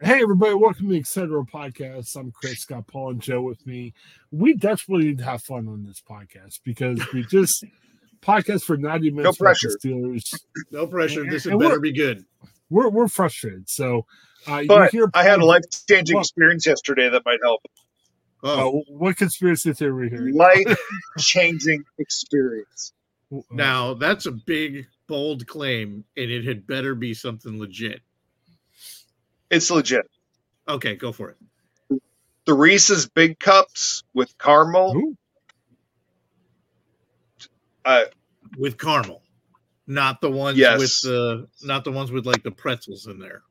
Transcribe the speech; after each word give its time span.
Hey 0.00 0.20
everybody, 0.22 0.54
welcome 0.54 0.86
to 0.88 0.92
the 0.92 0.98
Etc. 0.98 1.26
Podcast. 1.44 2.16
I'm 2.16 2.30
Chris, 2.30 2.64
got 2.66 2.86
Paul 2.86 3.10
and 3.12 3.20
Joe 3.20 3.40
with 3.40 3.66
me. 3.66 3.94
We 4.30 4.54
desperately 4.54 5.06
need 5.06 5.18
to 5.18 5.24
have 5.24 5.42
fun 5.42 5.68
on 5.68 5.84
this 5.84 6.02
podcast 6.06 6.60
because 6.64 7.00
we 7.14 7.24
just 7.24 7.64
podcast 8.22 8.64
for 8.64 8.76
90 8.76 9.10
minutes. 9.12 9.40
No 9.40 9.44
pressure. 9.44 9.70
Steelers. 9.82 10.34
No 10.70 10.86
pressure. 10.86 11.22
And- 11.22 11.32
This 11.32 11.46
and 11.46 11.58
better 11.58 11.80
be 11.80 11.92
good. 11.92 12.24
We're 12.68 12.88
we're 12.90 13.08
frustrated. 13.08 13.70
So 13.70 14.04
uh 14.48 14.58
you 14.58 14.68
But 14.68 14.90
hear 14.90 15.08
I 15.14 15.22
had 15.22 15.40
a 15.40 15.46
life 15.46 15.62
changing 15.88 16.16
What? 16.16 16.22
experience 16.22 16.66
yesterday 16.66 17.08
that 17.08 17.22
might 17.24 17.40
help. 17.42 17.62
Oh, 18.42 18.80
uh, 18.80 18.82
what 18.88 19.16
conspiracy 19.16 19.72
theory 19.72 20.10
here? 20.10 20.28
Life 20.30 20.76
changing 21.18 21.84
experience. 21.98 22.92
now 23.50 23.94
that's 23.94 24.26
a 24.26 24.32
big, 24.32 24.86
bold 25.08 25.46
claim, 25.46 26.04
and 26.18 26.30
it 26.30 26.44
had 26.44 26.66
better 26.66 26.94
be 26.94 27.14
something 27.14 27.58
legit. 27.58 28.02
It's 29.50 29.70
legit. 29.70 30.06
Okay, 30.68 30.96
go 30.96 31.12
for 31.12 31.30
it. 31.30 31.36
The 32.46 32.54
Reese's 32.54 33.08
Big 33.08 33.38
Cups 33.38 34.04
with 34.14 34.36
caramel. 34.38 34.92
Ooh, 34.96 35.16
Uh, 37.84 38.04
With 38.56 38.78
caramel, 38.78 39.22
not 39.86 40.20
the 40.20 40.30
ones 40.30 40.58
Yes. 40.58 40.78
with 40.78 41.00
the, 41.00 41.48
not 41.62 41.84
the 41.84 41.92
ones 41.92 42.12
with 42.12 42.26
like 42.26 42.42
the 42.44 42.52
pretzels 42.52 43.06
in 43.06 43.18
there. 43.18 43.42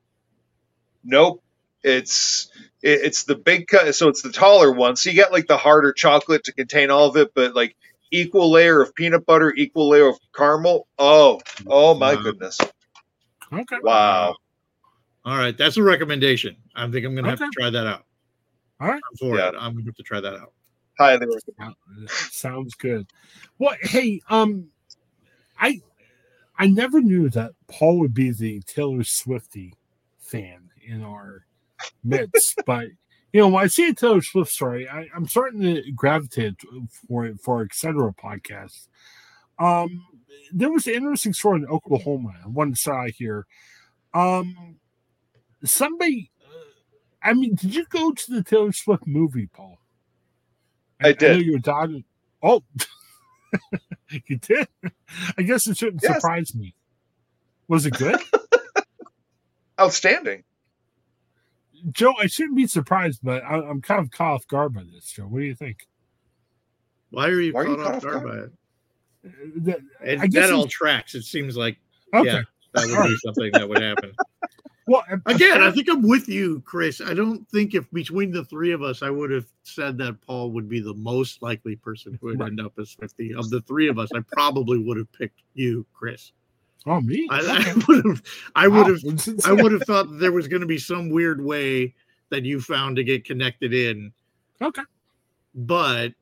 nope. 1.03 1.41
It's 1.83 2.49
it, 2.83 3.01
it's 3.05 3.23
the 3.25 3.35
big 3.35 3.67
cut. 3.67 3.93
So 3.95 4.09
it's 4.09 4.21
the 4.23 4.31
taller 4.31 4.71
one. 4.71 4.95
So 4.97 5.09
you 5.11 5.15
get 5.15 5.31
like 5.33 5.47
the 5.47 5.57
harder 5.57 5.93
chocolate 5.93 6.45
to 6.45 6.53
contain 6.53 6.91
all 6.91 7.09
of 7.09 7.17
it, 7.17 7.31
but 7.35 7.55
like 7.55 7.75
equal 8.11 8.51
layer 8.51 8.81
of 8.81 8.95
peanut 8.95 9.25
butter, 9.25 9.53
equal 9.55 9.89
layer 9.89 10.09
of 10.09 10.17
caramel. 10.35 10.87
Oh, 10.99 11.41
oh 11.69 11.95
my 11.95 12.15
Wow. 12.15 12.21
goodness! 12.23 12.59
okay. 13.53 13.77
Wow. 13.81 14.35
All 15.25 15.37
right, 15.37 15.57
that's 15.57 15.77
a 15.77 15.83
recommendation. 15.83 16.55
I 16.75 16.89
think 16.89 17.05
I'm 17.05 17.15
gonna 17.15 17.29
have 17.29 17.39
to 17.39 17.49
try 17.57 17.69
that 17.71 17.87
out. 17.87 18.05
All 18.79 18.87
right. 18.89 19.01
I'm 19.11 19.17
for 19.17 19.37
Yeah. 19.37 19.49
it. 19.49 19.55
I'm 19.57 19.73
gonna 19.73 19.85
have 19.85 19.95
to 19.95 20.03
try 20.03 20.19
that 20.21 20.33
out. 20.35 20.53
Highly 20.99 21.25
recommend. 21.25 21.75
Sounds 22.09 22.75
good. 22.75 23.07
Well, 23.57 23.75
hey, 23.81 24.21
um, 24.29 24.67
I 25.59 25.81
I 26.57 26.67
never 26.67 27.01
knew 27.01 27.29
that 27.29 27.51
Paul 27.67 27.99
would 27.99 28.13
be 28.13 28.31
the 28.31 28.61
Taylor 28.61 28.99
Swiftie 28.99 29.73
fan 30.19 30.69
in 30.85 31.03
our 31.03 31.45
midst, 32.03 32.61
but 32.65 32.87
you 33.33 33.41
know, 33.41 33.49
when 33.49 33.63
I 33.63 33.67
see 33.67 33.89
a 33.89 33.93
Taylor 33.93 34.21
Swift 34.21 34.51
story, 34.51 34.87
I, 34.87 35.09
I'm 35.13 35.27
starting 35.27 35.61
to 35.61 35.91
gravitate 35.91 36.55
for 37.09 37.25
it 37.25 37.41
for 37.41 37.63
etc. 37.63 38.13
podcast. 38.13 38.87
Um, 39.59 40.05
there 40.53 40.71
was 40.71 40.87
an 40.87 40.93
interesting 40.93 41.33
story 41.33 41.57
in 41.61 41.65
Oklahoma. 41.67 42.33
I 42.43 42.47
wanted 42.47 42.75
to 42.75 42.79
start 42.81 43.11
here. 43.17 43.45
Um, 44.13 44.77
somebody, 45.69 46.31
uh, 46.43 46.53
I 47.23 47.33
mean, 47.33 47.55
did 47.55 47.73
you 47.75 47.85
go 47.85 48.11
to 48.11 48.31
the 48.31 48.43
Taylor 48.43 48.71
Swift 48.71 49.05
movie, 49.07 49.47
Paul? 49.47 49.77
I 51.01 51.09
know 51.09 51.13
did. 51.13 51.45
your 51.45 51.59
daughter. 51.59 51.99
Oh, 52.41 52.63
you 54.09 54.37
did. 54.37 54.67
I 55.37 55.41
guess 55.43 55.67
it 55.67 55.77
shouldn't 55.77 56.01
Yes. 56.03 56.15
surprise 56.15 56.55
me. 56.55 56.73
Was 57.67 57.85
it 57.85 57.93
good, 57.97 58.19
Outstanding. 59.79 60.43
Joe? 61.91 62.13
I 62.19 62.27
shouldn't 62.27 62.55
be 62.55 62.67
surprised, 62.67 63.19
but 63.23 63.43
I, 63.43 63.55
I'm 63.59 63.81
kind 63.81 63.99
of 64.01 64.11
caught 64.11 64.33
off 64.33 64.47
guard 64.47 64.73
by 64.73 64.83
this, 64.83 65.11
Joe. 65.11 65.23
What 65.23 65.39
do 65.39 65.45
you 65.45 65.55
think? 65.55 65.87
Why 67.09 67.27
are 67.27 67.39
you 67.41 67.53
Why 67.53 67.61
are 67.61 67.67
you 67.67 67.75
caught 67.75 67.85
caught 67.85 67.95
off 67.95 67.95
off 67.97 68.03
guard 68.03 68.23
guard? 68.23 68.25
by 68.25 68.35
it? 68.35 68.51
Uh, 69.25 69.29
that- 70.05 70.19
I 70.21 70.27
guess 70.27 70.47
that 70.49 70.53
all 70.55 70.67
tracks. 70.67 71.15
It 71.15 71.23
seems 71.23 71.57
like 71.57 71.77
okay. 72.13 72.27
yeah, 72.29 72.41
that 72.73 72.87
would 72.87 73.07
be 73.07 73.17
something 73.25 73.51
that 73.53 73.67
would 73.67 73.81
happen. 73.81 74.11
Well, 74.87 75.03
Again, 75.25 75.63
I 75.63 75.71
think 75.71 75.89
I'm 75.89 76.07
with 76.07 76.29
you, 76.29 76.61
Chris. 76.63 77.01
I 77.01 77.15
don't 77.15 77.47
think 77.49 77.73
if 77.73 77.89
between 77.91 78.29
the 78.31 78.45
three 78.45 78.71
of 78.71 78.83
us, 78.83 79.01
I 79.01 79.09
would 79.09 79.31
have 79.31 79.47
said 79.63 79.97
that 79.97 80.21
Paul 80.21 80.51
would 80.51 80.69
be 80.69 80.79
the 80.79 80.93
most 80.93 81.41
likely 81.41 81.75
person 81.75 82.17
who 82.21 82.27
would 82.27 82.39
Right. 82.39 82.49
end 82.49 82.61
up 82.61 82.73
as 82.77 82.91
50. 82.91 83.33
Of 83.33 83.49
the 83.49 83.61
three 83.61 83.87
of 83.87 83.97
us, 83.97 84.09
I 84.13 84.19
probably 84.19 84.77
would 84.77 84.97
have 84.97 85.11
picked 85.11 85.41
you, 85.55 85.85
Chris. 85.93 86.33
oh 86.85 87.01
me. 87.01 87.27
I, 87.31 87.39
I 87.39 87.73
would 87.87 88.05
have, 88.05 88.21
I 88.55 88.67
would 88.67 88.85
have. 88.87 89.39
I 89.45 89.53
would 89.53 89.71
have 89.71 89.81
thought 89.83 90.07
that 90.11 90.19
there 90.19 90.31
was 90.31 90.47
going 90.47 90.61
to 90.61 90.67
be 90.67 90.77
some 90.77 91.09
weird 91.09 91.43
way 91.43 91.95
that 92.29 92.43
you 92.43 92.61
found 92.61 92.95
to 92.97 93.03
get 93.03 93.25
connected 93.25 93.73
in. 93.73 94.11
Okay. 94.61 94.83
But 95.55 96.13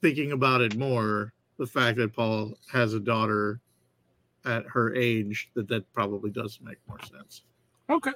thinking 0.00 0.30
about 0.30 0.60
it 0.60 0.76
more, 0.76 1.32
the 1.58 1.66
fact 1.66 1.98
that 1.98 2.14
Paul 2.14 2.54
has 2.70 2.94
a 2.94 3.00
daughter 3.00 3.60
at 4.44 4.64
her 4.66 4.94
age, 4.94 5.50
that 5.54 5.66
that 5.68 5.92
probably 5.92 6.30
does 6.30 6.60
make 6.62 6.78
more 6.88 7.00
sense 7.00 7.42
Okay. 7.90 8.12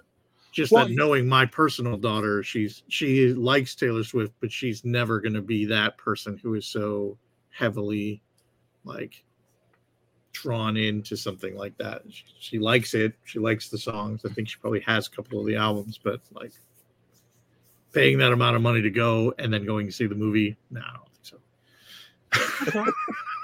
just 0.53 0.73
Well, 0.73 0.87
that 0.87 0.95
knowing 0.95 1.29
my 1.29 1.47
personal 1.47 1.97
daughter 1.97 2.43
she's 2.43 2.83
she 2.89 3.33
likes 3.33 3.75
taylor 3.75 4.05
swift 4.05 4.35
but 4.41 4.53
she's 4.53 4.85
never 4.85 5.21
going 5.21 5.35
to 5.35 5.43
be 5.43 5.65
that 5.67 5.99
person 5.99 6.39
who 6.39 6.55
is 6.55 6.67
so 6.67 7.19
heavily 7.51 8.23
like 8.84 9.25
drawn 10.33 10.77
into 10.77 11.17
something 11.17 11.57
like 11.57 11.77
that 11.79 12.03
she, 12.11 12.25
she 12.39 12.59
likes 12.59 12.95
it 12.95 13.15
she 13.25 13.39
likes 13.39 13.69
the 13.69 13.79
songs 13.79 14.25
i 14.25 14.29
think 14.29 14.49
she 14.49 14.59
probably 14.59 14.81
has 14.81 15.07
a 15.07 15.11
couple 15.11 15.41
of 15.41 15.47
the 15.47 15.57
albums 15.57 15.99
but 16.03 16.21
like 16.33 16.53
paying 17.93 18.19
that 18.19 18.33
amount 18.33 18.57
of 18.57 18.63
money 18.63 18.83
to 18.83 18.91
go 18.91 19.33
and 19.39 19.53
then 19.53 19.65
going 19.65 19.87
to 19.87 19.93
see 19.93 20.07
the 20.07 20.15
movie 20.15 20.57
no 20.71 20.81
i 20.81 20.93
don't 20.93 21.09
think 21.13 21.25
so 21.25 21.39
Okay. 22.67 22.84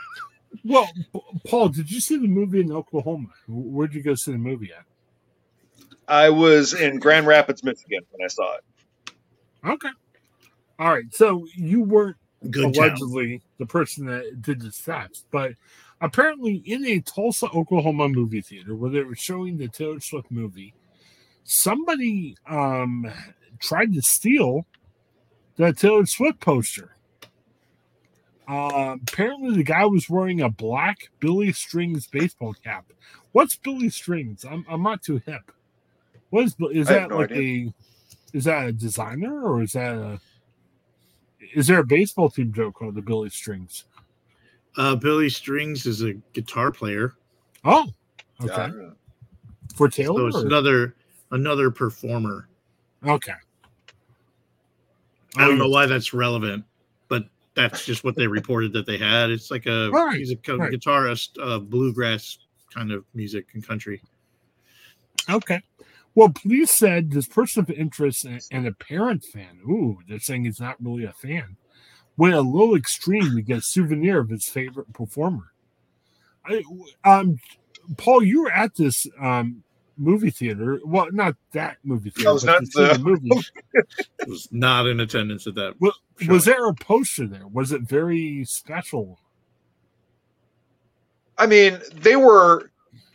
well, 0.64 0.90
Paul, 1.46 1.68
did 1.68 1.90
you 1.90 2.00
see 2.00 2.16
the 2.16 2.28
movie 2.28 2.60
in 2.60 2.72
Oklahoma? 2.72 3.28
Where'd 3.48 3.94
you 3.94 4.02
go 4.02 4.14
see 4.14 4.32
the 4.32 4.38
movie 4.38 4.72
at? 4.76 4.84
I 6.10 6.28
was 6.28 6.74
in 6.74 6.98
Grand 6.98 7.26
Rapids, 7.26 7.62
Michigan 7.62 8.00
when 8.10 8.24
I 8.24 8.28
saw 8.28 8.56
it. 8.56 9.12
Okay. 9.64 9.88
All 10.78 10.90
right. 10.92 11.04
So 11.12 11.46
you 11.54 11.82
weren't 11.82 12.16
good 12.50 12.74
town. 12.74 12.84
allegedly 12.84 13.42
the 13.58 13.66
person 13.66 14.06
that 14.06 14.42
did 14.42 14.60
the 14.60 14.72
theft, 14.72 15.24
but 15.30 15.52
apparently 16.00 16.56
in 16.66 16.84
a 16.84 17.00
Tulsa, 17.00 17.46
Oklahoma 17.54 18.08
movie 18.08 18.40
theater 18.40 18.74
where 18.74 18.90
they 18.90 19.02
were 19.02 19.14
showing 19.14 19.56
the 19.56 19.68
Taylor 19.68 20.00
Swift 20.00 20.30
movie, 20.30 20.74
somebody 21.44 22.36
um 22.48 23.10
tried 23.60 23.92
to 23.94 24.02
steal 24.02 24.66
the 25.56 25.72
Taylor 25.72 26.06
Swift 26.06 26.40
poster. 26.40 26.96
Uh, 28.48 28.96
apparently, 29.02 29.54
the 29.54 29.62
guy 29.62 29.84
was 29.84 30.10
wearing 30.10 30.40
a 30.40 30.48
black 30.48 31.10
Billy 31.20 31.52
Strings 31.52 32.08
baseball 32.08 32.52
cap. 32.64 32.86
What's 33.30 33.54
Billy 33.54 33.90
Strings? 33.90 34.44
I'm, 34.44 34.66
I'm 34.68 34.82
not 34.82 35.02
too 35.04 35.22
hip. 35.24 35.52
What 36.30 36.44
is 36.44 36.56
is 36.72 36.88
I 36.88 36.94
that 36.94 37.10
no 37.10 37.16
like 37.18 37.30
a 37.32 37.72
is 38.32 38.44
that 38.44 38.68
a 38.68 38.72
designer 38.72 39.42
or 39.42 39.62
is 39.62 39.72
that 39.72 39.94
a 39.94 40.20
is 41.54 41.66
there 41.66 41.80
a 41.80 41.84
baseball 41.84 42.30
team 42.30 42.52
joke 42.52 42.74
called 42.74 42.94
the 42.94 43.02
Billy 43.02 43.30
Strings? 43.30 43.84
uh 44.76 44.94
billy 44.94 45.28
strings 45.28 45.84
is 45.84 46.02
a 46.02 46.12
guitar 46.32 46.70
player 46.70 47.14
Oh, 47.64 47.88
okay. 48.40 48.68
Yeah. 48.72 48.90
For 49.74 49.90
so 49.90 50.02
Taylor? 50.02 50.28
it's 50.28 50.36
or- 50.36 50.46
another 50.46 50.94
another 51.32 51.70
performer 51.72 52.48
Okay. 53.04 53.34
I 55.36 55.46
don't 55.48 55.58
know 55.58 55.68
why 55.68 55.86
that's 55.86 56.12
relevant, 56.12 56.64
but 57.08 57.24
that's 57.54 57.84
just 57.86 58.02
what 58.04 58.14
they 58.16 58.26
reported 58.26 58.72
that 58.74 58.84
they 58.86 58.98
had. 58.98 59.30
It's 59.30 59.50
like 59.50 59.66
a 59.66 59.88
Right, 59.90 60.18
he's 60.18 60.30
a 60.32 60.36
co- 60.36 60.56
right. 60.56 60.72
guitarist 60.72 61.38
of 61.38 61.70
bluegrass 61.70 62.38
kind 62.74 62.90
of 62.92 63.04
music 63.14 63.46
and 63.54 63.64
country. 63.66 64.02
Okay. 65.28 65.60
Well, 66.14 66.30
police 66.30 66.70
said 66.72 67.10
this 67.10 67.28
person 67.28 67.62
of 67.62 67.70
interest 67.70 68.24
and, 68.24 68.40
and 68.50 68.66
a 68.66 68.72
parent 68.72 69.24
fan, 69.24 69.60
ooh, 69.68 69.98
they're 70.08 70.18
saying 70.18 70.44
he's 70.44 70.60
not 70.60 70.76
really 70.82 71.04
a 71.04 71.12
fan, 71.12 71.56
went 72.16 72.34
a 72.34 72.40
little 72.40 72.74
extreme 72.74 73.36
to 73.36 73.42
get 73.42 73.58
a 73.58 73.62
souvenir 73.62 74.18
of 74.18 74.28
his 74.28 74.46
favorite 74.46 74.92
performer. 74.92 75.52
I, 76.44 76.62
um, 77.04 77.38
Paul, 77.96 78.24
you 78.24 78.42
were 78.42 78.52
at 78.52 78.74
this 78.74 79.06
um, 79.20 79.62
movie 79.96 80.30
theater. 80.30 80.80
Well, 80.84 81.08
not 81.12 81.36
that 81.52 81.76
movie 81.84 82.10
theater. 82.10 82.30
I 82.30 82.32
was 82.32 82.44
not 82.44 82.62
the 82.74 82.94
the- 82.94 82.98
movie. 82.98 83.30
Was 84.26 84.48
not 84.50 84.86
in 84.86 85.00
attendance 85.00 85.46
at 85.46 85.54
that. 85.54 85.74
Well, 85.80 85.94
show. 86.20 86.32
Was 86.32 86.44
there 86.44 86.66
a 86.66 86.74
poster 86.74 87.26
there? 87.26 87.46
Was 87.46 87.72
it 87.72 87.82
very 87.82 88.44
special? 88.44 89.18
I 91.38 91.46
mean, 91.46 91.80
they 91.94 92.16
were 92.16 92.70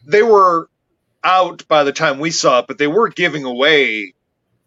they 0.05 0.23
were 0.23 0.69
out 1.25 1.67
by 1.67 1.83
the 1.83 1.91
time 1.91 2.19
we 2.19 2.31
saw 2.31 2.59
it, 2.59 2.67
but 2.67 2.77
they 2.77 2.87
were 2.87 3.09
giving 3.09 3.43
away 3.43 4.13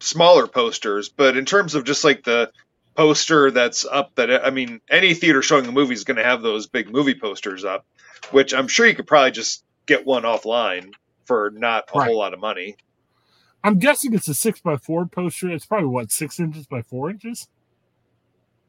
smaller 0.01 0.47
posters. 0.47 1.09
But 1.09 1.37
in 1.37 1.45
terms 1.47 1.75
of 1.75 1.85
just 1.85 2.05
like 2.05 2.25
the 2.25 2.51
poster 2.95 3.51
that's 3.51 3.87
up, 3.87 4.15
that 4.17 4.45
I 4.45 4.51
mean, 4.51 4.81
any 4.91 5.15
theater 5.15 5.41
showing 5.41 5.67
a 5.67 5.73
movie 5.73 5.95
is 5.95 6.05
going 6.05 6.17
to 6.17 6.25
have 6.25 6.43
those 6.43 6.67
big 6.67 6.91
movie 6.91 7.15
posters 7.15 7.65
up, 7.65 7.87
which 8.33 8.53
I'm 8.53 8.69
sure 8.69 8.87
you 8.87 8.95
could 8.95 9.07
probably 9.07 9.31
just 9.31 9.65
get 9.87 10.05
one 10.05 10.25
offline 10.25 10.93
for 11.25 11.51
not 11.55 11.85
a 11.95 11.99
Right. 11.99 12.07
whole 12.09 12.19
lot 12.19 12.35
of 12.35 12.41
money. 12.41 12.77
I'm 13.65 13.79
guessing 13.79 14.15
it's 14.15 14.29
a 14.29 14.35
six 14.35 14.61
by 14.61 14.77
four 14.77 15.07
poster. 15.07 15.51
It's 15.51 15.67
probably 15.67 15.89
what 15.89 16.11
six 16.11 16.39
inches 16.41 16.67
by 16.67 16.83
four 16.83 17.09
inches. 17.11 17.49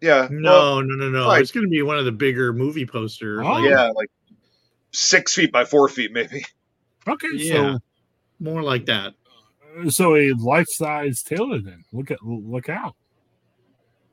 Yeah, 0.01 0.27
no, 0.31 0.51
well, 0.51 0.81
no, 0.81 0.95
no, 0.95 1.09
no. 1.09 1.27
like- 1.27 1.41
it's 1.41 1.51
going 1.51 1.65
to 1.65 1.69
be 1.69 1.81
one 1.81 1.97
of 1.97 2.05
the 2.05 2.11
bigger 2.11 2.53
movie 2.53 2.85
posters. 2.85 3.41
Oh. 3.45 3.49
like, 3.53 3.69
yeah, 3.69 3.89
like 3.95 4.09
six 4.91 5.33
feet 5.35 5.51
by 5.51 5.65
four 5.65 5.89
feet, 5.89 6.11
maybe. 6.13 6.45
Okay, 7.09 7.27
Yeah. 7.33 7.53
so 7.53 7.79
more 8.39 8.61
like 8.63 8.85
that. 8.85 9.13
So 9.89 10.15
a 10.15 10.31
life 10.33 10.67
size 10.67 11.23
Taylor 11.23 11.59
then. 11.59 11.83
Look 11.93 12.11
at 12.11 12.23
look 12.23 12.69
out. 12.69 12.95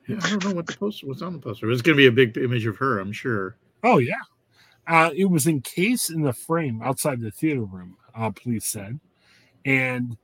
Yeah, 0.06 0.19
I 0.22 0.31
don't 0.31 0.44
know 0.44 0.52
what 0.54 0.66
the 0.66 0.75
poster 0.76 1.06
was 1.06 1.22
on 1.22 1.32
the 1.32 1.38
poster. 1.38 1.70
It's 1.70 1.82
going 1.82 1.96
to 1.96 2.00
be 2.00 2.06
a 2.06 2.12
big 2.12 2.37
image 2.38 2.66
of 2.66 2.76
her, 2.76 3.00
I'm 3.00 3.12
sure. 3.12 3.56
Oh 3.82 3.98
yeah. 3.98 4.14
Uh, 4.87 5.10
it 5.16 5.25
was 5.25 5.48
encased 5.48 6.10
in 6.10 6.22
the 6.22 6.32
frame 6.32 6.81
outside 6.82 7.20
the 7.20 7.31
theater 7.32 7.64
room. 7.64 7.96
Uh, 8.14 8.31
police 8.31 8.66
said, 8.66 9.00
and 9.64 10.16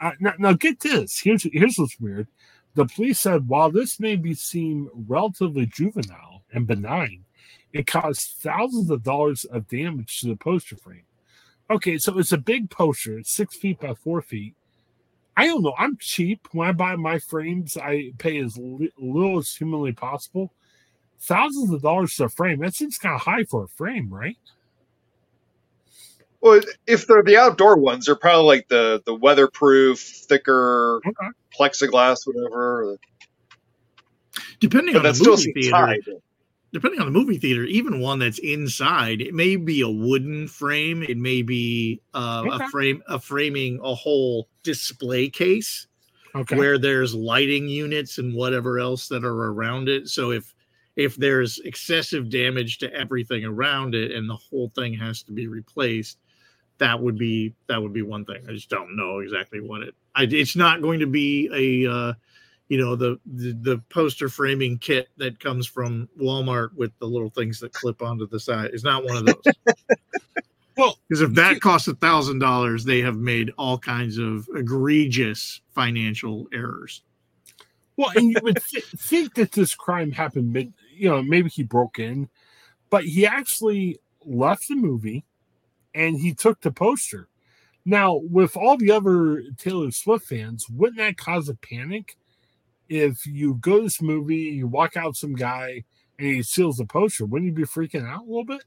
uh, 0.00 0.12
now, 0.20 0.32
now 0.38 0.52
get 0.52 0.78
this. 0.80 1.18
Here's 1.18 1.42
here's 1.52 1.76
what's 1.76 1.98
weird. 1.98 2.28
The 2.74 2.86
police 2.86 3.18
said 3.18 3.48
while 3.48 3.70
this 3.70 3.98
may 3.98 4.16
be 4.16 4.34
seem 4.34 4.88
relatively 5.08 5.66
juvenile 5.66 6.44
and 6.52 6.66
benign, 6.66 7.24
it 7.72 7.86
caused 7.86 8.36
thousands 8.38 8.90
of 8.90 9.02
dollars 9.02 9.44
of 9.46 9.66
damage 9.68 10.20
to 10.20 10.28
the 10.28 10.36
poster 10.36 10.76
frame. 10.76 11.02
Okay, 11.70 11.98
so 11.98 12.18
it's 12.18 12.32
a 12.32 12.38
big 12.38 12.70
poster, 12.70 13.18
it's 13.18 13.32
six 13.32 13.56
feet 13.56 13.80
by 13.80 13.94
four 13.94 14.22
feet. 14.22 14.54
I 15.36 15.46
don't 15.46 15.62
know. 15.62 15.74
I'm 15.76 15.98
cheap. 15.98 16.48
When 16.52 16.66
I 16.68 16.72
buy 16.72 16.96
my 16.96 17.18
frames, 17.18 17.76
I 17.76 18.12
pay 18.18 18.38
as 18.38 18.56
li- 18.56 18.92
little 18.98 19.38
as 19.38 19.54
humanly 19.54 19.92
possible. 19.92 20.54
Thousands 21.20 21.70
of 21.72 21.82
dollars 21.82 22.16
to 22.16 22.24
a 22.24 22.28
frame. 22.30 22.60
That 22.60 22.74
seems 22.74 22.96
kind 22.96 23.14
of 23.14 23.20
high 23.20 23.44
for 23.44 23.64
a 23.64 23.68
frame, 23.68 24.08
right? 24.12 24.38
Well, 26.40 26.60
if 26.86 27.06
they're 27.06 27.22
the 27.22 27.36
outdoor 27.36 27.76
ones, 27.76 28.06
they're 28.06 28.14
probably 28.16 28.46
like 28.46 28.68
the 28.68 29.02
the 29.04 29.14
weatherproof, 29.14 29.98
thicker 29.98 31.02
Okay. 31.06 31.28
plexiglass, 31.58 32.26
whatever. 32.26 32.96
Depending 34.60 34.94
But 34.94 35.00
on 35.00 35.04
that 35.04 35.08
the 35.12 35.14
still 35.16 35.36
movie 35.36 35.42
seems 35.54 35.54
theater, 35.66 35.76
high. 35.76 35.98
Depending 36.76 37.00
on 37.00 37.06
the 37.10 37.18
movie 37.18 37.38
theater, 37.38 37.64
even 37.64 38.00
one 38.00 38.18
that's 38.18 38.38
inside, 38.40 39.22
it 39.22 39.32
may 39.32 39.56
be 39.56 39.80
a 39.80 39.88
wooden 39.88 40.46
frame. 40.46 41.02
It 41.02 41.16
may 41.16 41.40
be 41.40 42.02
uh, 42.12 42.44
Okay. 42.46 42.64
a 42.66 42.68
frame, 42.68 43.02
a 43.08 43.18
framing, 43.18 43.80
a 43.82 43.94
whole 43.94 44.50
display 44.62 45.30
case 45.30 45.86
Okay. 46.34 46.54
where 46.54 46.76
there's 46.76 47.14
lighting 47.14 47.66
units 47.66 48.18
and 48.18 48.34
whatever 48.34 48.78
else 48.78 49.08
that 49.08 49.24
are 49.24 49.52
around 49.52 49.88
it. 49.88 50.08
So 50.08 50.32
if 50.32 50.54
if 50.96 51.16
there's 51.16 51.58
excessive 51.60 52.28
damage 52.28 52.76
to 52.78 52.92
everything 52.92 53.46
around 53.46 53.94
it 53.94 54.12
and 54.12 54.28
the 54.28 54.36
whole 54.36 54.70
thing 54.74 54.92
has 54.94 55.22
to 55.22 55.32
be 55.32 55.46
replaced, 55.46 56.18
that 56.76 57.00
would 57.00 57.16
be 57.16 57.54
that 57.68 57.80
would 57.80 57.94
be 57.94 58.02
one 58.02 58.26
thing. 58.26 58.44
I 58.46 58.52
just 58.52 58.68
don't 58.68 58.94
know 58.96 59.20
exactly 59.20 59.60
what 59.62 59.80
it. 59.80 59.94
I, 60.14 60.24
it's 60.24 60.56
not 60.56 60.82
going 60.82 61.00
to 61.00 61.06
be 61.06 61.48
a. 61.86 61.90
Uh, 61.90 62.12
you 62.68 62.78
know 62.78 62.96
the, 62.96 63.18
the 63.26 63.52
the 63.52 63.78
poster 63.90 64.28
framing 64.28 64.78
kit 64.78 65.08
that 65.16 65.38
comes 65.40 65.66
from 65.66 66.08
Walmart 66.20 66.74
with 66.74 66.92
the 66.98 67.06
little 67.06 67.30
things 67.30 67.60
that 67.60 67.72
clip 67.72 68.02
onto 68.02 68.26
the 68.26 68.40
side. 68.40 68.70
is 68.72 68.84
not 68.84 69.04
one 69.04 69.16
of 69.16 69.26
those. 69.26 69.54
Well, 70.76 70.98
Because 71.08 71.22
if 71.22 71.32
that 71.36 71.60
costs 71.62 71.88
a 71.88 71.94
thousand 71.94 72.38
dollars, 72.38 72.84
they 72.84 73.00
have 73.00 73.16
made 73.16 73.50
all 73.56 73.78
kinds 73.78 74.18
of 74.18 74.46
egregious 74.54 75.62
financial 75.74 76.48
errors. 76.52 77.02
Well, 77.96 78.10
and 78.14 78.30
you 78.30 78.36
would 78.42 78.58
th- 78.70 78.84
think 78.98 79.34
that 79.36 79.52
this 79.52 79.74
crime 79.74 80.12
happened 80.12 80.52
mid, 80.52 80.74
you 80.94 81.08
know, 81.08 81.22
maybe 81.22 81.48
he 81.48 81.62
broke 81.62 81.98
in, 81.98 82.28
but 82.90 83.04
he 83.04 83.26
actually 83.26 83.98
left 84.22 84.68
the 84.68 84.74
movie 84.74 85.24
and 85.94 86.20
he 86.20 86.34
took 86.34 86.60
the 86.60 86.70
poster. 86.70 87.28
Now, 87.86 88.16
with 88.16 88.54
all 88.56 88.76
the 88.76 88.90
other 88.90 89.44
Taylor 89.56 89.90
Swift 89.92 90.26
fans, 90.26 90.66
wouldn't 90.68 90.98
that 90.98 91.16
cause 91.16 91.48
a 91.48 91.54
panic 91.54 92.16
if 92.88 93.26
you 93.26 93.54
go 93.54 93.78
to 93.78 93.84
this 93.84 94.02
movie, 94.02 94.36
you 94.36 94.66
walk 94.66 94.96
out 94.96 95.16
some 95.16 95.34
guy 95.34 95.84
and 96.18 96.28
he 96.28 96.42
steals 96.42 96.78
the 96.78 96.86
poster? 96.86 97.24
Wouldn't 97.24 97.50
you 97.50 97.54
be 97.54 97.64
freaking 97.64 98.08
out 98.08 98.22
a 98.22 98.26
little 98.26 98.44
bit? 98.44 98.64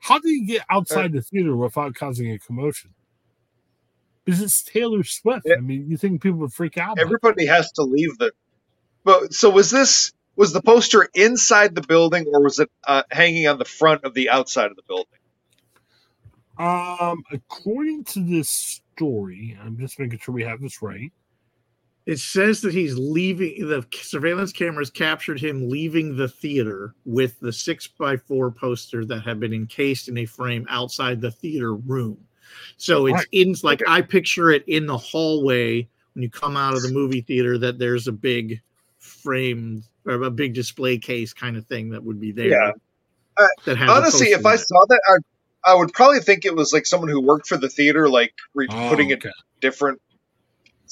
How 0.00 0.18
do 0.18 0.28
you 0.28 0.44
get 0.46 0.64
outside 0.68 1.12
the 1.12 1.22
theater 1.22 1.56
without 1.56 1.94
causing 1.94 2.30
a 2.32 2.38
commotion? 2.38 2.90
Because 4.24 4.40
it's 4.42 4.62
Taylor 4.62 5.04
Swift. 5.04 5.46
Yeah. 5.46 5.56
I 5.58 5.60
mean, 5.60 5.88
you 5.88 5.96
think 5.96 6.22
people 6.22 6.40
would 6.40 6.52
freak 6.52 6.78
out? 6.78 6.98
Everybody 6.98 7.46
has 7.46 7.70
to 7.72 7.82
leave 7.82 8.18
the. 8.18 8.32
But 9.04 9.32
so 9.32 9.50
was 9.50 9.70
this? 9.70 10.12
Was 10.34 10.52
the 10.52 10.62
poster 10.62 11.08
inside 11.14 11.74
the 11.74 11.82
building, 11.82 12.26
or 12.32 12.42
was 12.42 12.58
it 12.58 12.70
uh, 12.86 13.02
hanging 13.10 13.46
on 13.46 13.58
the 13.58 13.64
front 13.64 14.04
of 14.04 14.14
the 14.14 14.30
outside 14.30 14.70
of 14.70 14.76
the 14.76 14.82
building? 14.88 15.06
Um, 16.58 17.22
according 17.30 18.04
to 18.04 18.20
this 18.24 18.48
story, 18.94 19.58
I'm 19.62 19.78
just 19.78 19.98
making 19.98 20.20
sure 20.20 20.34
we 20.34 20.44
have 20.44 20.60
this 20.60 20.82
right. 20.82 21.12
It 22.04 22.18
says 22.18 22.60
that 22.62 22.74
he's 22.74 22.98
leaving. 22.98 23.68
The 23.68 23.86
surveillance 23.92 24.52
cameras 24.52 24.90
captured 24.90 25.40
him 25.40 25.68
leaving 25.68 26.16
the 26.16 26.28
theater 26.28 26.94
with 27.04 27.38
the 27.40 27.52
six 27.52 27.86
by 27.86 28.16
four 28.16 28.50
poster 28.50 29.04
that 29.04 29.20
had 29.20 29.38
been 29.38 29.52
encased 29.54 30.08
in 30.08 30.18
a 30.18 30.26
frame 30.26 30.66
outside 30.68 31.20
the 31.20 31.30
theater 31.30 31.74
room. 31.74 32.18
So 32.76 33.06
it's 33.06 33.14
Right. 33.14 33.26
in 33.32 33.54
like 33.62 33.82
I 33.86 34.02
picture 34.02 34.50
it 34.50 34.64
in 34.66 34.86
the 34.86 34.98
hallway 34.98 35.88
when 36.14 36.22
you 36.22 36.28
come 36.30 36.56
out 36.56 36.74
of 36.74 36.82
the 36.82 36.90
movie 36.92 37.20
theater. 37.20 37.56
That 37.56 37.78
there's 37.78 38.08
a 38.08 38.12
big 38.12 38.60
frame 38.98 39.84
or 40.04 40.14
a 40.22 40.30
big 40.30 40.54
display 40.54 40.98
case 40.98 41.32
kind 41.32 41.56
of 41.56 41.66
thing 41.66 41.90
that 41.90 42.02
would 42.02 42.20
be 42.20 42.32
there. 42.32 42.48
Yeah. 42.48 42.72
Uh, 43.36 43.46
that 43.64 43.76
has 43.78 43.88
a 43.88 43.92
Honestly, 43.92 44.26
if 44.28 44.44
I 44.44 44.56
saw 44.56 44.84
that, 44.88 45.00
I, 45.64 45.70
I 45.72 45.74
would 45.74 45.92
probably 45.92 46.20
think 46.20 46.44
it 46.44 46.54
was 46.54 46.72
like 46.72 46.84
someone 46.84 47.08
who 47.08 47.20
worked 47.20 47.46
for 47.46 47.56
the 47.56 47.68
theater, 47.68 48.08
like 48.08 48.34
re- 48.54 48.66
Oh, 48.68 48.88
putting 48.90 49.10
it 49.10 49.24
different, 49.60 50.02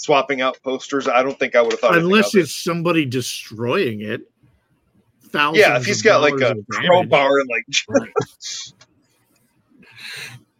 swapping 0.00 0.40
out 0.40 0.58
posters. 0.62 1.06
I 1.08 1.22
don't 1.22 1.38
think 1.38 1.54
I 1.54 1.62
would 1.62 1.72
have 1.72 1.80
thought. 1.80 1.96
unless 1.96 2.34
of 2.34 2.40
it. 2.40 2.42
it's 2.44 2.54
somebody 2.54 3.04
destroying 3.04 4.00
it. 4.00 4.22
Thousands 5.24 5.58
yeah, 5.58 5.76
if 5.76 5.84
he's 5.84 6.02
got 6.02 6.22
like 6.22 6.40
a 6.40 6.56
crowbar 6.70 7.30
and 7.38 7.48
like 7.48 7.64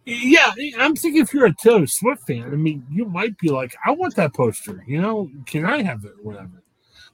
yeah, 0.04 0.52
I'm 0.78 0.94
thinking 0.94 1.22
if 1.22 1.34
you're 1.34 1.46
a 1.46 1.54
Taylor 1.54 1.88
Swift 1.88 2.26
fan, 2.26 2.44
I 2.44 2.56
mean, 2.56 2.86
you 2.90 3.04
might 3.04 3.36
be 3.38 3.48
like, 3.48 3.74
I 3.84 3.90
want 3.90 4.14
that 4.16 4.32
poster. 4.32 4.84
You 4.86 5.00
know, 5.00 5.30
can 5.46 5.64
I 5.64 5.82
have 5.82 6.04
it 6.04 6.12
whatever? 6.22 6.62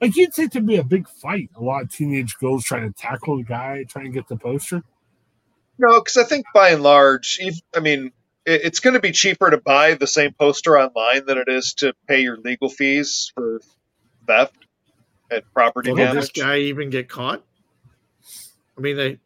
Like, 0.01 0.17
you'd 0.17 0.35
think 0.35 0.53
there'd 0.53 0.67
be 0.67 0.77
a 0.77 0.85
big 0.85 1.09
fight. 1.09 1.49
A 1.57 1.63
lot 1.63 1.83
of 1.83 1.91
teenage 1.91 2.37
girls 2.37 2.65
trying 2.65 2.93
to 2.93 3.01
tackle 3.01 3.39
the 3.39 3.45
guy, 3.45 3.85
trying 3.89 4.05
to 4.07 4.11
get 4.11 4.29
the 4.29 4.37
poster. 4.37 4.83
No, 5.79 6.01
because 6.01 6.19
I 6.19 6.25
think 6.25 6.45
by 6.55 6.71
and 6.71 6.83
large, 6.83 7.39
ev- 7.43 7.63
I 7.75 7.81
mean, 7.81 8.07
it, 8.07 8.13
it's 8.47 8.81
going 8.81 8.95
to 8.95 9.01
be 9.01 9.13
cheaper 9.13 9.51
to 9.51 9.59
buy 9.59 9.95
the 9.95 10.07
same 10.07 10.33
poster 10.33 10.79
online 10.79 11.27
than 11.27 11.37
it 11.39 11.49
is 11.49 11.75
to 11.75 11.93
pay 12.09 12.21
your 12.23 12.37
legal 12.39 12.69
fees 12.69 13.33
for 13.35 13.61
theft 14.27 14.55
and 15.31 15.43
property 15.53 15.93
Well, 15.93 16.07
did 16.07 16.17
this 16.17 16.31
damage. 16.31 16.47
guy 16.49 16.59
even 16.61 16.91
get 16.91 17.09
caught? 17.09 17.43
I 18.79 18.81
mean, 18.81 18.97
they 18.97 19.19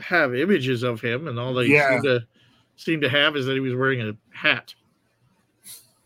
have 0.00 0.34
images 0.34 0.82
of 0.82 1.00
him, 1.00 1.28
and 1.28 1.38
all 1.38 1.54
they 1.54 1.66
Yeah. 1.66 1.90
seem 1.90 2.02
to 2.02 2.26
seem 2.76 3.00
to 3.02 3.08
have 3.08 3.36
is 3.36 3.46
that 3.46 3.52
he 3.54 3.60
was 3.60 3.74
wearing 3.74 4.00
a 4.00 4.16
hat. 4.36 4.74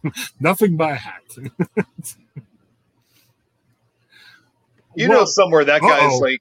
Nothing 0.40 0.76
by 0.76 0.92
a 0.92 0.96
hat. 0.96 1.22
You 4.94 5.06
know, 5.06 5.24
somewhere 5.26 5.64
that 5.64 5.80
guy's 5.80 6.12
uh-oh. 6.12 6.18
like, 6.18 6.40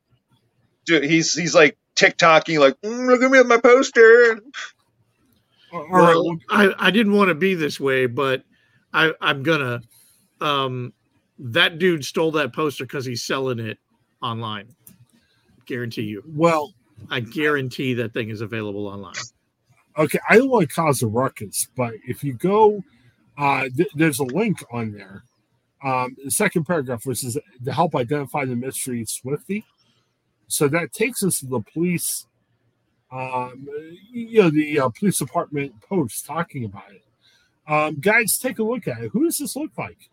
dude, 0.87 1.03
he's 1.03 1.35
he's 1.35 1.53
like 1.53 1.77
TikToking, 1.95 2.59
like, 2.59 2.79
mm, 2.81 3.05
look 3.07 3.21
at 3.21 3.29
me 3.29 3.37
at 3.37 3.45
my 3.45 3.57
poster. 3.57 4.39
All 5.77 5.87
right, 5.89 6.15
Well, 6.15 6.25
well, 6.25 6.37
I, 6.49 6.87
I 6.87 6.91
didn't 6.91 7.13
want 7.13 7.29
to 7.29 7.35
be 7.35 7.53
this 7.53 7.79
way, 7.79 8.05
but 8.05 8.43
I, 8.93 9.13
I'm 9.21 9.43
gonna. 9.43 9.81
Um, 10.41 10.93
that 11.39 11.79
dude 11.79 12.03
stole 12.03 12.31
that 12.31 12.53
poster 12.53 12.83
because 12.85 13.05
he's 13.05 13.23
selling 13.23 13.59
it 13.59 13.77
online. 14.21 14.67
Guarantee 15.65 16.03
you. 16.03 16.23
well, 16.27 16.73
I 17.09 17.19
guarantee 17.19 17.93
that 17.95 18.13
thing 18.13 18.29
is 18.29 18.41
available 18.41 18.87
online. 18.87 19.13
okay, 19.97 20.19
I 20.29 20.37
don't 20.37 20.49
want 20.49 20.69
to 20.69 20.75
cause 20.75 21.01
a 21.01 21.07
ruckus, 21.07 21.67
but 21.75 21.93
if 22.07 22.23
you 22.23 22.33
go, 22.33 22.83
uh, 23.37 23.67
th- 23.75 23.89
there's 23.95 24.19
a 24.19 24.23
link 24.23 24.63
on 24.71 24.91
there. 24.91 25.23
Um, 25.83 26.15
the 26.23 26.31
second 26.31 26.65
paragraph, 26.65 27.05
which 27.05 27.23
is 27.23 27.37
to 27.65 27.71
help 27.71 27.95
identify 27.95 28.45
the 28.45 28.55
mystery 28.55 29.05
Swiftie. 29.05 29.63
So 30.47 30.67
that 30.69 30.93
takes 30.93 31.23
us 31.23 31.39
to 31.39 31.45
the 31.47 31.59
police, 31.59 32.25
um, 33.11 33.67
you 34.11 34.41
know, 34.41 34.49
the 34.49 34.79
uh, 34.79 34.89
police 34.89 35.17
department 35.17 35.81
post 35.81 36.25
talking 36.25 36.65
about 36.65 36.91
it. 36.91 37.03
Um, 37.67 37.99
guys, 37.99 38.37
take 38.37 38.59
a 38.59 38.63
look 38.63 38.87
at 38.87 39.01
it. 39.01 39.11
Who 39.11 39.25
does 39.25 39.37
this 39.37 39.55
look 39.55 39.71
like? 39.77 40.09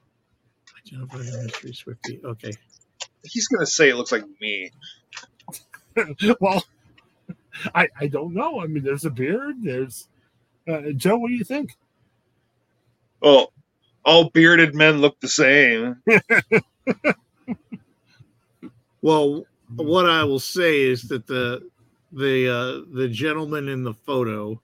Identify 0.87 1.19
the 1.19 1.43
mystery 1.45 1.73
Swiftie. 1.73 2.25
Okay. 2.25 2.53
He's 3.23 3.49
gonna 3.49 3.67
say 3.67 3.89
it 3.89 3.97
looks 3.97 4.13
like 4.13 4.25
me. 4.41 4.71
well, 6.41 6.65
I 7.75 7.89
I 7.99 8.07
don't 8.09 8.35
know. 8.35 8.61
I 8.61 8.67
mean, 8.67 8.83
there's 8.85 9.05
a 9.05 9.11
beard. 9.11 9.57
There's 9.63 10.09
uh, 10.69 10.91
Joe. 10.97 11.17
What 11.17 11.29
do 11.29 11.35
you 11.35 11.45
think? 11.45 11.77
Oh, 13.23 13.49
all 14.05 14.31
bearded 14.31 14.75
men 14.75 15.01
look 15.01 15.21
the 15.21 15.29
same. 15.29 16.03
Well, 19.05 19.45
what 19.77 20.09
I 20.09 20.25
will 20.25 20.41
say 20.41 20.81
is 20.81 21.03
that 21.09 21.27
the 21.27 21.69
the 22.15 22.49
uh, 22.49 22.95
the 22.97 23.09
gentleman 23.09 23.69
in 23.69 23.83
the 23.83 23.95
photo 23.95 24.61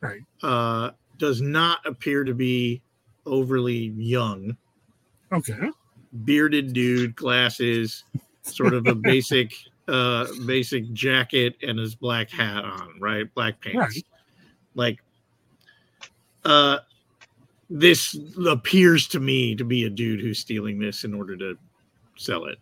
Right. 0.00 0.20
uh, 0.42 0.90
does 1.18 1.40
not 1.40 1.84
appear 1.86 2.22
to 2.24 2.34
be 2.34 2.82
overly 3.26 3.92
young. 3.96 4.56
Okay. 5.32 5.70
Bearded 6.24 6.72
dude, 6.72 7.16
glasses, 7.16 8.04
sort 8.42 8.74
of 8.74 8.86
a 8.86 8.94
basic 9.10 9.52
uh, 9.88 10.26
basic 10.46 10.92
jacket 10.92 11.56
and 11.62 11.78
his 11.78 11.94
black 11.94 12.30
hat 12.30 12.64
on, 12.64 12.98
right? 13.00 13.32
Black 13.34 13.60
pants. 13.60 13.76
Right. 13.76 14.06
Like, 14.74 14.98
uh, 16.44 16.78
this 17.70 18.18
appears 18.46 19.08
to 19.08 19.20
me 19.20 19.54
to 19.56 19.64
be 19.64 19.84
a 19.84 19.90
dude 19.90 20.20
who's 20.20 20.38
stealing 20.38 20.78
this 20.78 21.04
in 21.04 21.12
order 21.14 21.36
to 21.36 21.56
sell 22.16 22.44
it. 22.46 22.58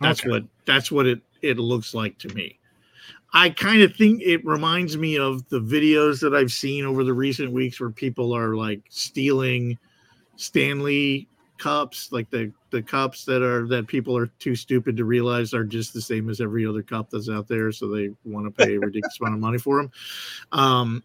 That's 0.00 0.20
Okay. 0.20 0.30
what 0.30 0.44
that's 0.66 0.92
what 0.92 1.06
it 1.06 1.20
it 1.42 1.58
looks 1.58 1.94
like 1.94 2.18
to 2.18 2.28
me. 2.34 2.58
I 3.32 3.50
kind 3.50 3.82
of 3.82 3.94
think 3.94 4.22
it 4.22 4.44
reminds 4.44 4.96
me 4.96 5.18
of 5.18 5.46
the 5.48 5.60
videos 5.60 6.20
that 6.20 6.34
I've 6.34 6.52
seen 6.52 6.86
over 6.86 7.04
the 7.04 7.12
recent 7.12 7.52
weeks 7.52 7.78
where 7.78 7.90
people 7.90 8.34
are 8.34 8.56
like 8.56 8.80
stealing 8.88 9.78
Stanley 10.36 11.28
cups, 11.58 12.10
like 12.10 12.30
the 12.30 12.52
the 12.70 12.82
cups 12.82 13.24
that 13.24 13.42
are 13.42 13.66
that 13.68 13.86
people 13.86 14.16
are 14.16 14.28
too 14.38 14.54
stupid 14.54 14.96
to 14.96 15.04
realize 15.04 15.52
are 15.52 15.64
just 15.64 15.92
the 15.92 16.00
same 16.00 16.30
as 16.30 16.40
every 16.40 16.66
other 16.66 16.82
cup 16.82 17.10
that's 17.10 17.28
out 17.28 17.48
there, 17.48 17.70
so 17.70 17.88
they 17.88 18.10
want 18.24 18.46
to 18.46 18.64
pay 18.64 18.76
a 18.76 18.80
ridiculous 18.80 19.18
amount 19.20 19.34
of 19.34 19.40
money 19.40 19.58
for 19.58 19.82
them. 19.82 19.90
Um, 20.52 21.02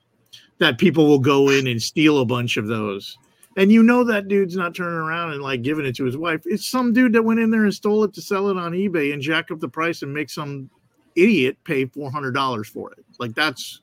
that 0.59 0.77
people 0.77 1.07
will 1.07 1.19
go 1.19 1.49
in 1.49 1.67
and 1.67 1.81
steal 1.81 2.19
a 2.19 2.25
bunch 2.25 2.57
of 2.57 2.67
those. 2.67 3.17
And 3.57 3.71
you 3.71 3.83
know 3.83 4.03
that 4.05 4.27
dude's 4.27 4.55
not 4.55 4.73
turning 4.73 4.97
around 4.97 5.33
and 5.33 5.41
like 5.41 5.61
giving 5.61 5.85
it 5.85 5.95
to 5.97 6.05
his 6.05 6.17
wife. 6.17 6.41
It's 6.45 6.67
some 6.67 6.93
dude 6.93 7.13
that 7.13 7.23
went 7.23 7.39
in 7.39 7.51
there 7.51 7.65
and 7.65 7.73
stole 7.73 8.03
it 8.03 8.13
to 8.13 8.21
sell 8.21 8.49
it 8.49 8.57
on 8.57 8.71
eBay 8.71 9.13
and 9.13 9.21
jack 9.21 9.51
up 9.51 9.59
the 9.59 9.67
price 9.67 10.01
and 10.01 10.13
make 10.13 10.29
some 10.29 10.69
idiot 11.15 11.57
pay 11.63 11.85
four 11.85 12.11
hundred 12.11 12.33
dollars 12.33 12.67
for 12.67 12.91
it. 12.91 13.05
Like 13.19 13.33
that's 13.35 13.81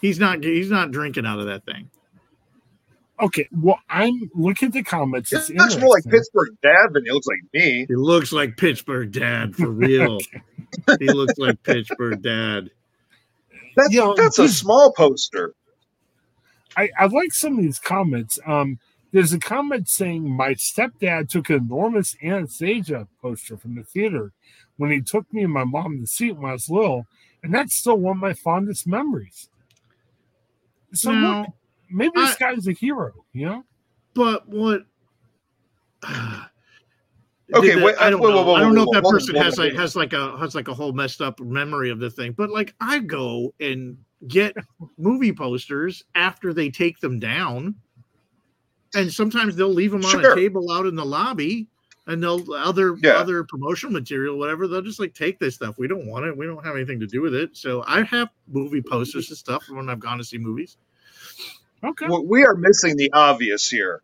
he's 0.00 0.18
not 0.18 0.42
he's 0.42 0.70
not 0.70 0.90
drinking 0.90 1.26
out 1.26 1.38
of 1.38 1.46
that 1.46 1.64
thing. 1.64 1.90
Okay, 3.20 3.48
well, 3.60 3.80
I'm 3.90 4.30
look 4.34 4.62
at 4.62 4.72
the 4.72 4.82
comments. 4.82 5.32
It 5.32 5.50
looks 5.56 5.76
more 5.76 5.90
like. 5.90 6.04
Pittsburgh 6.04 6.50
Dad 6.62 6.92
than 6.92 7.04
he 7.04 7.10
looks 7.10 7.26
like 7.26 7.40
me. 7.52 7.86
He 7.88 7.96
looks 7.96 8.32
like 8.32 8.56
Pittsburgh 8.56 9.10
Dad 9.10 9.56
for 9.56 9.66
real. 9.70 10.18
he 11.00 11.06
looks 11.06 11.36
like 11.36 11.60
Pittsburgh 11.64 12.22
Dad. 12.22 12.70
That's 13.76 13.92
You 13.92 14.00
know, 14.00 14.14
that's 14.14 14.38
a 14.38 14.48
small 14.48 14.92
poster. 14.92 15.54
I, 16.76 16.90
I 16.96 17.06
like 17.06 17.32
some 17.32 17.58
of 17.58 17.64
these 17.64 17.80
comments. 17.80 18.38
Um, 18.46 18.78
there's 19.10 19.32
a 19.32 19.38
comment 19.38 19.88
saying 19.88 20.30
my 20.30 20.54
stepdad 20.54 21.28
took 21.28 21.50
an 21.50 21.56
enormous 21.56 22.14
Anastasia 22.22 23.08
poster 23.20 23.56
from 23.56 23.74
the 23.74 23.82
theater 23.82 24.32
when 24.78 24.90
he 24.90 25.00
took 25.02 25.30
me 25.32 25.42
and 25.44 25.52
my 25.52 25.64
mom 25.64 26.00
to 26.00 26.06
see 26.06 26.28
it 26.28 26.36
when 26.36 26.48
I 26.50 26.54
was 26.54 26.68
little, 26.70 27.06
and 27.42 27.54
that's 27.54 27.76
still 27.76 27.96
one 27.98 28.16
of 28.16 28.20
my 28.20 28.32
fondest 28.32 28.86
memories. 28.86 29.48
So 30.94 31.10
look, 31.10 31.20
Now, 31.20 31.54
maybe 31.90 32.12
this 32.16 32.34
I- 32.40 32.54
guy's 32.54 32.66
a 32.66 32.72
hero, 32.72 33.12
you 33.32 33.46
know? 33.46 33.64
but 34.14 34.48
what? 34.48 34.82
Okay, 37.54 37.68
Did 37.68 37.78
the- 37.78 37.84
wait, 37.86 37.94
I 37.98 38.10
don't 38.10 38.20
whoa, 38.20 38.28
know. 38.28 38.36
whoa, 38.36 38.44
whoa, 38.44 38.54
I 38.56 38.60
don't 38.60 38.74
know 38.74 38.84
whoa, 38.84 38.90
if 38.92 38.94
that 38.96 39.04
whoa, 39.04 39.10
person 39.10 39.34
whoa, 39.36 39.42
has 39.42 39.56
whoa, 39.56 39.64
like 39.64 39.72
whoa. 39.72 39.80
has 39.80 39.96
like 39.96 40.12
a 40.12 40.36
has 40.36 40.54
like 40.54 40.68
a 40.68 40.74
whole 40.74 40.92
messed 40.92 41.22
up 41.22 41.40
memory 41.40 41.88
of 41.88 41.98
the 41.98 42.10
thing. 42.10 42.32
But 42.32 42.50
like 42.50 42.74
I 42.78 42.98
go 42.98 43.54
and 43.58 43.96
get 44.26 44.54
movie 44.98 45.32
posters 45.32 46.02
after 46.14 46.52
they 46.52 46.68
take 46.68 47.00
them 47.00 47.18
down, 47.18 47.74
and 48.94 49.10
sometimes 49.10 49.56
they'll 49.56 49.72
leave 49.72 49.92
them 49.92 50.04
on 50.04 50.10
Sure. 50.10 50.32
a 50.32 50.36
table 50.36 50.70
out 50.70 50.84
in 50.84 50.94
the 50.94 51.06
lobby, 51.06 51.68
and 52.08 52.20
they'll 52.20 52.52
other 52.54 52.96
Yeah. 53.00 53.12
other 53.12 53.44
promotional 53.44 53.92
material, 53.92 54.36
whatever. 54.36 54.66
They'll 54.66 54.82
just 54.82 54.98
like 54.98 55.14
take 55.14 55.38
this 55.38 55.54
stuff. 55.54 55.76
We 55.78 55.86
don't 55.86 56.06
want 56.06 56.24
it. 56.26 56.36
We 56.36 56.46
don't 56.46 56.64
have 56.64 56.74
anything 56.74 56.98
to 57.00 57.06
do 57.06 57.20
with 57.20 57.34
it. 57.34 57.56
So 57.56 57.84
I 57.86 58.02
have 58.02 58.30
movie 58.48 58.82
posters 58.82 59.28
and 59.28 59.38
stuff 59.38 59.64
when 59.68 59.88
I've 59.88 60.00
gone 60.00 60.18
to 60.18 60.24
see 60.24 60.38
movies. 60.38 60.76
Okay. 61.84 62.06
Well, 62.08 62.26
we 62.26 62.44
are 62.44 62.56
missing 62.56 62.96
the 62.96 63.12
obvious 63.12 63.70
here. 63.70 64.02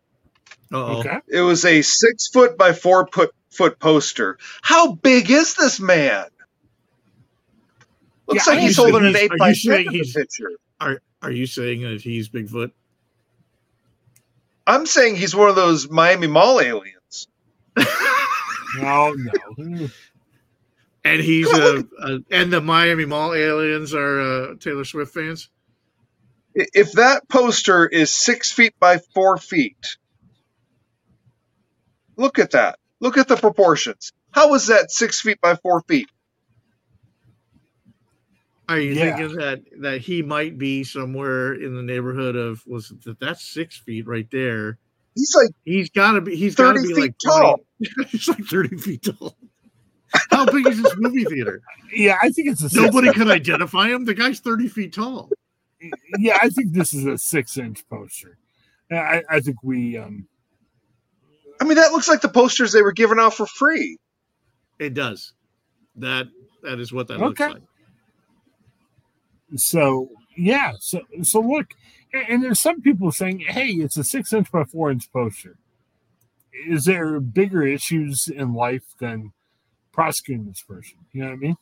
Uh-oh. 0.71 0.99
Okay. 0.99 1.17
It 1.27 1.41
was 1.41 1.65
a 1.65 1.81
six 1.81 2.29
foot 2.29 2.57
by 2.57 2.71
four 2.71 3.07
foot 3.11 3.31
foot 3.51 3.79
poster. 3.79 4.37
How 4.61 4.93
big 4.93 5.29
is 5.29 5.55
this 5.55 5.79
man? 5.79 6.25
Looks 8.27 8.47
Yeah, 8.47 8.53
like 8.53 8.61
he's 8.61 8.75
think 8.75 8.91
holding 8.91 9.07
an 9.09 9.15
eight 9.15 9.31
by 9.37 9.49
you 9.49 9.55
ten 9.55 9.55
saying 9.55 9.85
in 9.87 9.91
the 9.93 9.97
he's- 9.99 10.13
picture. 10.13 10.51
Are 10.79 11.01
are 11.21 11.31
you 11.31 11.47
saying 11.47 11.81
that 11.81 12.01
he's 12.01 12.29
Bigfoot? 12.29 12.71
I'm 14.67 14.85
saying 14.85 15.15
he's 15.15 15.35
one 15.35 15.49
of 15.49 15.55
those 15.55 15.89
Miami 15.89 16.27
Mall 16.27 16.59
aliens. 16.59 16.94
No, 18.73 19.13
no. 19.17 19.89
And 21.03 21.21
he's 21.21 21.53
uh, 21.53 21.83
uh, 22.01 22.19
and 22.31 22.53
the 22.53 22.61
Miami 22.61 23.05
Mall 23.05 23.33
aliens 23.33 23.93
are 23.95 24.21
uh, 24.21 24.55
Taylor 24.59 24.85
Swift 24.85 25.13
fans. 25.13 25.49
If 26.55 26.93
that 26.93 27.29
poster 27.29 27.87
is 27.87 28.13
six 28.13 28.51
feet 28.51 28.73
by 28.79 28.99
four 29.13 29.37
feet, 29.37 29.77
look 32.17 32.39
at 32.39 32.51
that. 32.51 32.79
Look 33.01 33.17
at 33.17 33.27
the 33.27 33.37
proportions. 33.37 34.11
How 34.31 34.53
is 34.55 34.67
that 34.67 34.91
six 34.91 35.21
feet 35.21 35.39
by 35.41 35.55
four 35.55 35.81
feet? 35.87 36.09
Are 38.69 38.79
you 38.79 38.95
Yeah. 38.95 38.95
thinking 38.95 39.35
that 39.37 39.61
that 39.81 40.01
he 40.01 40.23
might 40.23 40.57
be 40.57 40.83
somewhere 40.83 41.53
in 41.53 41.75
the 41.75 41.83
neighborhood 41.83 42.35
of 42.35 42.63
was 42.67 42.93
that 43.05 43.19
that's 43.19 43.45
six 43.45 43.77
feet 43.77 44.07
right 44.07 44.27
there? 44.31 44.79
He's 45.15 45.33
like 45.35 45.51
He's 45.63 45.89
got 45.89 46.13
to 46.13 46.21
be. 46.21 46.35
He's 46.35 46.55
got 46.55 46.73
to 46.73 46.79
30 46.79 46.87
be 46.87 46.93
feet 46.93 47.01
like 47.01 47.15
tall. 47.25 47.59
20 47.95 48.09
he's 48.09 48.27
like 48.27 48.45
thirty 48.45 48.77
feet 48.77 49.03
tall. 49.03 49.35
How 50.31 50.45
big 50.45 50.67
is 50.67 50.81
this 50.81 50.93
movie 50.97 51.25
theater? 51.25 51.61
Yeah, 51.93 52.17
I 52.21 52.29
think 52.29 52.49
it's 52.49 52.63
a 52.63 52.69
six, 52.69 52.81
Nobody 52.81 53.11
can 53.11 53.29
identify 53.29 53.89
him. 53.89 54.05
The 54.05 54.13
guy's 54.13 54.39
thirty 54.39 54.67
feet 54.67 54.93
tall. 54.93 55.29
yeah, 56.19 56.37
I 56.41 56.49
think 56.49 56.73
this 56.73 56.93
is 56.93 57.05
a 57.05 57.17
six 57.17 57.57
inch 57.57 57.87
poster. 57.89 58.37
I, 58.91 59.23
I 59.29 59.39
think 59.39 59.57
we 59.63 59.97
um 59.97 60.27
I 61.59 61.63
mean, 61.63 61.75
that 61.75 61.91
looks 61.91 62.07
like 62.07 62.21
the 62.21 62.29
posters 62.29 62.71
they 62.71 62.81
were 62.81 62.91
giving 62.91 63.19
out 63.19 63.33
for 63.33 63.45
free. 63.45 63.97
It 64.79 64.93
does. 64.93 65.33
That 65.95 66.27
that 66.63 66.79
is 66.79 66.91
what 66.91 67.07
that 67.07 67.19
looks 67.19 67.39
like. 67.39 67.61
so 69.55 70.09
yeah, 70.37 70.73
so 70.79 71.01
so 71.21 71.39
look, 71.39 71.67
and, 72.15 72.29
and 72.29 72.43
there's 72.43 72.59
some 72.61 72.81
people 72.81 73.11
saying, 73.11 73.39
hey, 73.39 73.67
it's 73.69 73.97
a 73.97 74.03
six 74.03 74.33
inch 74.33 74.51
by 74.51 74.63
four 74.63 74.89
inch 74.91 75.11
poster. 75.11 75.57
Is 76.67 76.85
there 76.85 77.19
bigger 77.19 77.63
issues 77.63 78.27
in 78.27 78.53
life 78.53 78.83
than 78.99 79.33
prosecuting 79.91 80.45
this 80.47 80.63
person? 80.63 80.97
You 81.11 81.21
know 81.21 81.27
what 81.27 81.33
I 81.33 81.37
mean? 81.37 81.57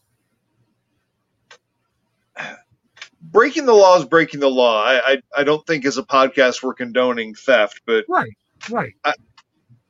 Breaking 3.22 3.66
the 3.66 3.74
law 3.74 3.98
is 3.98 4.06
breaking 4.06 4.42
the 4.42 4.50
law. 4.50 4.84
I, 4.84 5.14
I, 5.14 5.18
I 5.38 5.44
don't 5.44 5.66
think 5.66 5.86
as 5.86 5.98
a 5.98 6.04
podcast 6.04 6.62
we're 6.62 6.74
condoning 6.74 7.34
theft, 7.36 7.82
but 7.86 8.04
Right, 8.10 8.34
right. 8.70 8.94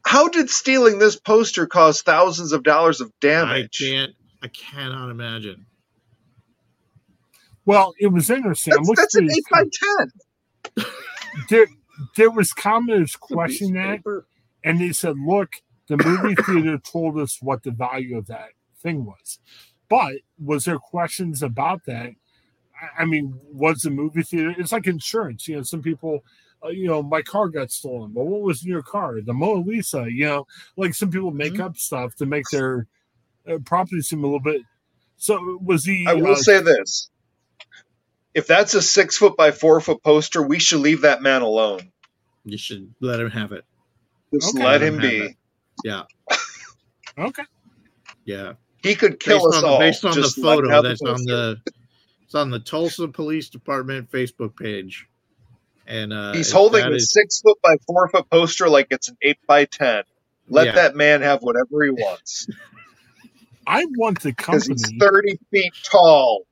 how 0.05 0.27
did 0.29 0.49
stealing 0.49 0.99
this 0.99 1.15
poster 1.19 1.65
cause 1.65 2.01
thousands 2.03 2.51
of 2.51 2.61
dollars 2.63 3.01
of 3.01 3.07
I 3.07 3.11
damage? 3.21 3.79
can't. 3.79 4.11
I 4.43 4.47
cannot 4.49 5.09
imagine. 5.09 5.65
Well, 7.65 7.93
it 7.97 8.07
was 8.07 8.29
interesting. 8.29 8.73
That's, 8.75 8.91
that's 8.95 9.15
an 9.15 9.31
eight 9.31 9.43
by 9.49 9.63
ten. 9.63 10.11
There, 11.49 11.67
there 12.17 12.31
was 12.31 12.51
commenters 12.53 13.19
questioning 13.19 13.73
that, 13.75 13.99
and 14.63 14.79
they 14.79 14.91
said, 14.91 15.15
"Look, 15.19 15.49
the 15.87 15.97
movie 15.97 16.35
theater 16.35 16.77
told 16.79 17.19
us 17.19 17.37
what 17.41 17.63
the 17.63 17.71
value 17.71 18.17
of 18.17 18.27
that 18.27 18.49
thing 18.81 19.05
was, 19.05 19.39
but 19.89 20.13
was 20.43 20.65
there 20.65 20.79
questions 20.79 21.43
about 21.43 21.85
that? 21.85 22.11
I- 22.81 23.03
I 23.03 23.05
mean, 23.05 23.39
was 23.51 23.81
the 23.81 23.89
movie 23.91 24.23
theater? 24.23 24.53
It's 24.57 24.71
like 24.71 24.87
insurance. 24.87 25.47
You 25.47 25.57
know, 25.57 25.63
some 25.63 25.81
people, 25.81 26.23
uh, 26.65 26.69
you 26.69 26.87
know, 26.87 27.03
my 27.03 27.21
car 27.21 27.49
got 27.49 27.71
stolen. 27.71 28.13
But 28.13 28.25
what 28.25 28.41
was 28.41 28.63
in 28.63 28.69
your 28.71 28.83
car? 28.83 29.21
The 29.21 29.33
Mona 29.33 29.61
Lisa. 29.61 30.05
You 30.09 30.25
know, 30.25 30.47
like 30.77 30.93
some 30.93 31.11
people 31.11 31.31
make 31.31 31.53
Mhm. 31.53 31.61
up 31.61 31.77
stuff 31.77 32.15
to 32.15 32.25
make 32.25 32.45
their 32.51 32.87
uh, 33.47 33.59
property 33.65 34.01
seem 34.01 34.23
a 34.23 34.27
little 34.27 34.39
bit. 34.39 34.61
So 35.17 35.59
was 35.63 35.85
he? 35.85 36.05
I 36.07 36.13
will 36.13 36.31
uh, 36.33 36.35
say 36.35 36.61
this: 36.61 37.09
if 38.33 38.47
that's 38.47 38.73
a 38.73 38.81
six 38.81 39.17
foot 39.17 39.37
by 39.37 39.51
four 39.51 39.79
foot 39.81 40.03
poster, 40.03 40.41
we 40.41 40.59
should 40.59 40.81
leave 40.81 41.01
that 41.01 41.21
man 41.21 41.41
alone. 41.41 41.91
You 42.45 42.57
should 42.57 42.93
let 43.01 43.19
him 43.19 43.31
have 43.31 43.51
it. 43.53 43.65
Just 44.33 44.55
Okay. 44.55 44.63
let 44.65 44.81
Let 44.81 44.81
him 44.81 44.95
him 44.95 45.01
be. 45.01 45.17
it. 45.27 45.35
Yeah, 45.83 46.03
okay. 47.17 47.43
yeah. 48.25 48.53
He 48.81 48.95
could 48.95 49.19
kill 49.19 49.37
based 49.39 49.47
us 49.57 49.63
on, 49.63 49.69
all. 49.69 49.79
based 49.79 50.05
on 50.05 50.15
the 50.15 50.21
Just 50.21 50.37
let 50.39 50.55
photo 50.57 50.69
have 50.69 50.83
that's 50.83 51.01
on 51.01 51.23
the 51.25 51.61
it's 52.23 52.35
on 52.35 52.49
the 52.51 52.59
Tulsa 52.59 53.07
Police 53.09 53.49
Department 53.49 54.11
Facebook 54.11 54.57
page, 54.57 55.07
and 55.87 56.13
uh, 56.13 56.33
He's 56.33 56.51
holding 56.51 56.83
that 56.83 56.91
a 56.93 56.95
is- 56.95 57.11
six 57.11 57.41
foot 57.41 57.57
by 57.63 57.77
four 57.87 58.09
foot 58.09 58.29
poster 58.29 58.69
like 58.69 58.87
it's 58.91 59.09
an 59.09 59.17
eight 59.21 59.39
by 59.47 59.65
ten. 59.65 60.03
Let 60.49 60.67
Yeah. 60.67 60.71
that 60.73 60.95
man 60.95 61.21
have 61.21 61.41
whatever 61.41 61.83
he 61.83 61.91
wants 61.91 62.47
I 63.65 63.85
want 63.97 64.21
the 64.21 64.29
because 64.29 64.67
company. 64.67 64.75
he's 64.75 64.93
thirty 64.99 65.39
feet 65.51 65.73
tall. 65.89 66.45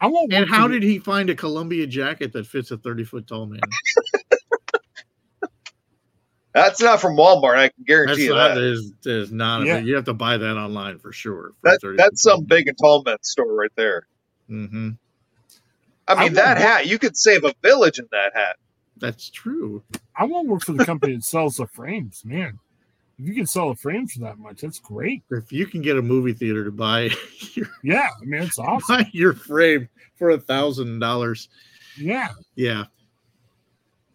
I 0.00 0.06
want. 0.08 0.32
And 0.32 0.48
how 0.48 0.68
did 0.68 0.82
he 0.82 0.98
find 0.98 1.30
a 1.30 1.34
Columbia 1.34 1.86
jacket 1.86 2.32
that 2.34 2.46
fits 2.46 2.70
a 2.70 2.76
thirty 2.76 3.04
foot 3.04 3.26
tall 3.26 3.46
man? 3.46 3.60
That's 6.52 6.80
not 6.80 7.00
from 7.00 7.16
Walmart. 7.16 7.56
I 7.56 7.68
can 7.68 7.72
That's 7.78 7.86
guarantee 7.88 8.24
you 8.24 8.30
not, 8.34 8.48
that. 8.48 8.54
that 8.54 8.62
is, 8.62 8.92
that 9.02 9.10
is 9.22 9.32
not. 9.32 9.66
Yeah. 9.66 9.78
You 9.78 9.96
have 9.96 10.04
to 10.04 10.14
buy 10.14 10.36
that 10.36 10.56
online 10.56 11.00
for 11.00 11.12
sure. 11.12 11.52
for 11.80 11.92
that 11.96 11.96
that's 11.96 12.22
foot 12.22 12.30
tall 12.30 12.36
some 12.36 12.44
big 12.44 12.68
and 12.68 12.78
tall 12.80 13.02
men's 13.04 13.28
store 13.28 13.52
right 13.54 13.72
there. 13.76 14.06
hmm 14.48 14.90
I 16.06 16.12
I 16.14 16.24
mean, 16.24 16.34
that 16.34 16.58
want- 16.58 16.60
hat 16.60 16.86
you 16.86 16.98
could 16.98 17.16
save 17.16 17.44
a 17.44 17.54
village 17.62 17.98
in 17.98 18.06
that 18.12 18.32
hat. 18.34 18.56
That's 18.98 19.28
true. 19.30 19.82
I 20.16 20.26
want 20.26 20.46
to 20.46 20.52
work 20.52 20.62
for 20.62 20.72
the 20.74 20.84
company 20.84 21.14
that 21.14 21.24
sells 21.24 21.56
the 21.56 21.66
frames, 21.66 22.22
man. 22.24 22.60
If 23.18 23.26
you 23.28 23.34
can 23.34 23.46
sell 23.46 23.70
a 23.70 23.76
frame 23.76 24.06
for 24.08 24.20
that 24.20 24.38
much, 24.38 24.62
that's 24.62 24.78
great. 24.80 25.22
If 25.30 25.52
you 25.52 25.66
can 25.66 25.82
get 25.82 25.96
a 25.96 26.02
movie 26.02 26.32
theater 26.32 26.64
to 26.64 26.72
buy 26.72 27.10
your, 27.54 27.66
Yeah, 27.82 28.08
I 28.20 28.24
mean 28.24 28.42
it's 28.42 28.58
awesome. 28.58 28.96
buy 28.96 29.08
your 29.12 29.34
frame 29.34 29.88
for 30.16 30.30
a 30.30 30.38
thousand 30.40 30.98
dollars, 30.98 31.48
Yeah, 31.96 32.28
yeah, 32.56 32.84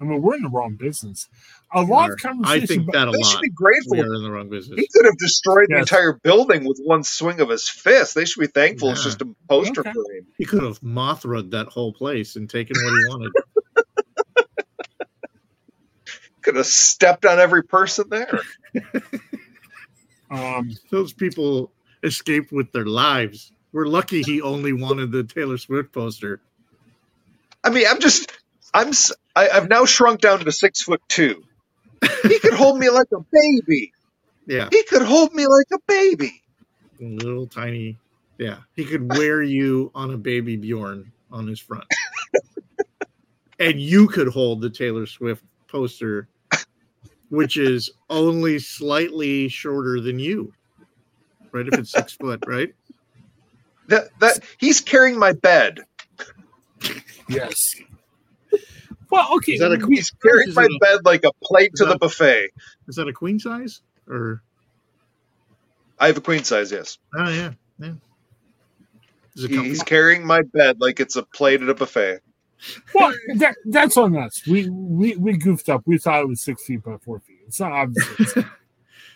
I 0.01 0.03
mean 0.03 0.21
we're 0.21 0.35
in 0.35 0.43
the 0.43 0.49
wrong 0.49 0.75
business. 0.75 1.27
a 1.73 1.81
lot 1.81 2.09
of 2.11 2.17
conversation. 2.17 2.63
I 2.63 2.65
think 2.65 2.91
that 2.91 3.07
a 3.07 3.11
They 3.11 3.17
lot. 3.19 3.31
should 3.31 3.41
be 3.41 3.49
grateful. 3.49 3.91
We 3.97 4.01
are 4.01 4.13
in 4.15 4.23
the 4.23 4.31
wrong 4.31 4.49
business. 4.49 4.79
He 4.79 4.87
could 4.93 5.05
have 5.05 5.17
destroyed 5.17 5.67
the 5.69 5.77
entire 5.79 6.13
building 6.23 6.65
with 6.65 6.79
one 6.83 7.03
swing 7.03 7.39
of 7.41 7.49
his 7.49 7.69
fist. 7.69 8.15
They 8.15 8.25
should 8.25 8.41
be 8.41 8.47
thankful 8.47 8.91
it's 8.91 9.03
just 9.03 9.21
a 9.21 9.27
poster 9.47 9.81
Okay. 9.81 9.91
frame. 9.91 10.25
He 10.37 10.45
could 10.45 10.63
have 10.63 10.79
Mothra 10.81 11.49
that 11.51 11.67
whole 11.67 11.93
place 11.93 12.35
and 12.37 12.49
taken 12.49 12.75
what 12.81 12.93
he 12.93 13.07
wanted. 13.09 13.31
Could 16.41 16.55
have 16.57 16.65
stepped 16.67 17.25
on 17.25 17.39
every 17.39 17.63
person 17.63 18.05
there. 18.09 18.39
um, 20.31 20.71
Those 20.91 21.13
people 21.13 21.71
escaped 22.03 22.51
with 22.51 22.71
their 22.71 22.85
lives. 22.85 23.51
We're 23.71 23.87
lucky 23.87 24.23
he 24.23 24.41
only 24.41 24.73
wanted 24.73 25.11
the 25.11 25.23
Taylor 25.23 25.57
Swift 25.57 25.91
poster. 25.93 26.41
I 27.63 27.69
mean, 27.71 27.85
I'm 27.89 27.99
just, 27.99 28.31
I'm, 28.73 28.91
I've 29.35 29.69
now 29.69 29.85
shrunk 29.85 30.21
down 30.21 30.39
to 30.39 30.51
six 30.51 30.81
foot 30.81 31.01
two. 31.09 31.43
He 32.23 32.39
could 32.39 32.53
hold 32.53 32.79
me 32.79 32.89
like 32.89 33.07
a 33.13 33.19
baby. 33.31 33.93
Yeah, 34.47 34.69
He 34.71 34.83
could 34.83 35.03
hold 35.03 35.33
me 35.33 35.45
like 35.47 35.67
a 35.73 35.79
baby. 35.87 36.41
little 36.99 37.47
tiny. 37.47 37.97
Yeah, 38.37 38.59
he 38.75 38.85
could 38.85 39.09
wear 39.17 39.41
you 39.41 39.91
on 39.93 40.11
a 40.11 40.17
baby 40.17 40.55
Bjorn 40.57 41.11
on 41.31 41.47
his 41.47 41.59
front, 41.59 41.85
and 43.59 43.79
you 43.79 44.07
could 44.07 44.29
hold 44.29 44.61
the 44.61 44.69
Taylor 44.69 45.05
Swift 45.05 45.43
poster, 45.71 46.27
which 47.29 47.57
is 47.57 47.91
only 48.09 48.59
slightly 48.59 49.47
shorter 49.49 49.99
than 50.01 50.19
you. 50.19 50.53
Right, 51.51 51.67
if 51.67 51.77
it's 51.79 51.91
six 51.91 52.13
foot, 52.13 52.43
right? 52.45 52.73
That 53.87 54.09
that 54.19 54.39
he's 54.59 54.81
carrying 54.81 55.17
my 55.17 55.33
bed. 55.33 55.79
yes. 57.27 57.75
Well, 59.09 59.27
okay. 59.37 59.53
Is 59.53 59.59
that 59.61 59.71
a 59.71 59.87
He's 59.87 60.11
carrying 60.11 60.53
my 60.53 60.65
a- 60.65 60.79
bed 60.79 60.99
like 61.05 61.23
a 61.23 61.31
plate 61.43 61.71
is 61.73 61.79
to 61.79 61.85
the 61.87 61.97
buffet. 61.97 62.51
Is 62.87 62.95
that 62.97 63.07
a 63.07 63.13
queen 63.13 63.39
size 63.39 63.81
or? 64.07 64.43
I 65.97 66.07
have 66.07 66.17
a 66.17 66.21
queen 66.21 66.43
size, 66.43 66.71
yes. 66.71 66.99
Oh 67.15 67.27
yeah, 67.29 67.53
yeah. 67.79 67.93
Is 69.35 69.45
it 69.45 69.49
He- 69.51 69.63
he's 69.63 69.81
carrying 69.83 70.25
my 70.25 70.43
bed 70.43 70.77
like 70.79 70.99
it's 70.99 71.15
a 71.15 71.23
plate 71.23 71.63
at 71.63 71.69
a 71.69 71.73
buffet. 71.73 72.19
Well, 72.93 73.13
that, 73.37 73.55
that's 73.65 73.97
on 73.97 74.17
us. 74.17 74.45
We, 74.47 74.69
we 74.69 75.15
we 75.15 75.37
goofed 75.37 75.69
up. 75.69 75.83
We 75.85 75.97
thought 75.97 76.21
it 76.21 76.27
was 76.27 76.41
six 76.41 76.65
feet 76.65 76.83
by 76.83 76.97
four 76.97 77.19
feet. 77.19 77.39
It's 77.47 77.59
not 77.59 77.71
obvious. 77.71 78.33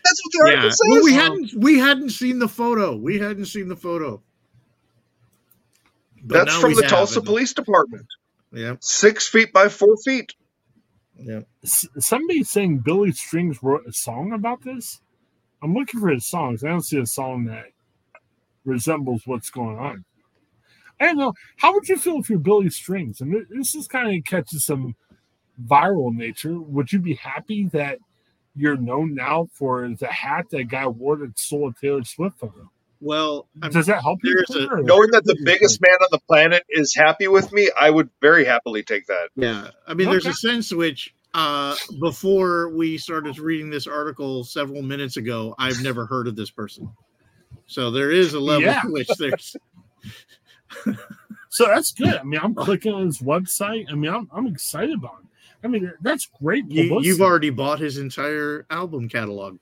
That's 0.05 0.19
what 0.25 0.31
the 0.33 0.39
yeah. 0.51 0.55
article 0.55 0.71
says. 0.71 0.79
Well, 0.89 1.03
we 1.03 1.13
hadn't 1.13 1.53
we 1.57 1.79
hadn't 1.79 2.09
seen 2.09 2.39
the 2.39 2.47
photo. 2.49 2.95
We 2.97 3.19
hadn't 3.19 3.45
seen 3.45 3.69
the 3.69 3.75
photo. 3.75 4.21
But 6.23 6.45
That's 6.45 6.57
from 6.57 6.73
the 6.75 6.81
have, 6.83 6.91
Tulsa 6.91 7.19
and- 7.19 7.25
Police 7.25 7.53
Department. 7.53 8.05
Yeah, 8.51 8.75
Six 8.81 9.27
feet 9.27 9.51
by 9.51 9.67
four 9.69 9.95
feet. 10.05 10.33
yeah. 11.17 11.41
S- 11.63 11.87
Somebody 11.99 12.43
saying 12.43 12.79
Billy 12.79 13.11
Strings 13.11 13.63
wrote 13.63 13.81
a 13.87 13.91
song 13.93 14.31
about 14.31 14.61
this. 14.63 15.01
I'm 15.63 15.73
looking 15.73 15.99
for 15.99 16.09
his 16.09 16.27
songs. 16.29 16.63
I 16.63 16.67
don't 16.69 16.83
see 16.85 16.99
a 16.99 17.05
song 17.05 17.45
that 17.45 17.65
resembles 18.65 19.23
what's 19.25 19.49
going 19.49 19.79
on. 19.79 20.05
I 20.99 21.05
don't 21.05 21.17
know. 21.17 21.33
How 21.57 21.73
would 21.73 21.87
you 21.89 21.97
feel 21.97 22.17
if 22.19 22.29
you're 22.29 22.39
Billy 22.39 22.69
Strings? 22.69 23.19
And 23.21 23.45
this 23.49 23.75
is 23.75 23.87
kind 23.87 24.15
of 24.17 24.23
catches 24.25 24.65
some 24.65 24.95
viral 25.63 26.13
nature. 26.13 26.59
Would 26.59 26.93
you 26.93 26.99
be 26.99 27.15
happy 27.15 27.65
that 27.73 27.99
you're 28.55 28.77
known 28.77 29.15
now 29.15 29.49
for 29.53 29.87
the 29.99 30.07
hat 30.07 30.45
that 30.51 30.65
guy 30.65 30.87
wore 30.87 31.17
that 31.17 31.37
stole 31.37 31.69
a 31.69 31.73
Taylor 31.73 32.03
Swift 32.03 32.39
photo? 32.39 32.69
Well, 33.01 33.47
I'm, 33.61 33.71
Does 33.71 33.87
that 33.87 34.01
help 34.01 34.19
you? 34.23 34.41
a- 34.49 34.81
Knowing 34.81 35.09
that 35.11 35.25
the 35.25 35.37
biggest 35.43 35.81
man 35.81 35.95
on 35.99 36.07
the 36.11 36.19
planet 36.27 36.63
is 36.69 36.95
happy 36.95 37.27
with 37.27 37.51
me, 37.51 37.69
I 37.77 37.89
would 37.89 38.09
very 38.21 38.45
happily 38.45 38.81
take 38.81 39.07
that. 39.07 39.29
yeah. 39.35 39.71
I 39.85 39.93
mean, 39.93 40.09
there's 40.09 40.25
a 40.25 40.33
sense 40.33 40.71
which 40.71 41.13
uh, 41.33 41.75
before 41.99 42.69
we 42.69 42.97
started 42.97 43.37
reading 43.39 43.69
this 43.69 43.87
article 43.87 44.45
several 44.45 44.81
minutes 44.83 45.17
ago, 45.17 45.53
I've 45.59 45.81
never 45.81 46.05
heard 46.05 46.27
of 46.29 46.37
this 46.37 46.49
person. 46.51 46.89
So 47.65 47.91
there 47.91 48.11
is 48.11 48.35
a 48.35 48.39
level 48.39 48.63
Yeah. 48.69 48.79
to 48.81 48.91
which 48.91 49.09
there's 49.19 49.57
So 51.49 51.67
that's 51.67 51.91
good. 51.91 52.15
I 52.15 52.23
mean, 52.23 52.39
I'm 52.41 52.55
clicking 52.55 52.91
on 52.93 53.05
his 53.05 53.19
website. 53.19 53.85
I 53.87 53.93
mean, 53.93 54.11
I'm, 54.11 54.27
I'm 54.33 54.47
excited 54.47 54.95
about 54.95 55.19
it. 55.21 55.27
I 55.63 55.67
mean, 55.67 55.93
that's 56.01 56.27
great. 56.41 56.67
you, 56.67 56.99
you've 57.01 57.21
already 57.21 57.51
bought 57.51 57.79
his 57.79 57.99
entire 57.99 58.65
album 58.71 59.07
catalog. 59.07 59.59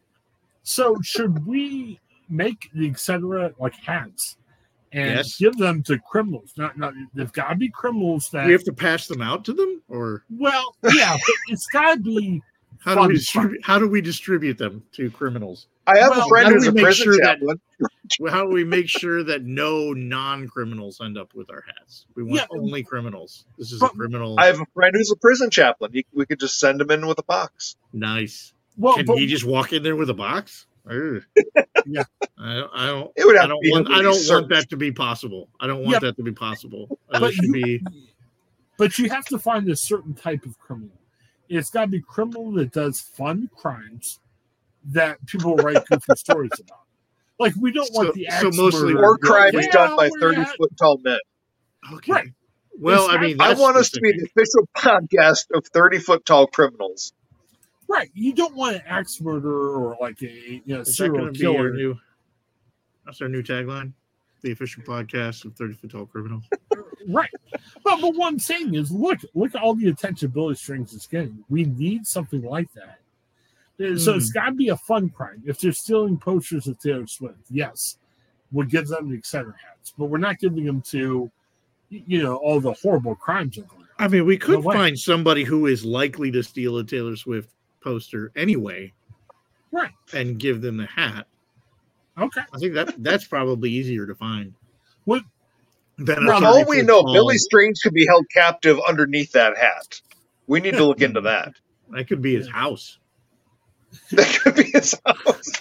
So 0.63 0.95
should 1.03 1.45
we 1.45 1.99
make 2.29 2.69
the 2.73 2.89
etc. 2.89 3.51
like 3.59 3.75
hats 3.75 4.37
and 4.93 5.17
Yes. 5.17 5.37
give 5.37 5.57
them 5.57 5.83
to 5.83 5.99
criminals? 5.99 6.53
Not, 6.55 6.77
not 6.77 6.93
there's 7.13 7.31
got 7.31 7.49
to 7.49 7.55
be 7.55 7.67
criminals 7.67 8.29
that. 8.29 8.45
We 8.45 8.53
have 8.53 8.63
to 8.63 8.73
pass 8.73 9.07
them 9.07 9.21
out 9.21 9.43
to 9.43 9.53
them, 9.53 9.81
or 9.89 10.23
well, 10.29 10.77
yeah, 10.93 11.11
but 11.11 11.35
it's 11.49 11.67
got 11.67 11.95
to 11.95 11.99
be. 11.99 12.41
how 12.79 12.95
do 12.95 13.09
we 13.09 13.15
distribute? 13.15 13.65
How 13.65 13.79
do 13.79 13.89
we 13.89 13.99
distribute 13.99 14.57
them 14.57 14.81
to 14.93 15.11
criminals? 15.11 15.67
I 15.87 15.97
have 15.97 16.11
Well, 16.11 16.25
a 16.25 16.29
friend 16.29 16.45
how 16.45 16.51
do 16.51 16.55
who's 16.57 16.67
a 16.67 16.73
prison 16.73 17.03
sure 17.03 17.17
that- 17.17 17.39
chaplain. 17.39 17.59
Well, 18.19 18.33
How 18.33 18.41
do 18.45 18.49
we 18.49 18.65
make 18.65 18.89
sure 18.89 19.23
that 19.23 19.43
no 19.43 19.93
non-criminals 19.93 20.99
end 21.01 21.17
up 21.17 21.33
with 21.33 21.49
our 21.49 21.63
hats? 21.65 22.05
We 22.13 22.23
want 22.23 22.35
Yeah. 22.35 22.45
only 22.59 22.83
criminals. 22.83 23.45
This 23.57 23.71
is 23.71 23.79
But- 23.79 23.93
a 23.93 23.95
criminal. 23.95 24.35
I 24.37 24.47
have 24.47 24.59
a 24.59 24.65
friend 24.73 24.93
who's 24.93 25.11
a 25.11 25.15
prison 25.15 25.49
chaplain. 25.49 25.91
He, 25.93 26.05
we 26.13 26.25
could 26.25 26.39
just 26.39 26.59
send 26.59 26.81
him 26.81 26.91
in 26.91 27.07
with 27.07 27.19
a 27.19 27.23
box. 27.23 27.77
nice. 27.93 28.53
Well, 28.77 28.95
Can 28.95 29.05
but, 29.05 29.17
he 29.17 29.27
just 29.27 29.45
walk 29.45 29.71
in 29.73 29.81
there 29.83 29.95
with 29.95 30.09
a 30.09 30.13
box? 30.13 30.67
Yeah. 31.85 32.03
I 32.37 32.53
don't. 32.55 32.71
I 32.75 32.85
don't. 32.87 33.11
It 33.15 33.25
would 33.25 33.35
have 33.37 33.45
I 33.45 33.47
don't 33.47 33.59
want. 33.63 33.87
I 33.91 34.01
don't 34.03 34.27
want 34.29 34.49
that 34.49 34.69
to 34.69 34.77
be 34.77 34.91
possible. 34.91 35.49
I 35.59 35.65
don't 35.67 35.79
want 35.81 35.93
Yeah. 35.93 35.99
that 35.99 36.17
to 36.17 36.23
be 36.23 36.31
possible. 36.31 36.99
But 37.09 37.33
should 37.33 37.45
you, 37.45 37.51
be. 37.53 37.83
but 38.77 38.99
you 38.99 39.09
have 39.09 39.25
to 39.25 39.39
find 39.39 39.67
a 39.69 39.75
certain 39.75 40.13
type 40.13 40.45
of 40.45 40.59
criminal. 40.59 40.97
It's 41.49 41.69
got 41.71 41.81
to 41.81 41.87
be 41.87 42.01
criminal 42.01 42.51
that 42.53 42.71
does 42.71 42.99
fun 43.01 43.49
crimes 43.55 44.19
that 44.85 45.23
people 45.25 45.55
write 45.57 45.85
goofy 45.87 46.15
stories 46.15 46.51
about. 46.59 46.79
Like 47.39 47.53
we 47.59 47.71
don't 47.71 47.91
want 47.93 48.09
So- 48.09 48.13
the 48.13 48.27
so 48.39 48.47
axe 48.47 48.57
mostly 48.57 48.93
murderer 48.93 49.01
War 49.01 49.17
to 49.17 49.25
crime 49.27 49.55
is 49.55 49.65
"Yeah, 49.67 49.71
done 49.71 49.95
by 49.97 50.09
30 50.19 50.41
at-" 50.41 50.55
foot 50.57 50.77
tall 50.77 50.99
men. 51.03 51.17
Okay. 51.93 52.11
Right. 52.11 52.27
Well, 52.79 53.05
It's 53.05 53.09
I 53.09 53.15
not- 53.15 53.21
mean, 53.21 53.41
I 53.41 53.47
that's 53.49 53.59
want 53.59 53.77
us 53.77 53.89
to 53.91 54.01
be 54.01 54.11
the 54.11 54.25
official 54.25 54.67
podcast 54.77 55.45
of 55.53 55.65
30 55.67 55.99
foot 55.99 56.25
tall 56.25 56.47
criminals. 56.47 57.13
Right. 57.87 58.09
You 58.13 58.33
don't 58.33 58.55
want 58.55 58.77
an 58.77 58.83
axe 58.87 59.19
murderer 59.19 59.75
or 59.75 59.97
like 59.99 60.21
a 60.21 60.27
you 60.29 60.61
know 60.67 60.81
Is 60.81 60.95
serial 60.95 61.17
going 61.23 61.33
to 61.33 61.39
be 61.39 61.45
our 61.45 61.53
killer. 61.53 61.73
new? 61.73 61.99
That's 63.05 63.21
our 63.21 63.27
new 63.27 63.43
tagline. 63.43 63.93
The 64.41 64.51
official 64.51 64.83
podcast 64.83 65.45
of 65.45 65.55
Thirty 65.55 65.73
Foot 65.73 65.91
Tall 65.91 66.05
Criminals. 66.05 66.43
Right. 67.07 67.31
But, 67.83 67.99
but 67.99 68.13
what 68.15 68.27
I'm 68.27 68.37
saying 68.37 68.75
is 68.75 68.91
look, 68.91 69.17
look 69.33 69.55
at 69.55 69.61
all 69.63 69.73
the 69.73 69.87
attention 69.89 70.29
Billy 70.29 70.53
Strings 70.53 70.93
is 70.93 71.07
getting. 71.07 71.43
We 71.49 71.63
need 71.65 72.05
something 72.05 72.43
like 72.43 72.71
that. 72.73 72.99
So 73.97 74.11
Hmm. 74.13 74.17
it's 74.17 74.31
got 74.31 74.45
to 74.47 74.51
be 74.53 74.69
a 74.69 74.77
fun 74.77 75.09
crime. 75.09 75.41
If 75.45 75.59
they're 75.59 75.71
stealing 75.71 76.17
posters 76.17 76.67
of 76.67 76.77
Taylor 76.79 77.07
Swift, 77.07 77.39
yes, 77.49 77.97
we'll 78.51 78.67
give 78.67 78.87
them 78.87 79.09
the 79.09 79.17
etc. 79.17 79.53
hats, 79.65 79.93
but 79.97 80.05
we're 80.05 80.17
not 80.19 80.39
giving 80.39 80.65
them 80.65 80.81
to, 80.83 81.31
you 81.89 82.21
know, 82.23 82.35
all 82.37 82.59
the 82.59 82.73
horrible 82.73 83.15
crimes 83.15 83.55
that 83.55 83.63
are 83.63 83.67
going 83.67 83.81
on. 83.81 83.87
I 83.99 84.07
mean, 84.07 84.25
we 84.25 84.37
could 84.37 84.63
No 84.63 84.71
find 84.71 84.97
somebody 84.99 85.43
who 85.43 85.65
is 85.67 85.83
likely 85.85 86.31
to 86.31 86.43
steal 86.43 86.77
a 86.77 86.83
Taylor 86.83 87.15
Swift 87.15 87.49
poster 87.81 88.31
anyway, 88.35 88.93
Right. 89.71 89.91
and 90.13 90.37
give 90.39 90.61
them 90.61 90.77
the 90.77 90.85
hat. 90.85 91.27
Okay. 92.17 92.41
I 92.53 92.57
think 92.59 92.73
that 92.73 93.01
that's 93.03 93.25
probably 93.25 93.71
easier 93.71 94.05
to 94.05 94.13
find. 94.15 94.53
What- 95.05 95.23
Than 95.97 96.23
a 96.23 96.27
Well, 96.27 96.45
all 96.45 96.65
we 96.67 96.81
know, 96.81 97.01
tall- 97.03 97.13
Billy 97.13 97.37
Strings 97.37 97.79
could 97.81 97.93
be 97.93 98.05
held 98.07 98.25
captive 98.33 98.79
underneath 98.87 99.31
that 99.33 99.55
hat. 99.57 100.01
We 100.47 100.59
need 100.59 100.73
to 100.75 100.83
look 100.85 101.01
into 101.01 101.21
that. 101.21 101.53
That 101.91 102.07
could 102.07 102.21
be 102.21 102.33
his 102.35 102.49
house. 102.49 102.97
That 104.11 104.39
could 104.41 104.55
be 104.55 104.63
his 104.63 104.99
house. 105.05 105.51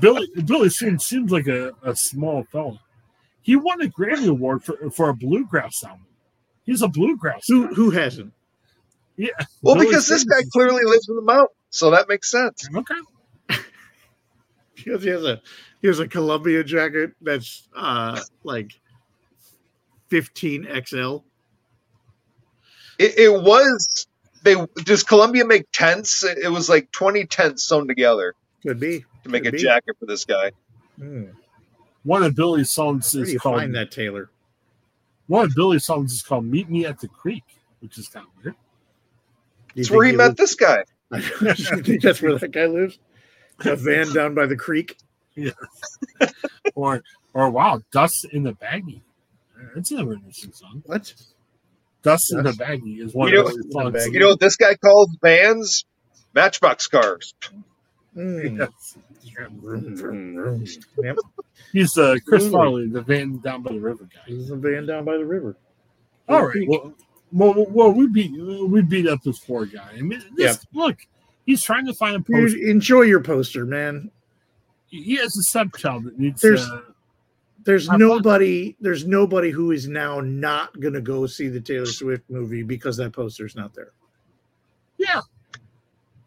Billy 0.00 0.28
Billy 0.44 0.68
Strings 0.68 1.04
seems 1.04 1.30
like 1.30 1.46
a, 1.46 1.72
a 1.82 1.94
small 1.94 2.44
fella. 2.44 2.80
He 3.42 3.56
won 3.56 3.80
a 3.82 3.86
Grammy 3.86 4.28
Award 4.28 4.64
for, 4.64 4.90
for 4.90 5.08
a 5.08 5.14
bluegrass 5.14 5.82
album. 5.84 6.06
He's 6.64 6.82
a 6.82 6.88
bluegrass. 6.88 7.44
Who 7.48 7.68
guy. 7.68 7.74
who 7.74 7.90
hasn't? 7.90 8.32
Yeah. 9.16 9.28
Well, 9.62 9.74
Billy 9.74 9.88
because 9.88 10.08
this 10.08 10.24
guy 10.24 10.38
is- 10.38 10.50
clearly 10.50 10.82
lives 10.84 11.08
in 11.08 11.16
the 11.16 11.22
mountains, 11.22 11.50
so 11.70 11.90
that 11.90 12.08
makes 12.08 12.30
sense. 12.30 12.68
Okay. 12.74 12.94
Because 14.74 15.02
he 15.04 15.10
has 15.10 15.24
a 15.24 15.40
he 15.80 15.88
has 15.88 16.00
a 16.00 16.08
Columbia 16.08 16.64
jacket 16.64 17.12
that's 17.20 17.68
uh 17.76 18.20
like 18.42 18.72
fifteen 20.08 20.64
XL. 20.86 21.18
It, 22.98 23.18
it 23.18 23.32
was 23.42 24.06
they. 24.44 24.54
Does 24.84 25.02
Columbia 25.02 25.44
make 25.44 25.66
tents? 25.72 26.24
It, 26.24 26.38
it 26.38 26.48
was 26.48 26.68
like 26.68 26.90
20 26.92 27.26
tents 27.26 27.62
sewn 27.62 27.86
together 27.88 28.34
Could 28.66 28.80
be 28.80 29.04
to 29.24 29.28
make 29.28 29.44
Could 29.44 29.54
a 29.54 29.56
be. 29.56 29.62
jacket 29.62 29.96
for 29.98 30.06
this 30.06 30.24
guy. 30.24 30.52
Hmm. 30.98 31.24
One 32.04 32.22
of 32.22 32.34
Billy's 32.34 32.70
songs 32.70 33.14
Where 33.14 33.22
do 33.24 33.28
is 33.28 33.32
you 33.34 33.38
called 33.40 33.60
find 33.60 33.74
that 33.74 33.90
Taylor? 33.90 34.30
one 35.28 35.46
of 35.46 35.54
Billy's 35.54 35.84
songs 35.84 36.12
is 36.12 36.22
called 36.22 36.44
"Meet 36.44 36.68
Me 36.68 36.84
at 36.84 36.98
the 37.00 37.08
Creek," 37.08 37.44
which 37.80 37.96
is 37.98 38.08
kind 38.08 38.26
of 38.26 38.44
weird. 38.44 38.56
It's 39.74 39.90
where 39.90 40.04
he 40.04 40.10
think 40.10 40.18
met 40.18 40.24
lives- 40.28 40.36
this 40.38 40.54
guy. 40.54 40.84
you 41.12 41.22
think 41.82 42.02
that's 42.02 42.20
where 42.22 42.36
that 42.38 42.50
guy 42.50 42.66
lives? 42.66 42.98
A 43.64 43.76
van 43.76 44.12
down 44.14 44.34
by 44.34 44.46
the 44.46 44.56
creek. 44.56 44.96
Yeah. 45.34 45.50
Or, 46.74 47.02
or 47.34 47.50
wow, 47.50 47.82
"Dust 47.90 48.24
in 48.26 48.44
the 48.44 48.52
Baggie." 48.52 49.02
That's 49.74 49.90
another 49.90 50.14
interesting 50.14 50.52
song. 50.52 50.82
What? 50.86 51.12
"Dust 52.02 52.32
in 52.32 52.38
the 52.38 52.44
Dust- 52.44 52.58
Baggie" 52.58 53.00
is 53.00 53.14
one 53.14 53.28
You 53.32 53.40
of 53.40 53.44
know- 53.46 53.50
Billy's 53.50 53.64
in 53.64 53.68
the 53.68 53.72
songs. 54.00 54.14
You 54.14 54.20
know 54.20 54.28
what 54.28 54.40
this 54.40 54.56
guy 54.56 54.74
calls 54.76 55.08
vans? 55.22 55.84
Matchbox 56.34 56.86
cars. 56.88 57.34
Mm. 58.16 58.58
Yes. 58.58 58.98
Vroom, 59.60 59.96
vroom, 59.96 60.34
vroom. 60.34 60.64
Yep. 61.02 61.16
He's 61.72 61.96
uh, 61.96 62.16
Chris 62.26 62.50
Farley, 62.50 62.88
the 62.88 63.00
van 63.00 63.38
down 63.38 63.62
by 63.62 63.72
the 63.72 63.80
river 63.80 64.04
guy. 64.12 64.20
This 64.28 64.38
is 64.38 64.50
a 64.50 64.56
van 64.56 64.84
down 64.86 65.04
by 65.04 65.16
the 65.16 65.24
river. 65.24 65.56
All 66.28 66.46
right. 66.46 66.68
Well, 66.68 66.92
well, 67.32 67.66
well, 67.70 67.90
we 67.92 68.08
beat 68.08 68.32
we 68.32 68.82
beat 68.82 69.06
up 69.08 69.22
this 69.22 69.38
poor 69.38 69.64
guy. 69.64 69.88
I 69.96 70.02
mean, 70.02 70.22
this, 70.36 70.66
look, 70.74 70.98
he's 71.46 71.62
trying 71.62 71.86
to 71.86 71.94
find 71.94 72.16
a 72.16 72.20
poster. 72.20 72.58
enjoy 72.58 73.02
your 73.02 73.20
poster, 73.22 73.64
man. 73.64 74.10
He 74.88 75.16
has 75.16 75.34
a 75.38 75.42
stepchild 75.42 76.04
that 76.04 76.18
needs. 76.18 76.42
There's- 76.42 76.68
uh, 76.68 76.80
There's 77.64 77.88
nobody. 77.90 78.76
There's 78.80 79.06
nobody 79.06 79.50
who 79.50 79.70
is 79.72 79.86
now 79.88 80.20
not 80.20 80.78
gonna 80.80 81.00
go 81.00 81.26
see 81.26 81.48
the 81.48 81.60
Taylor 81.60 81.86
Swift 81.86 82.28
movie 82.30 82.62
because 82.62 82.96
that 82.98 83.12
poster's 83.12 83.54
not 83.56 83.74
there. 83.74 83.92
yeah. 84.98 85.20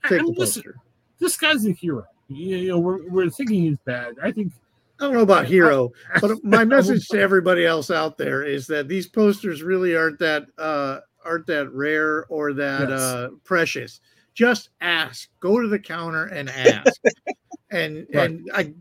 I 0.04 0.08
Take 0.10 0.20
the 0.20 0.24
mean, 0.26 0.36
listen, 0.38 0.62
poster. 0.64 0.76
this 1.20 1.36
guy's 1.38 1.66
a 1.66 1.72
hero. 1.72 2.06
You 2.28 2.68
know, 2.70 2.80
we're, 2.80 3.08
we're 3.10 3.30
thinking 3.30 3.64
he's 3.64 3.78
bad. 3.86 4.16
I 4.22 4.32
think. 4.32 4.54
I 5.00 5.06
don't 5.06 5.14
know 5.14 5.22
about 5.24 5.46
hero, 5.46 5.92
but 6.22 6.42
my 6.44 6.64
message 6.64 7.08
to 7.10 7.20
everybody 7.20 7.66
else 7.66 7.92
out 7.92 8.18
there 8.18 8.44
is 8.44 8.66
that 8.68 8.88
these 8.88 9.08
posters 9.08 9.62
really 9.62 9.96
aren't 9.96 10.20
that 10.20 10.46
uh, 10.58 11.00
aren't 11.26 11.48
that 11.48 11.70
rare 11.74 12.26
or 12.28 12.54
that 12.54 12.90
Yes. 12.90 13.02
uh, 13.02 13.30
precious. 13.44 14.00
Just 14.36 14.70
ask. 14.82 15.30
Go 15.40 15.60
to 15.62 15.68
the 15.68 15.80
counter 15.80 16.26
and 16.28 16.50
ask. 16.50 17.02
and 17.72 18.06
Right. 18.14 18.30
and 18.30 18.50
I 18.54 18.74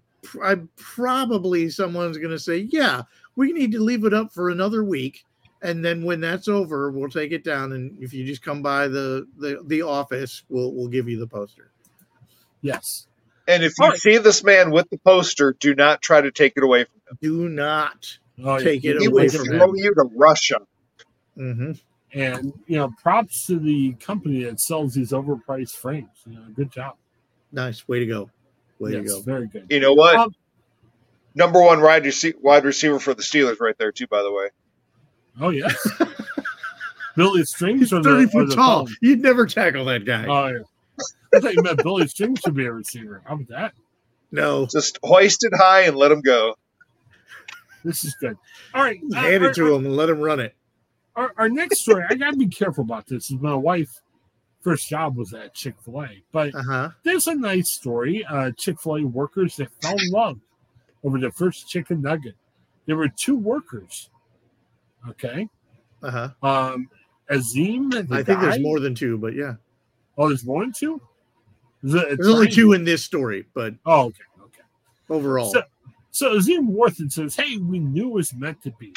I 0.42 0.56
probably 0.76 1.70
someone's 1.70 2.18
going 2.18 2.30
to 2.30 2.38
say, 2.38 2.68
yeah, 2.70 3.02
we 3.36 3.52
need 3.52 3.72
to 3.72 3.80
leave 3.80 4.04
it 4.04 4.14
up 4.14 4.32
for 4.32 4.50
another 4.50 4.84
week. 4.84 5.24
And 5.62 5.84
then 5.84 6.04
when 6.04 6.20
that's 6.20 6.48
over, 6.48 6.90
we'll 6.90 7.08
take 7.08 7.32
it 7.32 7.42
down. 7.44 7.72
And 7.72 7.96
if 8.02 8.12
you 8.12 8.24
just 8.24 8.42
come 8.42 8.62
by 8.62 8.88
the 8.88 9.26
the, 9.38 9.62
the 9.66 9.82
office, 9.82 10.42
we'll 10.48 10.74
we'll 10.74 10.88
give 10.88 11.08
you 11.08 11.18
the 11.18 11.26
poster. 11.26 11.72
Yes. 12.60 13.06
And 13.46 13.62
if 13.62 13.72
you 13.78 13.84
All 13.84 13.90
right. 13.90 13.98
see 13.98 14.18
this 14.18 14.42
man 14.44 14.70
with 14.70 14.88
the 14.90 14.98
poster, 14.98 15.54
do 15.58 15.74
not 15.74 16.02
try 16.02 16.20
to 16.20 16.30
take 16.30 16.54
it 16.56 16.62
away 16.64 16.84
from 16.84 17.00
him. 17.10 17.18
Do 17.20 17.48
not. 17.48 18.18
Oh, 18.42 18.58
Take 18.58 18.84
yeah. 18.84 18.92
it 18.92 19.00
He 19.00 19.06
away 19.06 19.24
will 19.24 19.30
from 19.30 19.46
throw 19.46 19.74
you 19.74 19.94
to 19.94 20.04
Russia. 20.16 20.58
hmm 21.36 21.72
And 22.12 22.52
you 22.66 22.76
know, 22.78 22.90
props 23.02 23.46
to 23.46 23.58
the 23.58 23.94
company 23.94 24.44
that 24.44 24.60
sells 24.60 24.94
these 24.94 25.12
overpriced 25.12 25.72
frames. 25.76 26.08
You 26.26 26.34
know, 26.34 26.46
good 26.54 26.70
job. 26.72 26.96
Nice. 27.52 27.86
Way 27.86 28.00
to 28.00 28.06
go. 28.06 28.30
Way 28.78 28.92
yes, 28.92 29.02
to 29.02 29.08
go. 29.08 29.20
very 29.20 29.46
good. 29.48 29.66
You 29.70 29.80
know 29.80 29.92
what? 29.94 30.16
Um, 30.16 30.34
Number 31.36 31.60
one 31.60 31.80
wide, 31.82 32.04
rece- 32.04 32.40
wide 32.40 32.64
receiver 32.64 33.00
for 33.00 33.12
the 33.12 33.22
Steelers, 33.22 33.58
right 33.60 33.76
there, 33.76 33.90
too. 33.90 34.06
By 34.06 34.22
the 34.22 34.32
way, 34.32 34.48
Oh 35.40 35.50
yeah. 35.50 35.68
Billy 37.16 37.44
Strings 37.44 37.80
He's 37.80 37.92
or 37.92 38.02
the, 38.02 38.10
30 38.10 38.24
or 38.24 38.28
foot 38.28 38.54
tall. 38.54 38.86
phone? 38.86 38.96
You'd 39.00 39.20
never 39.20 39.46
tackle 39.46 39.84
that 39.86 40.04
guy. 40.04 40.26
Oh 40.28 40.46
yeah. 40.48 40.58
I 41.34 41.40
thought 41.40 41.54
you 41.54 41.62
meant 41.62 41.82
Billy 41.82 42.06
Strings 42.06 42.40
should 42.44 42.54
be 42.54 42.66
a 42.66 42.72
receiver. 42.72 43.22
How 43.24 43.34
about 43.34 43.48
that? 43.48 43.72
no. 44.30 44.66
just 44.66 44.98
hoist 45.02 45.44
it 45.44 45.52
high 45.56 45.82
and 45.82 45.96
let 45.96 46.10
him 46.12 46.20
go. 46.20 46.54
This 47.84 48.04
is 48.04 48.14
good. 48.20 48.36
All 48.72 48.82
right. 48.82 49.00
uh, 49.14 49.20
Hand 49.20 49.44
our, 49.44 49.50
it 49.50 49.54
to 49.56 49.74
him 49.74 49.86
and 49.86 49.96
let 49.96 50.08
him 50.08 50.20
run 50.20 50.40
it. 50.40 50.54
Our, 51.16 51.32
our 51.36 51.48
next 51.48 51.80
story, 51.80 52.04
I 52.08 52.14
gotta 52.14 52.36
be 52.36 52.48
careful 52.48 52.82
about 52.84 53.06
this. 53.06 53.30
Is 53.30 53.38
my 53.40 53.54
wife 53.54 54.00
first 54.64 54.88
job 54.88 55.16
was 55.16 55.32
at 55.34 55.54
Chick 55.54 55.74
fil 55.84 56.02
A. 56.02 56.08
But 56.32 56.54
Uh 56.54 56.62
huh. 56.62 56.90
there's 57.04 57.28
a 57.28 57.34
nice 57.34 57.70
story. 57.70 58.24
Uh 58.24 58.50
Chick 58.58 58.80
fil 58.80 58.96
A 58.96 59.02
workers 59.04 59.56
that 59.56 59.68
fell 59.80 59.92
in 59.96 60.10
love 60.10 60.40
over 61.04 61.18
the 61.20 61.30
first 61.30 61.68
chicken 61.68 62.00
nugget. 62.02 62.34
There 62.86 62.96
were 62.96 63.08
two 63.08 63.36
workers. 63.36 64.10
Okay. 65.08 65.48
Uh 66.02 66.10
huh. 66.10 66.28
Um 66.42 66.88
Azim, 67.30 67.90
the 67.90 68.06
I 68.10 68.22
think 68.22 68.40
there's 68.40 68.58
more 68.60 68.80
than 68.80 68.94
two, 68.94 69.16
but 69.18 69.34
yeah. 69.34 69.54
Oh, 70.18 70.28
there's 70.28 70.44
more 70.44 70.60
than 70.62 70.72
two? 70.72 71.00
It- 71.82 72.16
There's 72.18 72.28
only 72.28 72.48
two 72.48 72.72
in 72.72 72.84
this 72.84 73.04
story, 73.04 73.44
but 73.54 73.74
Oh, 73.84 74.06
okay, 74.06 74.24
okay. 74.42 74.62
overall. 75.10 75.50
So, 75.52 75.62
so 76.10 76.36
Azim 76.36 76.68
Worthen 76.72 77.10
says, 77.10 77.36
Hey, 77.36 77.56
we 77.58 77.78
knew 77.78 78.08
it 78.08 78.12
was 78.14 78.32
meant 78.34 78.62
to 78.62 78.70
be. 78.78 78.94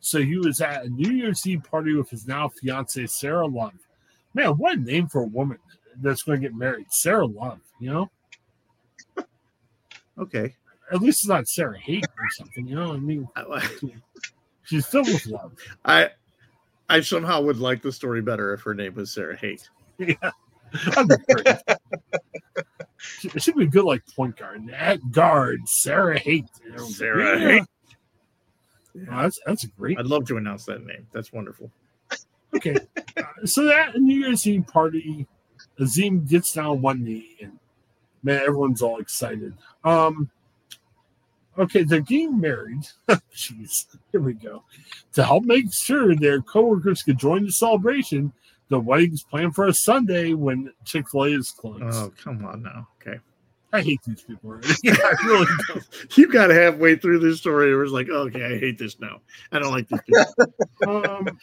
So 0.00 0.20
he 0.22 0.36
was 0.38 0.60
at 0.60 0.84
a 0.84 0.88
New 0.88 1.10
Year's 1.12 1.44
Eve 1.46 1.62
party 1.68 1.94
with 1.94 2.10
his 2.10 2.26
now 2.28 2.48
fiancee, 2.48 3.06
Sarah 3.08 3.46
Love. 3.46 3.72
Man, 4.36 4.50
what 4.58 4.76
a 4.76 4.80
name 4.80 5.08
for 5.08 5.22
a 5.22 5.26
woman 5.26 5.56
that's 6.02 6.22
going 6.22 6.38
to 6.38 6.46
get 6.46 6.54
married. 6.54 6.84
Sarah 6.90 7.24
Love, 7.24 7.58
you 7.80 7.90
know? 7.90 8.10
okay. 10.18 10.54
At 10.92 11.00
least 11.00 11.22
it's 11.22 11.28
not 11.28 11.48
Sarah 11.48 11.78
Hate 11.78 12.04
or 12.04 12.30
something, 12.36 12.68
you 12.68 12.74
know? 12.74 12.92
I 12.92 12.98
mean, 12.98 13.26
I, 13.34 13.66
she's 14.64 14.84
filled 14.84 15.06
with 15.06 15.24
love. 15.26 15.52
I 15.86 16.10
I 16.90 17.00
somehow 17.00 17.40
would 17.40 17.58
like 17.58 17.80
the 17.80 17.90
story 17.90 18.20
better 18.20 18.52
if 18.52 18.60
her 18.60 18.74
name 18.74 18.94
was 18.94 19.12
Sarah 19.12 19.36
Hate. 19.36 19.68
Yeah. 19.98 20.30
That'd 20.84 21.08
be 21.08 21.32
great. 21.32 21.56
It 23.34 23.42
should 23.42 23.56
be 23.56 23.66
good 23.66 23.84
like 23.84 24.02
point 24.14 24.36
guard. 24.36 24.68
At 24.70 25.10
guard, 25.10 25.60
Sarah 25.66 26.20
know? 26.22 26.84
Sarah 26.84 27.40
Yeah. 27.40 27.48
Hate. 27.48 27.64
Oh, 29.10 29.22
that's, 29.22 29.40
that's 29.46 29.64
great 29.64 29.98
I'd 29.98 30.06
love 30.06 30.26
to 30.26 30.36
announce 30.36 30.66
that 30.66 30.84
name. 30.84 31.06
That's 31.12 31.32
wonderful. 31.32 31.70
Okay. 32.56 32.76
Uh, 33.16 33.22
so 33.44 33.64
that 33.64 33.96
New 33.96 34.18
Year's 34.18 34.46
Eve 34.46 34.66
party, 34.66 35.26
Azim 35.78 36.24
gets 36.24 36.52
down 36.52 36.66
on 36.66 36.82
one 36.82 37.04
knee 37.04 37.36
and 37.40 37.58
man, 38.22 38.42
everyone's 38.42 38.82
all 38.82 38.98
excited. 38.98 39.54
Um 39.84 40.30
okay, 41.58 41.82
they're 41.82 42.00
getting 42.00 42.40
married. 42.40 42.86
Jeez, 43.34 43.86
here 44.12 44.20
we 44.20 44.34
go. 44.34 44.64
To 45.14 45.24
help 45.24 45.44
make 45.44 45.72
sure 45.72 46.14
their 46.14 46.42
coworkers 46.42 47.02
could 47.02 47.18
join 47.18 47.44
the 47.44 47.52
celebration, 47.52 48.32
the 48.68 48.78
wedding's 48.80 49.22
planned 49.22 49.54
for 49.54 49.66
a 49.66 49.74
Sunday 49.74 50.34
when 50.34 50.72
Chick-fil-A 50.84 51.28
is 51.38 51.50
closed. 51.50 51.82
Oh, 51.84 52.12
come 52.22 52.44
on 52.44 52.62
now. 52.62 52.88
Okay. 53.00 53.18
I 53.72 53.82
hate 53.82 54.00
these 54.06 54.22
people 54.22 54.50
already. 54.50 54.68
I 54.86 55.14
really 55.24 55.46
do. 55.68 55.80
You 56.16 56.32
got 56.32 56.50
halfway 56.50 56.96
through 56.96 57.18
this 57.18 57.38
story. 57.38 57.72
It 57.72 57.76
was 57.76 57.92
like, 57.92 58.08
okay, 58.08 58.44
I 58.44 58.58
hate 58.58 58.78
this 58.78 58.98
now. 59.00 59.20
I 59.52 59.58
don't 59.58 59.72
like 59.72 59.88
this. 59.88 60.00
people. 60.02 60.52
Um, 61.06 61.38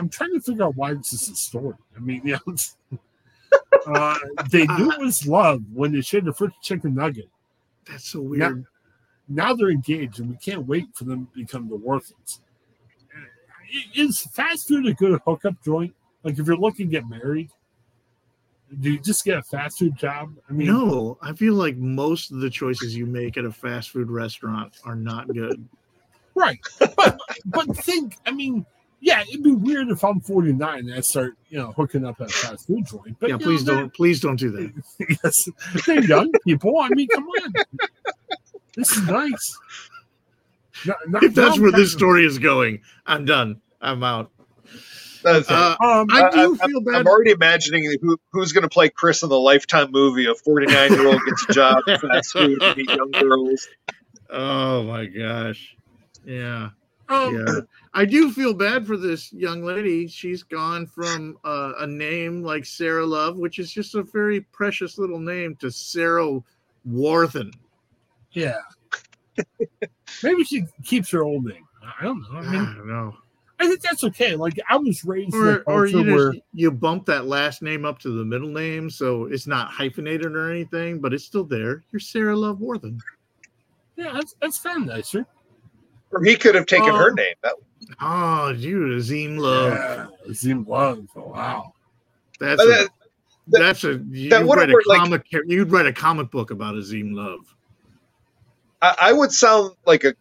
I'm 0.00 0.08
trying 0.08 0.32
to 0.32 0.40
figure 0.40 0.64
out 0.64 0.76
why 0.76 0.94
this 0.94 1.12
is 1.12 1.28
a 1.28 1.36
story. 1.36 1.74
I 1.94 2.00
mean, 2.00 2.22
you 2.24 2.38
know, 2.46 2.98
uh, 3.86 4.18
they 4.50 4.66
knew 4.66 4.90
it 4.90 4.98
was 4.98 5.26
love 5.26 5.62
when 5.74 5.92
they 5.92 6.00
shared 6.00 6.24
the 6.24 6.32
first 6.32 6.54
chicken 6.62 6.94
nugget. 6.94 7.28
That's 7.86 8.08
so 8.10 8.22
weird. 8.22 8.64
Now 9.28 9.54
they're 9.54 9.70
engaged, 9.70 10.18
and 10.18 10.30
we 10.30 10.36
can't 10.36 10.66
wait 10.66 10.86
for 10.94 11.04
them 11.04 11.26
to 11.26 11.40
become 11.40 11.68
the 11.68 11.76
Worthens. 11.76 12.40
Is 13.94 14.22
fast 14.22 14.66
food 14.66 14.86
a 14.86 14.94
good 14.94 15.20
hookup 15.24 15.62
joint? 15.62 15.94
Like, 16.24 16.38
if 16.38 16.46
you're 16.46 16.56
looking 16.56 16.88
to 16.88 16.92
get 16.92 17.08
married, 17.08 17.50
do 18.80 18.92
you 18.92 18.98
just 18.98 19.24
get 19.24 19.38
a 19.38 19.42
fast 19.42 19.78
food 19.78 19.96
job? 19.96 20.34
I 20.48 20.52
mean, 20.52 20.66
No, 20.66 21.18
I 21.20 21.32
feel 21.34 21.54
like 21.54 21.76
most 21.76 22.32
of 22.32 22.40
the 22.40 22.50
choices 22.50 22.96
you 22.96 23.06
make 23.06 23.36
at 23.36 23.44
a 23.44 23.52
fast 23.52 23.90
food 23.90 24.10
restaurant 24.10 24.72
are 24.84 24.96
not 24.96 25.28
good. 25.28 25.64
Right. 26.34 26.58
But 26.78 27.18
but 27.46 27.76
think, 27.76 28.16
I 28.26 28.32
mean, 28.32 28.64
yeah, 29.00 29.22
it'd 29.22 29.42
be 29.42 29.52
weird 29.52 29.88
if 29.88 30.04
I'm 30.04 30.20
49 30.20 30.78
and 30.78 30.94
I 30.94 31.00
start, 31.00 31.36
you 31.48 31.58
know, 31.58 31.72
hooking 31.72 32.04
up 32.04 32.20
at 32.20 32.30
a 32.30 32.32
fast 32.32 32.66
food 32.66 32.86
joint. 32.86 33.16
But 33.18 33.30
yeah, 33.30 33.36
please 33.38 33.64
know, 33.64 33.74
don't, 33.76 33.94
please 33.94 34.20
don't 34.20 34.36
do 34.36 34.50
that. 34.50 34.72
they're- 34.98 35.16
Yes, 35.24 35.48
they're 35.86 36.02
young 36.04 36.32
people. 36.44 36.78
I 36.78 36.88
mean, 36.90 37.08
come 37.08 37.24
on. 37.26 37.52
This 38.76 38.92
is 38.96 39.06
nice. 39.08 39.58
Not- 40.86 40.96
not- 41.08 41.22
If 41.24 41.34
that's 41.34 41.58
where 41.58 41.72
this 41.72 41.92
story 41.92 42.24
is 42.24 42.38
going, 42.38 42.80
I'm 43.06 43.24
done. 43.24 43.60
I'm 43.80 44.02
out. 44.04 44.30
That's. 45.22 45.50
Uh, 45.50 45.76
Um, 45.80 46.06
I 46.10 46.22
I- 46.24 46.30
do 46.30 46.58
I- 46.60 46.66
feel 46.66 46.78
I'm 46.78 46.84
bad. 46.84 47.06
already 47.06 47.30
imagining 47.32 47.92
who, 48.00 48.18
who's 48.32 48.52
going 48.52 48.62
to 48.62 48.68
play 48.70 48.88
Chris 48.88 49.22
in 49.22 49.28
the 49.28 49.38
Lifetime 49.38 49.90
movie. 49.90 50.26
A 50.26 50.34
49 50.34 50.92
year 50.92 51.06
old 51.08 51.20
gets 51.26 51.46
a 51.48 51.52
job 51.52 51.82
fast 51.84 52.32
food 52.32 52.58
to 52.60 52.74
meet 52.76 52.88
young 52.90 53.10
girls. 53.10 53.68
Oh 54.32 54.84
my 54.84 55.06
gosh. 55.06 55.74
Yeah. 56.24 56.68
Um, 57.10 57.34
Yeah. 57.34 57.60
I 57.92 58.04
do 58.04 58.30
feel 58.32 58.54
bad 58.54 58.86
for 58.86 58.96
this 58.96 59.32
young 59.32 59.62
lady. 59.62 60.06
She's 60.06 60.42
gone 60.42 60.86
from 60.86 61.36
uh, 61.44 61.72
a 61.80 61.86
name 61.86 62.42
like 62.42 62.64
Sarah 62.64 63.04
Love, 63.04 63.36
which 63.36 63.58
is 63.58 63.72
just 63.72 63.94
a 63.94 64.02
very 64.02 64.40
precious 64.40 64.96
little 64.96 65.18
name, 65.18 65.56
to 65.56 65.70
Sarah 65.70 66.40
Warthen. 66.88 67.52
yeah. 68.32 68.58
Maybe 70.22 70.44
she 70.44 70.64
keeps 70.84 71.10
her 71.10 71.22
old 71.22 71.44
name. 71.44 71.66
I 71.82 72.04
don't 72.04 72.20
know. 72.22 72.38
I 72.38 72.40
I 72.40 72.74
don't 72.74 72.86
know. 72.88 73.14
I 73.58 73.66
think 73.68 73.80
that's 73.82 74.04
okay. 74.04 74.36
Like 74.36 74.58
I 74.68 74.76
was 74.76 75.04
raised 75.04 75.34
Or, 75.34 75.62
or 75.66 75.86
you 75.86 76.02
where 76.14 76.32
just 76.32 76.44
you 76.54 76.70
bump 76.70 77.04
that 77.06 77.26
last 77.26 77.60
name 77.62 77.84
up 77.84 77.98
to 78.00 78.10
the 78.10 78.24
middle 78.24 78.48
name, 78.48 78.88
so 78.90 79.24
it's 79.26 79.46
not 79.46 79.70
hyphenated 79.70 80.32
or 80.34 80.50
anything, 80.50 80.98
but 81.00 81.12
it's 81.12 81.24
still 81.24 81.44
there. 81.44 81.82
You're 81.92 82.00
Sarah 82.00 82.36
Love 82.36 82.58
Warthen. 82.58 82.98
yeah, 83.96 84.12
that's 84.14 84.34
that's 84.40 84.58
kind 84.60 84.82
of 84.82 84.94
nicer. 84.94 85.26
Or 86.12 86.22
he 86.24 86.36
could 86.36 86.54
have 86.54 86.66
taken 86.66 86.88
her 86.94 87.10
Um, 87.10 87.14
name. 87.14 87.34
That, 87.42 87.54
Oh, 88.00 88.50
you 88.50 88.96
Azim 88.96 89.38
Love. 89.38 89.72
Yeah, 89.72 90.32
Zim 90.32 90.64
Love. 90.68 91.06
Wow. 91.14 91.74
That's 92.38 92.62
a, 92.62 92.66
that- 92.66 92.88
that's 93.48 93.84
a 93.84 94.00
you 94.10 94.30
that 94.30 94.40
would 94.40 94.48
would've 94.58 94.62
write 94.62 94.68
a 94.68 94.72
worked, 94.72 94.86
like- 94.86 94.98
comic. 95.00 95.26
you'd 95.30 95.72
write 95.72 95.86
a 95.86 95.92
comic 95.92 96.30
book 96.30 96.50
about 96.50 96.76
Azim 96.76 97.14
Love. 97.14 97.40
I, 98.80 98.94
I 99.02 99.12
would 99.12 99.32
sound 99.32 99.74
like 99.86 100.04
a 100.04 100.14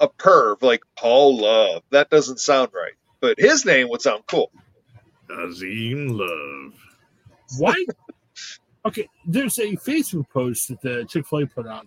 a 0.00 0.08
perv, 0.08 0.62
like 0.62 0.82
Paul 0.96 1.38
Love. 1.38 1.82
That 1.90 2.10
doesn't 2.10 2.38
sound 2.40 2.70
right. 2.74 2.92
But 3.20 3.38
his 3.38 3.64
name 3.64 3.88
would 3.88 4.02
sound 4.02 4.24
cool. 4.28 4.50
Azim 5.30 6.08
Love. 6.08 6.74
Why? 7.58 7.74
Okay, 8.84 9.08
there's 9.24 9.60
a 9.60 9.76
Facebook 9.76 10.28
post 10.30 10.66
that 10.66 10.80
the 10.80 11.04
Chick 11.08 11.24
Fil 11.28 11.44
A 11.44 11.46
put 11.46 11.68
out, 11.68 11.86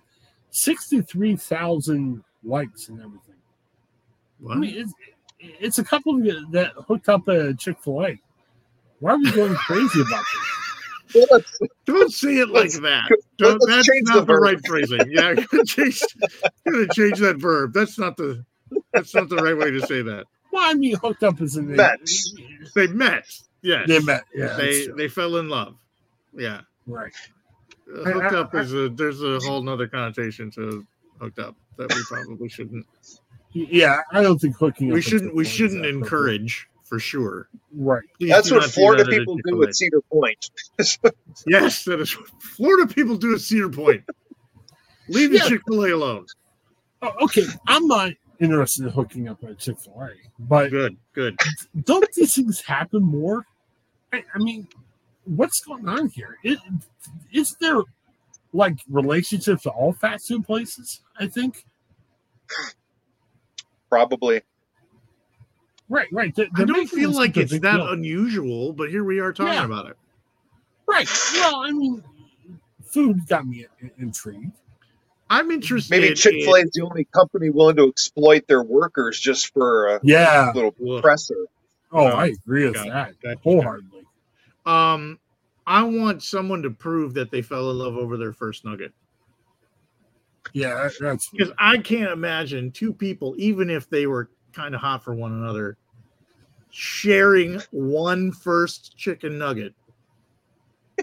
sixty-three 0.51 1.35
thousand 1.35 2.23
likes 2.45 2.89
and 2.89 2.99
everything. 2.99 3.35
I 4.49 4.55
mean, 4.55 4.73
it's, 4.75 4.93
it's 5.39 5.79
a 5.79 5.83
couple 5.83 6.17
that- 6.19 6.45
that 6.51 6.71
hooked 6.87 7.09
up 7.09 7.27
a 7.27 7.53
Chick 7.53 7.77
Fil 7.81 8.05
A. 8.05 8.19
Why 8.99 9.11
are 9.13 9.17
we 9.17 9.31
going 9.31 9.53
crazy 9.55 10.01
about 10.01 10.23
this? 11.13 11.27
Well, 11.29 11.41
Don't 11.85 12.11
say 12.11 12.37
it 12.37 12.49
like 12.49 12.71
that. 12.71 13.09
Don't, 13.37 13.61
that's 13.67 13.87
change 13.87 14.07
not 14.07 14.25
the 14.27 14.33
the, 14.33 14.39
right 14.39 14.57
phrasing. 14.65 14.99
Yeah, 15.09 15.27
I'm 15.29 15.35
gonna 15.51 15.65
change, 15.65 16.01
I'm 16.65 16.73
gonna 16.73 16.87
change 16.93 17.19
that 17.19 17.37
verb. 17.37 17.73
That's 17.73 17.97
not 17.99 18.17
the 18.17 18.43
that's 18.93 19.13
not 19.13 19.29
the 19.29 19.35
right 19.37 19.55
way 19.57 19.71
to 19.71 19.81
say 19.85 20.01
that. 20.01 20.25
Well, 20.51 20.63
I 20.69 20.73
mean, 20.73 20.95
hooked 20.95 21.23
up 21.23 21.41
is 21.41 21.57
in 21.57 21.75
Met. 21.75 21.99
They 22.73 22.87
met. 22.87 23.25
Yes. 23.61 23.87
They 23.87 23.99
met. 23.99 24.23
Yeah, 24.33 24.55
they 24.57 24.87
they 24.87 25.07
fell 25.07 25.37
in 25.37 25.47
love. 25.49 25.75
Yeah. 26.33 26.61
right. 26.87 27.13
Uh, 27.93 28.01
I- 28.01 28.11
hooked 28.11 28.33
I- 28.33 28.39
up 28.39 28.55
is 28.55 28.73
a 28.73 28.89
there's 28.89 29.21
a 29.21 29.39
whole 29.39 29.61
nother 29.61 29.87
connotation 29.87 30.49
to 30.51 30.85
hooked 31.19 31.39
up 31.39 31.55
that 31.77 31.93
we 31.93 32.01
probably 32.07 32.49
shouldn't 32.49 32.85
Yeah, 33.53 34.01
I 34.11 34.21
don't 34.21 34.39
think 34.39 34.55
hooking. 34.57 34.89
up 34.89 34.93
we 34.93 34.99
at 34.99 35.05
shouldn't 35.05 35.35
we 35.35 35.45
shouldn't 35.45 35.83
that 35.83 35.89
appropriate. 35.89 36.35
encourage 36.41 36.67
for 36.83 36.99
sure. 36.99 37.47
Right. 37.75 38.03
Please 38.19 38.29
That's 38.29 38.51
what 38.51 38.63
Florida 38.65 39.03
that 39.03 39.09
people 39.11 39.35
do 39.37 39.41
Chick-fil-A. 39.41 39.67
at 39.67 39.75
Cedar 39.75 40.01
Point. 40.11 40.49
Yes, 41.47 41.83
that 41.85 41.99
is 41.99 42.17
what 42.17 42.29
Florida 42.41 42.91
people 42.93 43.17
do 43.17 43.33
at 43.33 43.41
Cedar 43.41 43.69
Point. 43.69 44.03
Leave 45.09 45.31
the 45.31 45.39
Chick 45.39 45.61
Fil 45.67 45.83
A 45.85 45.91
alone. 45.91 46.25
Oh, 47.01 47.11
okay, 47.21 47.43
I'm 47.67 47.87
not 47.87 48.11
interested 48.39 48.85
in 48.85 48.91
hooking 48.91 49.27
up 49.27 49.43
at 49.43 49.57
Chick 49.59 49.79
Fil 49.79 49.99
A, 50.01 50.09
but 50.39 50.69
Good, 50.71 50.97
good. 51.13 51.37
don't 51.83 52.07
these 52.13 52.35
things 52.35 52.61
happen 52.61 53.01
more? 53.03 53.45
I, 54.13 54.23
I 54.33 54.37
mean, 54.39 54.67
what's 55.25 55.59
going 55.61 55.87
on 55.89 56.09
here? 56.09 56.37
Is, 56.43 56.57
is 57.33 57.55
there 57.59 57.81
like 58.55 58.77
relationships 58.89 59.63
to 59.63 59.69
all 59.69 59.93
fast 59.93 60.27
food 60.27 60.45
places? 60.45 61.01
I 61.19 61.27
think. 61.27 61.65
Probably. 63.89 64.41
Right, 65.87 66.07
right. 66.11 66.33
They're- 66.35 66.47
I 66.47 66.57
they're 66.57 66.65
don't 66.65 66.87
feel 66.87 67.11
like 67.11 67.37
it's 67.37 67.51
that 67.51 67.61
deal. 67.77 67.89
unusual, 67.91 68.73
but 68.73 68.89
here 68.89 69.03
we 69.03 69.19
are 69.19 69.31
talking 69.31 69.53
Yeah. 69.53 69.65
about 69.65 69.89
it. 69.91 69.97
Right. 70.87 71.07
Well, 71.33 71.61
I 71.61 71.71
mean, 71.71 72.03
food 72.83 73.27
got 73.27 73.45
me 73.45 73.67
intrigued. 73.97 74.51
I'm 75.29 75.49
interested. 75.51 75.89
Maybe 75.91 76.13
Chick 76.15 76.43
Fil 76.43 76.55
A 76.55 76.59
is 76.61 76.71
the 76.71 76.81
only 76.81 77.05
company 77.05 77.49
willing 77.49 77.75
to 77.77 77.87
exploit 77.87 78.47
their 78.47 78.63
workers 78.63 79.19
just 79.19 79.53
for 79.53 79.87
a 79.95 79.99
Yeah. 80.03 80.51
little 80.53 80.75
in- 80.79 81.01
presser. 81.01 81.47
Oh, 81.91 82.07
No, 82.09 82.15
I 82.15 82.25
agree 82.27 82.65
with 82.65 82.75
got 82.75 83.09
it, 83.09 83.17
that 83.23 83.37
wholeheartedly. 83.43 84.05
Um, 84.65 85.19
I 85.67 85.83
want 85.83 86.21
someone 86.21 86.61
to 86.61 86.69
prove 86.69 87.13
that 87.15 87.31
they 87.31 87.41
fell 87.41 87.71
in 87.71 87.77
love 87.77 87.97
over 87.97 88.17
their 88.17 88.33
first 88.33 88.65
nugget 88.65 88.93
Yeah, 90.53 90.75
that's 90.75 91.29
because 91.31 91.51
I 91.57 91.77
can't 91.77 92.11
imagine 92.11 92.71
two 92.71 92.93
people, 92.93 93.35
even 93.37 93.69
if 93.69 93.89
they 93.89 94.07
were 94.07 94.29
kind 94.53 94.75
of 94.75 94.81
hot 94.81 95.03
for 95.03 95.13
one 95.13 95.33
another, 95.33 95.77
sharing 96.69 97.61
one 97.71 98.31
first 98.31 98.95
chicken 98.97 99.37
nugget, 99.37 99.73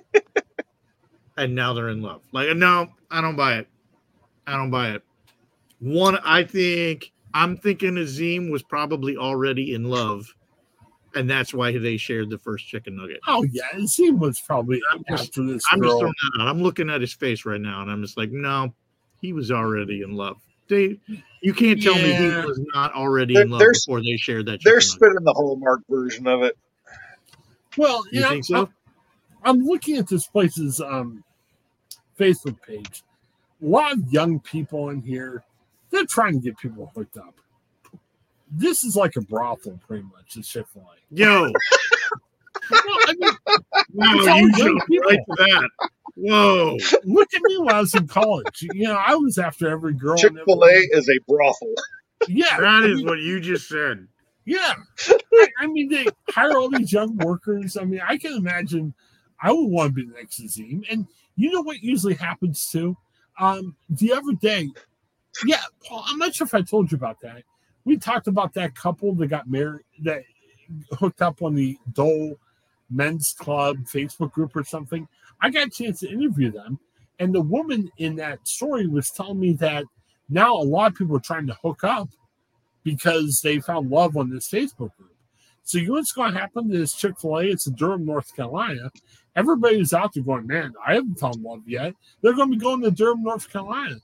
and 1.36 1.54
now 1.54 1.72
they're 1.72 1.88
in 1.88 2.02
love. 2.02 2.22
Like, 2.32 2.56
no, 2.56 2.88
I 3.10 3.20
don't 3.20 3.36
buy 3.36 3.56
it. 3.56 3.68
I 4.46 4.52
don't 4.52 4.70
buy 4.70 4.90
it. 4.90 5.02
One, 5.80 6.18
I 6.24 6.44
think 6.44 7.12
I'm 7.34 7.56
thinking 7.56 7.98
Azim 7.98 8.50
was 8.50 8.62
probably 8.62 9.16
already 9.16 9.74
in 9.74 9.84
love, 9.84 10.26
and 11.14 11.28
that's 11.28 11.52
why 11.54 11.76
they 11.76 11.96
shared 11.96 12.30
the 12.30 12.38
first 12.38 12.66
chicken 12.66 12.96
nugget. 12.96 13.20
Oh 13.26 13.44
yeah, 13.52 13.64
and 13.72 13.88
he 13.94 14.10
was 14.10 14.40
probably 14.40 14.80
I'm 14.92 15.02
just- 15.08 15.28
after 15.28 15.44
this 15.44 15.62
I'm 15.70 15.82
just 15.82 15.98
throwing 15.98 16.12
that 16.36 16.42
out. 16.42 16.48
I'm 16.48 16.62
looking 16.62 16.90
at 16.90 17.00
his 17.00 17.12
face 17.12 17.44
right 17.44 17.60
now, 17.60 17.82
and 17.82 17.90
I'm 17.90 18.02
just 18.02 18.16
like, 18.16 18.30
no, 18.30 18.72
he 19.20 19.32
was 19.32 19.50
already 19.50 20.02
in 20.02 20.12
love. 20.16 20.36
They, 20.68 20.98
you 21.42 21.52
can't 21.52 21.82
tell 21.82 21.94
me 21.96 22.14
he 22.14 22.26
was 22.46 22.60
not 22.74 22.94
already 22.94 23.34
They're- 23.34 23.42
in 23.42 23.50
love 23.50 23.58
they're- 23.60 23.72
before 23.72 24.00
they 24.00 24.16
shared 24.16 24.46
that. 24.46 24.60
They're 24.64 24.80
chicken 24.80 25.08
nugget. 25.08 25.24
the 25.24 25.32
Hallmark 25.34 25.80
version 25.90 26.26
of 26.26 26.42
it. 26.42 26.56
well, 27.76 28.02
You 28.10 28.20
know, 28.20 28.28
think 28.30 28.44
so? 28.46 28.56
I'm, 28.62 28.68
I'm 29.44 29.64
looking 29.64 29.96
at 29.98 30.08
this 30.08 30.26
place's 30.28 30.80
um, 30.80 31.22
Facebook 32.18 32.56
page. 32.62 33.02
A 33.62 33.66
lot 33.66 33.92
of 33.92 34.12
young 34.12 34.40
people 34.40 34.90
in 34.90 35.02
here. 35.02 35.44
They're 35.90 36.06
trying 36.06 36.34
to 36.34 36.38
get 36.40 36.56
people 36.58 36.90
hooked 36.94 37.18
up. 37.18 37.34
This 38.54 38.84
is 38.84 38.96
like 38.96 39.16
a 39.16 39.22
brothel, 39.22 39.80
pretty 39.86 40.04
much. 40.04 40.36
It's 40.36 40.48
Chick 40.48 40.66
Fil 40.72 40.82
A. 40.82 40.96
Yo, 41.14 41.50
Well, 42.70 42.80
I 42.86 43.14
mean, 43.18 43.30
wow, 43.92 44.06
It's 44.14 44.28
all 44.28 44.36
you 44.38 44.42
young 44.42 44.52
jumped 44.58 44.88
people. 44.88 45.08
right 45.08 45.18
to 45.18 45.34
that. 45.38 45.70
Whoa, 46.14 46.76
look 47.04 47.28
at 47.34 47.40
me 47.44 47.58
when 47.58 47.74
I 47.74 47.80
was 47.80 47.94
in 47.94 48.06
college. 48.06 48.62
You 48.74 48.88
know, 48.88 48.94
I 48.94 49.14
was 49.14 49.38
after 49.38 49.68
every 49.68 49.94
girl. 49.94 50.12
and 50.12 50.20
Chick 50.20 50.32
Fil 50.44 50.62
A 50.64 50.68
is 50.92 51.08
a 51.08 51.18
brothel. 51.26 51.74
Yeah, 52.28 52.58
that 52.60 52.66
I 52.66 52.84
is 52.86 52.98
mean, 52.98 53.06
what 53.06 53.18
you 53.20 53.40
just 53.40 53.68
said. 53.68 54.06
Yeah. 54.44 54.74
I, 55.08 55.48
I 55.60 55.66
mean, 55.66 55.88
they 55.88 56.06
hire 56.30 56.56
all 56.56 56.68
these 56.68 56.92
young 56.92 57.16
workers. 57.16 57.76
I 57.76 57.84
mean, 57.84 58.00
I 58.06 58.18
can 58.18 58.34
imagine 58.34 58.92
I 59.40 59.50
would 59.52 59.66
want 59.66 59.88
to 59.90 59.94
be 59.94 60.04
the 60.04 60.12
next 60.14 60.38
Azim. 60.40 60.84
And 60.90 61.06
you 61.36 61.50
know 61.50 61.62
what 61.62 61.82
usually 61.82 62.14
happens 62.14 62.68
too? 62.70 62.96
Um, 63.40 63.74
the 63.88 64.12
other 64.12 64.32
day, 64.40 64.68
yeah, 65.46 65.62
Paul, 65.86 66.04
I'm 66.06 66.18
not 66.18 66.34
sure 66.34 66.46
if 66.46 66.54
I 66.54 66.60
told 66.62 66.92
you 66.92 66.96
about 66.96 67.20
that. 67.22 67.42
We 67.84 67.96
talked 67.96 68.28
about 68.28 68.54
that 68.54 68.74
couple 68.74 69.14
that 69.14 69.26
got 69.28 69.48
married, 69.48 69.84
that 70.02 70.22
hooked 70.92 71.22
up 71.22 71.42
on 71.42 71.54
the 71.54 71.78
Dole 71.92 72.38
Men's 72.90 73.32
Club 73.32 73.78
Facebook 73.84 74.32
group 74.32 74.54
or 74.54 74.64
something. 74.64 75.08
I 75.40 75.50
got 75.50 75.68
a 75.68 75.70
chance 75.70 76.00
to 76.00 76.10
interview 76.10 76.50
them. 76.50 76.78
And 77.18 77.34
the 77.34 77.40
woman 77.40 77.90
in 77.98 78.16
that 78.16 78.46
story 78.46 78.86
was 78.86 79.10
telling 79.10 79.40
me 79.40 79.52
that 79.54 79.84
now 80.28 80.54
a 80.54 80.62
lot 80.62 80.92
of 80.92 80.98
people 80.98 81.16
are 81.16 81.20
trying 81.20 81.46
to 81.46 81.58
hook 81.62 81.84
up 81.84 82.08
because 82.84 83.40
they 83.40 83.60
found 83.60 83.90
love 83.90 84.16
on 84.16 84.30
this 84.30 84.48
Facebook 84.48 84.96
group. 84.96 85.14
So 85.64 85.78
you 85.78 85.88
know 85.88 85.92
what's 85.94 86.12
going 86.12 86.32
to 86.32 86.38
happen 86.40 86.68
to 86.68 86.78
this 86.78 86.94
Chick 86.94 87.20
Fil 87.20 87.38
A? 87.38 87.44
It's 87.44 87.66
in 87.66 87.74
Durham, 87.74 88.04
North 88.04 88.34
Carolina. 88.34 88.90
Everybody's 89.36 89.92
out 89.92 90.12
there 90.12 90.24
going, 90.24 90.46
man, 90.46 90.72
I 90.84 90.94
haven't 90.94 91.20
found 91.20 91.42
love 91.42 91.62
yet. 91.66 91.94
They're 92.20 92.34
going 92.34 92.50
to 92.50 92.56
be 92.56 92.62
going 92.62 92.82
to 92.82 92.90
Durham, 92.90 93.22
North 93.22 93.50
Carolina. 93.50 93.96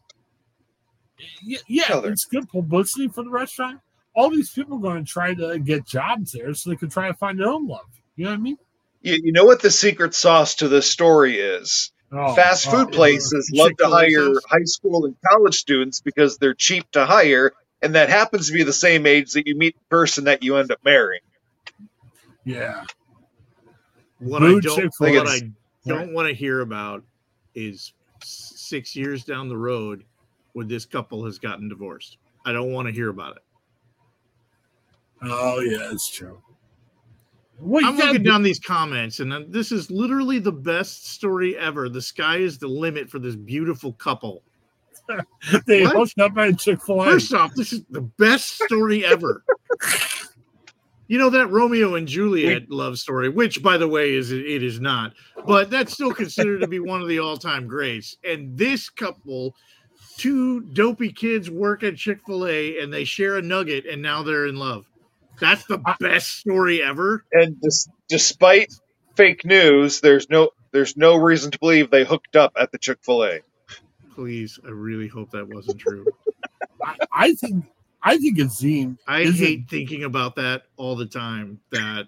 Yeah, 1.43 1.59
yeah 1.67 2.01
it's 2.05 2.25
good 2.25 2.49
publicity 2.49 3.09
for 3.09 3.25
the 3.25 3.31
restaurant. 3.31 3.81
All 4.15 4.31
these 4.31 4.51
people 4.51 4.79
are 4.79 4.81
going 4.81 5.05
to 5.05 5.11
try 5.11 5.35
to 5.35 5.59
get 5.59 5.87
jobs 5.87 6.33
there 6.33 6.53
so 6.55 6.71
they 6.71 6.77
can 6.77 6.91
try 6.91 7.09
to 7.09 7.15
find 7.15 7.39
their 7.39 7.49
own 7.49 7.67
love. 7.67 7.87
You 8.17 8.25
know 8.25 8.31
what 8.31 8.39
I 8.39 8.43
mean? 8.43 8.59
You, 9.03 9.19
you 9.23 9.33
know 9.33 9.45
what 9.45 9.63
the 9.63 9.71
secret 9.71 10.15
sauce 10.15 10.57
to 10.57 10.69
this 10.69 10.91
story 10.91 11.37
is? 11.37 11.93
Oh, 12.11 12.35
Fast 12.35 12.67
oh, 12.69 12.71
food 12.71 12.89
yeah. 12.91 12.97
places 12.97 13.53
love 13.55 13.77
to 13.79 13.89
hire 13.89 14.35
sauce? 14.35 14.45
high 14.49 14.65
school 14.65 15.05
and 15.05 15.15
college 15.31 15.55
students 15.55 16.01
because 16.01 16.39
they're 16.39 16.55
cheap 16.55 16.91
to 16.93 17.07
hire, 17.07 17.53
and 17.83 17.95
that 17.95 18.09
happens 18.09 18.49
to 18.49 18.55
be 18.55 18.63
the 18.65 18.73
same 18.73 19.07
age 19.07 19.33
that 19.33 19.47
you 19.47 19.57
meet 19.57 19.77
the 19.77 19.85
person 19.89 20.25
that 20.25 20.43
you 20.43 20.57
end 20.57 20.73
up 20.73 20.81
marrying. 20.85 21.21
Yeah. 22.45 22.85
What 24.19 24.41
Blue 24.41 24.57
I 24.57 24.61
don't, 24.61 24.93
what 24.99 25.29
I 25.29 25.41
don't 25.87 26.13
want 26.13 26.29
to 26.29 26.35
hear 26.35 26.61
about 26.61 27.05
is 27.55 27.93
six 28.25 28.97
years 28.97 29.25
down 29.25 29.49
the 29.49 29.57
road 29.57 30.05
when 30.59 30.69
this 30.69 30.85
couple 30.85 31.25
has 31.25 31.39
gotten 31.39 31.69
divorced. 31.69 32.19
I 32.45 32.53
don't 32.53 32.73
want 32.73 32.87
to 32.89 32.93
hear 32.93 33.09
about 33.09 33.37
it. 33.37 33.43
Oh, 35.23 35.61
yeah, 35.61 35.91
it's 35.93 36.09
true. 36.09 36.43
Well, 37.61 37.85
I'm 37.85 37.97
looking 37.97 38.23
be- 38.23 38.29
down 38.29 38.43
these 38.43 38.61
comments, 38.61 39.21
and 39.21 39.53
this 39.53 39.73
is 39.73 39.91
literally 39.91 40.39
the 40.39 40.53
best 40.53 41.09
story 41.09 41.57
ever. 41.57 41.89
The 41.89 42.03
sky 42.03 42.37
is 42.37 42.59
the 42.59 42.69
limit 42.69 43.09
for 43.11 43.19
this 43.19 43.35
beautiful 43.35 43.93
couple. 43.95 44.43
they 45.67 45.83
What? 45.85 45.97
hooked 45.97 46.19
up 46.21 46.37
at 46.37 46.59
Chick 46.59 46.83
Fil 46.85 47.03
A. 47.03 47.05
First 47.05 47.33
off, 47.35 47.55
this 47.55 47.73
is 47.73 47.83
the 47.91 48.03
best 48.03 48.61
story 48.61 49.05
ever. 49.05 49.43
you 51.09 51.19
know 51.19 51.31
that 51.31 51.49
Romeo 51.49 51.95
and 51.97 52.07
Juliet 52.07 52.71
love 52.71 52.99
story, 52.99 53.29
which, 53.29 53.61
by 53.63 53.77
the 53.77 53.89
way, 53.89 54.15
is 54.15 54.31
it 54.31 54.63
is 54.63 54.81
not, 54.81 55.15
but 55.47 55.69
that's 55.71 55.93
still 55.95 56.13
considered 56.13 56.61
to 56.61 56.69
be 56.69 56.79
one 56.79 57.01
of 57.03 57.09
the 57.09 57.19
all-time 57.19 57.67
greats. 57.67 58.17
And 58.23 58.57
this 58.57 58.89
couple, 58.89 59.57
two 60.19 60.61
dopey 60.61 61.11
kids 61.13 61.49
work 61.51 61.83
at 61.83 61.97
Chick 61.97 62.21
Fil 62.27 62.47
A, 62.47 62.79
and 62.81 62.93
they 62.93 63.05
share 63.05 63.37
a 63.37 63.43
nugget, 63.43 63.87
and 63.87 64.03
now 64.03 64.23
they're 64.23 64.47
in 64.47 64.57
love. 64.57 64.85
That's 65.41 65.65
the 65.67 65.79
best 66.01 66.37
story 66.39 66.83
ever. 66.83 67.25
And 67.33 67.59
dis- 67.61 67.89
despite 68.09 68.75
fake 69.17 69.45
news, 69.47 70.01
there's 70.01 70.29
no 70.29 70.51
there's 70.73 70.97
no 70.97 71.17
reason 71.17 71.51
to 71.53 71.59
believe 71.59 71.91
they 71.91 72.05
hooked 72.05 72.37
up 72.37 72.53
at 72.61 72.73
the 72.73 72.79
Chick 72.79 72.99
Fil 73.03 73.25
A. 73.25 73.41
Please, 74.15 74.59
I 74.67 74.71
really 74.71 75.09
hope 75.09 75.31
that 75.31 75.49
wasn't 75.49 75.79
true. 75.79 76.05
I, 76.85 76.97
I 77.13 77.35
think 77.35 77.65
I 78.03 78.19
think 78.19 78.39
Azim 78.39 78.99
I 79.07 79.21
Is 79.21 79.41
it- 79.41 79.45
hate 79.45 79.69
thinking 79.71 80.05
about 80.05 80.37
that 80.37 80.65
all 80.77 80.97
the 80.97 81.07
time. 81.07 81.61
That 81.71 82.07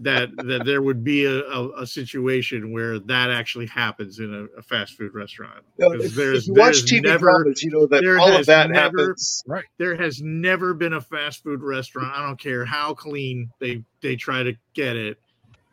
that 0.00 0.28
that 0.36 0.62
there 0.64 0.82
would 0.82 1.04
be 1.04 1.24
a, 1.24 1.40
a, 1.44 1.82
a 1.82 1.86
situation 1.86 2.72
where 2.72 2.98
that 2.98 3.30
actually 3.30 3.66
happens 3.66 4.18
in 4.18 4.32
a, 4.34 4.58
a 4.58 4.62
fast 4.62 4.94
food 4.96 5.14
restaurant. 5.14 5.64
You 5.78 5.88
know, 5.88 5.96
'Cause 5.96 6.04
if, 6.06 6.14
there's- 6.14 6.42
if 6.42 6.46
you 6.48 6.54
watch 6.54 6.76
TV 6.84 7.02
never- 7.02 7.18
dramas, 7.30 7.62
you 7.62 7.70
know 7.70 7.86
that 7.86 8.02
there 8.02 8.18
all 8.18 8.28
has 8.32 8.40
of 8.40 8.46
that 8.46 8.70
never- 8.70 8.98
happens. 8.98 9.44
There 9.78 9.96
has 9.96 10.20
never 10.22 10.74
been 10.74 10.92
a 10.92 11.00
fast 11.00 11.42
food 11.42 11.62
restaurant. 11.62 12.12
I 12.14 12.26
don't 12.26 12.38
care 12.38 12.64
how 12.64 12.94
clean 12.94 13.50
they 13.60 13.84
they 14.02 14.16
try 14.16 14.42
to 14.42 14.54
get 14.74 14.96
it. 14.96 15.18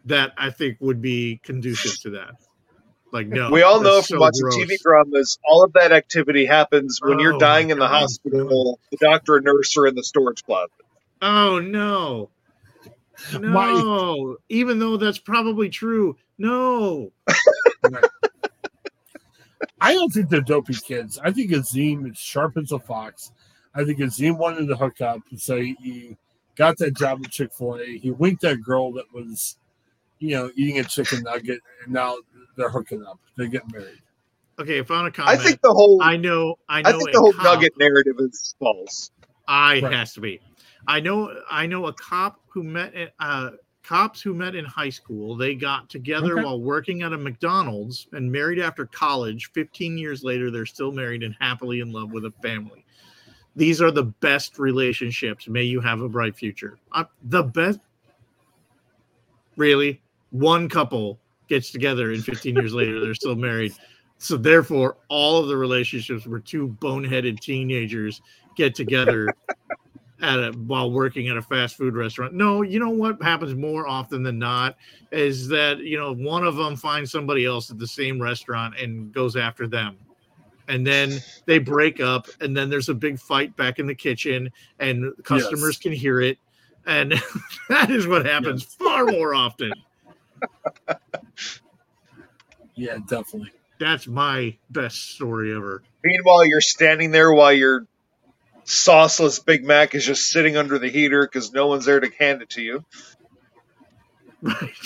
that 0.05 0.33
I 0.37 0.49
think 0.49 0.77
would 0.79 1.01
be 1.01 1.39
conducive 1.43 1.99
to 2.01 2.09
that. 2.11 2.31
Like 3.11 3.27
no, 3.27 3.51
we 3.51 3.61
all 3.61 3.81
know 3.81 3.97
from 4.01 4.15
so 4.15 4.19
watching 4.19 4.41
gross. 4.43 4.55
TV 4.55 4.77
dramas, 4.81 5.37
all 5.47 5.63
of 5.65 5.73
that 5.73 5.91
activity 5.91 6.45
happens 6.45 6.99
when 7.03 7.19
Oh 7.19 7.21
you're 7.21 7.37
dying 7.37 7.69
in 7.69 7.77
the 7.77 7.85
God. 7.85 7.99
hospital. 8.01 8.79
The 8.91 8.97
doctor 9.01 9.35
and 9.35 9.45
nurse 9.45 9.75
are 9.77 9.85
in 9.85 9.95
the 9.95 10.03
storage 10.03 10.43
closet. 10.45 10.71
Oh 11.21 11.59
no. 11.59 12.29
My- 13.33 13.71
No, 13.71 14.37
even 14.49 14.79
though 14.79 14.97
that's 14.97 15.19
probably 15.19 15.69
true. 15.69 16.17
No. 16.37 17.11
Right. 17.89 18.03
I 19.81 19.93
don't 19.93 20.11
think 20.11 20.29
they're 20.29 20.41
dopey 20.41 20.73
kids. 20.75 21.19
I 21.23 21.31
think 21.31 21.51
Azim 21.51 22.05
is 22.05 22.17
sharp 22.17 22.57
as 22.57 22.71
a 22.71 22.79
fox. 22.79 23.31
I 23.73 23.83
think 23.83 23.99
Azim 23.99 24.37
wanted 24.37 24.67
to 24.67 24.75
hook 24.75 25.01
up, 25.01 25.21
so 25.37 25.59
he, 25.59 25.75
he 25.81 26.17
got 26.55 26.77
that 26.77 26.95
job 26.95 27.21
at 27.23 27.31
Chick 27.31 27.51
Fil 27.53 27.79
A. 27.79 27.97
He 27.97 28.11
winked 28.11 28.41
that 28.41 28.61
girl 28.61 28.91
that 28.93 29.05
was, 29.13 29.57
you 30.19 30.35
know, 30.35 30.51
eating 30.55 30.79
a 30.79 30.83
chicken 30.83 31.23
nugget, 31.23 31.61
and 31.83 31.93
now 31.93 32.15
they're 32.57 32.69
hooking 32.69 33.03
up. 33.05 33.19
They 33.37 33.47
get 33.47 33.63
married. 33.71 34.01
Okay, 34.59 34.79
I 34.79 34.83
found 34.83 35.07
a 35.07 35.09
I 35.09 35.11
comment. 35.11 35.39
I 35.39 35.43
think 35.43 35.61
the 35.61 35.71
whole 35.73 36.01
I 36.03 36.17
know 36.17 36.55
I 36.69 36.81
know 36.81 36.89
I 36.89 36.91
think 36.93 37.11
the 37.13 37.19
whole 37.19 37.33
cop- 37.33 37.43
nugget 37.45 37.73
narrative 37.79 38.15
is 38.19 38.55
false. 38.59 39.09
I 39.47 39.79
Right. 39.81 39.93
has 39.93 40.13
to 40.13 40.21
be. 40.21 40.39
I 40.91 40.99
know 40.99 41.33
I 41.49 41.67
know 41.67 41.85
a 41.85 41.93
cop 41.93 42.41
who 42.49 42.63
met 42.63 43.13
uh 43.17 43.51
cops 43.81 44.21
who 44.21 44.33
met 44.33 44.55
in 44.55 44.65
high 44.65 44.89
school. 44.89 45.37
They 45.37 45.55
got 45.55 45.89
together 45.89 46.33
Okay. 46.33 46.43
while 46.43 46.59
working 46.59 47.01
at 47.01 47.13
a 47.13 47.17
McDonald's 47.17 48.07
and 48.11 48.29
married 48.29 48.59
after 48.59 48.85
college. 48.87 49.51
15 49.53 49.97
years 49.97 50.21
later, 50.21 50.51
they're 50.51 50.65
still 50.65 50.91
married 50.91 51.23
and 51.23 51.33
happily 51.39 51.79
in 51.79 51.93
love 51.93 52.11
with 52.11 52.25
a 52.25 52.31
family. 52.43 52.85
These 53.55 53.81
are 53.81 53.89
the 53.89 54.03
best 54.03 54.59
relationships. 54.59 55.47
May 55.47 55.63
you 55.63 55.79
have 55.79 56.01
a 56.01 56.09
bright 56.09 56.35
future. 56.35 56.77
Uh, 56.91 57.05
the 57.23 57.43
best 57.43 57.79
really 59.55 60.01
one 60.31 60.67
couple 60.67 61.19
gets 61.47 61.71
together 61.71 62.11
and 62.11 62.23
15 62.23 62.53
years 62.53 62.73
later 62.73 62.99
they're 62.99 63.15
still 63.15 63.35
married. 63.35 63.73
So 64.17 64.35
therefore, 64.35 64.97
all 65.07 65.37
of 65.37 65.47
the 65.47 65.55
relationships 65.55 66.27
were 66.27 66.41
two 66.41 66.75
boneheaded 66.81 67.39
teenagers 67.39 68.21
get 68.57 68.75
together 68.75 69.33
at 70.21 70.39
a 70.39 70.51
while 70.51 70.91
working 70.91 71.29
at 71.29 71.37
a 71.37 71.41
fast 71.41 71.75
food 71.75 71.95
restaurant. 71.95 72.33
No, 72.33 72.61
you 72.61 72.79
know 72.79 72.89
what 72.91 73.21
happens 73.21 73.55
more 73.55 73.87
often 73.87 74.23
than 74.23 74.39
not 74.39 74.75
is 75.11 75.47
that 75.49 75.79
you 75.79 75.97
know 75.97 76.13
one 76.13 76.43
of 76.45 76.55
them 76.55 76.75
finds 76.75 77.11
somebody 77.11 77.45
else 77.45 77.69
at 77.71 77.79
the 77.79 77.87
same 77.87 78.21
restaurant 78.21 78.77
and 78.79 79.11
goes 79.11 79.35
after 79.35 79.67
them. 79.67 79.97
And 80.67 80.87
then 80.87 81.19
they 81.47 81.59
break 81.59 81.99
up, 81.99 82.27
and 82.39 82.55
then 82.55 82.69
there's 82.69 82.87
a 82.89 82.93
big 82.93 83.19
fight 83.19 83.55
back 83.57 83.79
in 83.79 83.87
the 83.87 83.95
kitchen, 83.95 84.51
and 84.79 85.11
customers 85.23 85.75
Yes. 85.75 85.77
can 85.77 85.91
hear 85.91 86.21
it. 86.21 86.37
And 86.85 87.13
that 87.69 87.91
is 87.91 88.07
what 88.07 88.25
happens 88.25 88.63
far 88.63 89.05
more 89.07 89.33
often. 89.35 89.73
Yeah, 92.75 92.97
definitely. 93.07 93.51
That's 93.79 94.07
my 94.07 94.57
best 94.69 95.11
story 95.15 95.53
ever. 95.55 95.83
Meanwhile, 96.03 96.45
you're 96.45 96.61
standing 96.61 97.11
there 97.11 97.33
while 97.33 97.51
your 97.53 97.87
sauceless 98.65 99.43
Big 99.45 99.65
Mac 99.65 99.95
is 99.95 100.05
just 100.05 100.29
sitting 100.29 100.57
under 100.57 100.79
the 100.79 100.89
heater 100.89 101.23
because 101.23 101.53
no 101.53 101.67
one's 101.67 101.85
there 101.85 101.99
to 102.01 102.11
hand 102.19 102.41
it 102.41 102.51
to 102.51 102.61
you. 102.61 102.85
Right. 104.43 104.71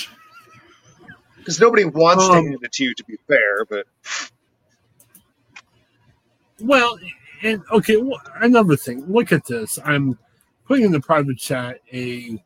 Because 1.37 1.59
nobody 1.61 1.85
wants 1.85 2.29
to 2.29 2.37
Um, 2.37 2.41
hand 2.41 2.59
it 2.63 2.71
to 2.73 2.83
you, 2.85 2.95
to 2.95 3.05
be 3.05 3.17
fair. 3.27 3.65
But 3.69 3.85
Well, 6.61 6.99
and 7.43 7.63
okay, 7.71 7.95
wh- 8.01 8.43
another 8.43 8.77
thing. 8.77 9.05
Look 9.07 9.31
at 9.31 9.45
this. 9.47 9.79
I'm 9.85 10.19
putting 10.67 10.85
in 10.85 10.91
the 10.93 11.01
private 11.01 11.37
chat 11.37 11.79
a. 11.93 12.43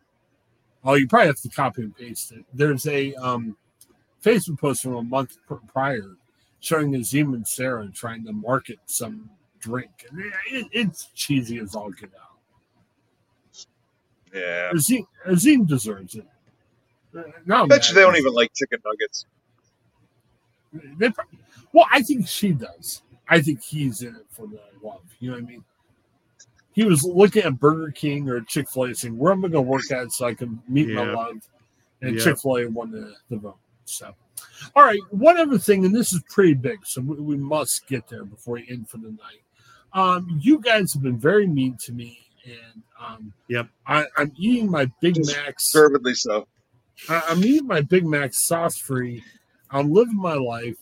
Oh, 0.83 0.95
you 0.95 1.07
probably 1.07 1.27
have 1.27 1.41
to 1.41 1.49
copy 1.49 1.83
and 1.83 1.95
paste 1.97 2.31
it. 2.33 2.45
There's 2.53 2.87
a 2.87 3.13
um, 3.15 3.57
Facebook 4.23 4.59
post 4.59 4.83
from 4.83 4.95
a 4.95 5.03
month 5.03 5.37
prior 5.73 6.15
showing 6.61 6.95
Azim 6.95 7.33
and 7.33 7.47
Sarah 7.47 7.89
trying 7.93 8.25
to 8.25 8.33
market 8.33 8.79
some 8.87 9.29
drink. 9.59 10.05
And 10.09 10.19
it- 10.21 10.33
it- 10.51 10.67
it's 10.71 11.07
cheesy 11.15 11.59
as 11.59 11.75
all 11.75 11.91
get 11.91 12.11
out. 12.19 13.65
yeah, 14.33 14.71
Azim, 14.73 15.05
Azim 15.25 15.65
deserves 15.65 16.15
it. 16.15 16.27
Uh, 17.17 17.23
No, 17.45 17.63
I 17.63 17.67
bet 17.67 17.89
you 17.89 17.95
they 17.95 18.01
don't 18.01 18.15
even 18.15 18.33
like 18.33 18.51
chicken 18.53 18.79
nuggets. 18.85 19.25
They, 20.99 21.09
well, 21.73 21.87
I 21.91 22.01
think 22.03 22.27
she 22.27 22.53
does. 22.53 23.01
I 23.27 23.41
think 23.41 23.61
he's 23.63 24.01
in 24.03 24.15
it 24.15 24.25
for 24.29 24.45
the 24.47 24.59
love. 24.83 25.01
You 25.19 25.31
know 25.31 25.37
what 25.37 25.43
I 25.43 25.47
mean? 25.47 25.63
He 26.73 26.83
was 26.83 27.03
looking 27.03 27.43
at 27.43 27.59
Burger 27.59 27.91
King 27.91 28.29
or 28.29 28.41
Chick 28.41 28.69
Fil 28.69 28.83
A, 28.85 28.95
saying, 28.95 29.17
"Where 29.17 29.31
am 29.31 29.39
I 29.43 29.49
going 29.49 29.65
to 29.65 29.69
work 29.69 29.91
at 29.91 30.11
so 30.11 30.25
I 30.27 30.35
can 30.35 30.61
meet 30.67 30.87
my 30.89 31.03
Yeah. 31.03 31.13
love?" 31.13 31.49
And 32.01 32.15
Yeah. 32.15 32.23
Chick 32.23 32.39
Fil 32.39 32.57
A 32.57 32.65
won 32.67 32.91
the, 32.91 33.15
the 33.29 33.37
vote. 33.37 33.57
So, 33.85 34.15
all 34.75 34.83
right, 34.83 34.99
one 35.09 35.37
other 35.39 35.57
thing, 35.57 35.83
and 35.85 35.93
this 35.95 36.13
is 36.13 36.21
pretty 36.29 36.53
big, 36.53 36.85
so 36.85 37.01
we, 37.01 37.15
we 37.15 37.35
must 37.37 37.87
get 37.87 38.07
there 38.07 38.23
before 38.23 38.53
we 38.55 38.69
end 38.69 38.87
for 38.87 38.97
the 38.97 39.09
night. 39.09 39.41
Um, 39.93 40.39
you 40.41 40.59
guys 40.59 40.93
have 40.93 41.01
been 41.03 41.17
very 41.19 41.47
mean 41.47 41.77
to 41.85 41.91
me, 41.93 42.19
and 42.45 42.83
um, 42.99 43.33
Yep. 43.47 43.67
I, 43.87 44.05
I'm 44.17 44.31
eating 44.37 44.69
my 44.69 44.89
Big 45.01 45.15
Just 45.15 45.35
Macs. 45.35 45.71
Deservedly 45.71 46.13
so. 46.13 46.47
I, 47.09 47.23
I'm 47.29 47.43
eating 47.43 47.67
my 47.67 47.81
Big 47.81 48.05
Mac 48.05 48.31
sauce 48.33 48.77
free. 48.77 49.23
I'm 49.71 49.91
living 49.91 50.17
my 50.17 50.33
life. 50.35 50.77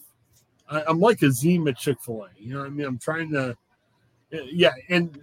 I, 0.70 0.84
I'm 0.88 1.00
like 1.00 1.22
Azim 1.22 1.68
at 1.68 1.78
Chick 1.78 1.98
Fil 2.06 2.24
A. 2.24 2.28
You 2.42 2.54
know 2.54 2.60
what 2.60 2.68
I 2.68 2.70
mean? 2.70 2.86
I'm 2.88 2.98
trying 3.00 3.32
to, 3.32 3.56
yeah. 4.32 4.74
And 4.90 5.22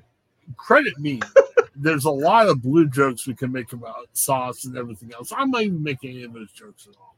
credit 0.57 0.99
me. 0.99 1.21
There's 1.77 2.05
a 2.05 2.11
lot 2.11 2.49
of 2.49 2.63
blue 2.63 2.89
jokes 2.89 3.27
we 3.27 3.35
can 3.35 3.51
make 3.53 3.73
about 3.73 4.09
sauce 4.13 4.65
and 4.65 4.79
everything 4.79 5.13
else. 5.13 5.33
I'm 5.37 5.51
not 5.51 5.63
even 5.63 5.83
making 5.83 6.11
any 6.13 6.23
of 6.23 6.33
those 6.33 6.53
jokes 6.53 6.87
at 6.87 6.95
all. 7.01 7.17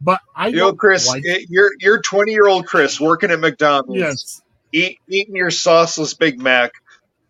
But 0.00 0.20
I 0.34 0.48
You 0.48 0.56
know, 0.56 0.72
Chris, 0.74 1.06
like- 1.06 1.22
it- 1.24 1.46
you're 1.48 1.70
you're 1.78 2.02
20 2.02 2.32
year 2.32 2.48
old 2.48 2.66
Chris 2.66 3.00
working 3.00 3.30
at 3.30 3.38
McDonald's, 3.38 4.00
yes, 4.00 4.41
eat, 4.72 4.98
eating 5.08 5.36
your 5.36 5.50
sauceless 5.50 6.18
Big 6.18 6.40
Mac. 6.40 6.72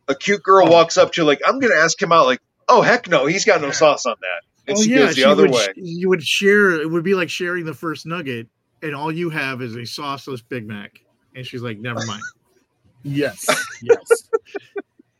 A 0.08 0.14
cute 0.14 0.42
girl 0.42 0.68
walks 0.68 0.96
up 0.96 1.12
to 1.12 1.22
you 1.22 1.26
like, 1.26 1.40
"I'm 1.46 1.58
going 1.58 1.72
to 1.72 1.78
ask 1.78 2.00
him 2.00 2.12
out." 2.12 2.26
Like, 2.26 2.40
"Oh 2.68 2.82
heck 2.82 3.08
no, 3.08 3.26
he's 3.26 3.44
got 3.44 3.60
no 3.60 3.70
sauce 3.70 4.06
on 4.06 4.16
that." 4.20 4.42
It's, 4.66 4.80
oh 4.80 4.84
it 4.84 4.90
yeah, 4.90 4.98
goes 4.98 5.08
the 5.10 5.14
she 5.14 5.24
other 5.24 5.42
would, 5.44 5.52
way. 5.52 5.68
You 5.76 6.08
would 6.08 6.22
share. 6.22 6.80
It 6.80 6.90
would 6.90 7.04
be 7.04 7.14
like 7.14 7.30
sharing 7.30 7.64
the 7.64 7.74
first 7.74 8.06
nugget, 8.06 8.48
and 8.82 8.94
all 8.94 9.12
you 9.12 9.30
have 9.30 9.62
is 9.62 9.74
a 9.74 9.80
sauceless 9.80 10.42
Big 10.46 10.66
Mac. 10.66 11.00
And 11.34 11.46
she's 11.46 11.62
like, 11.62 11.78
"Never 11.78 12.04
mind." 12.04 12.22
yes, 13.02 13.46
yes. 13.82 14.30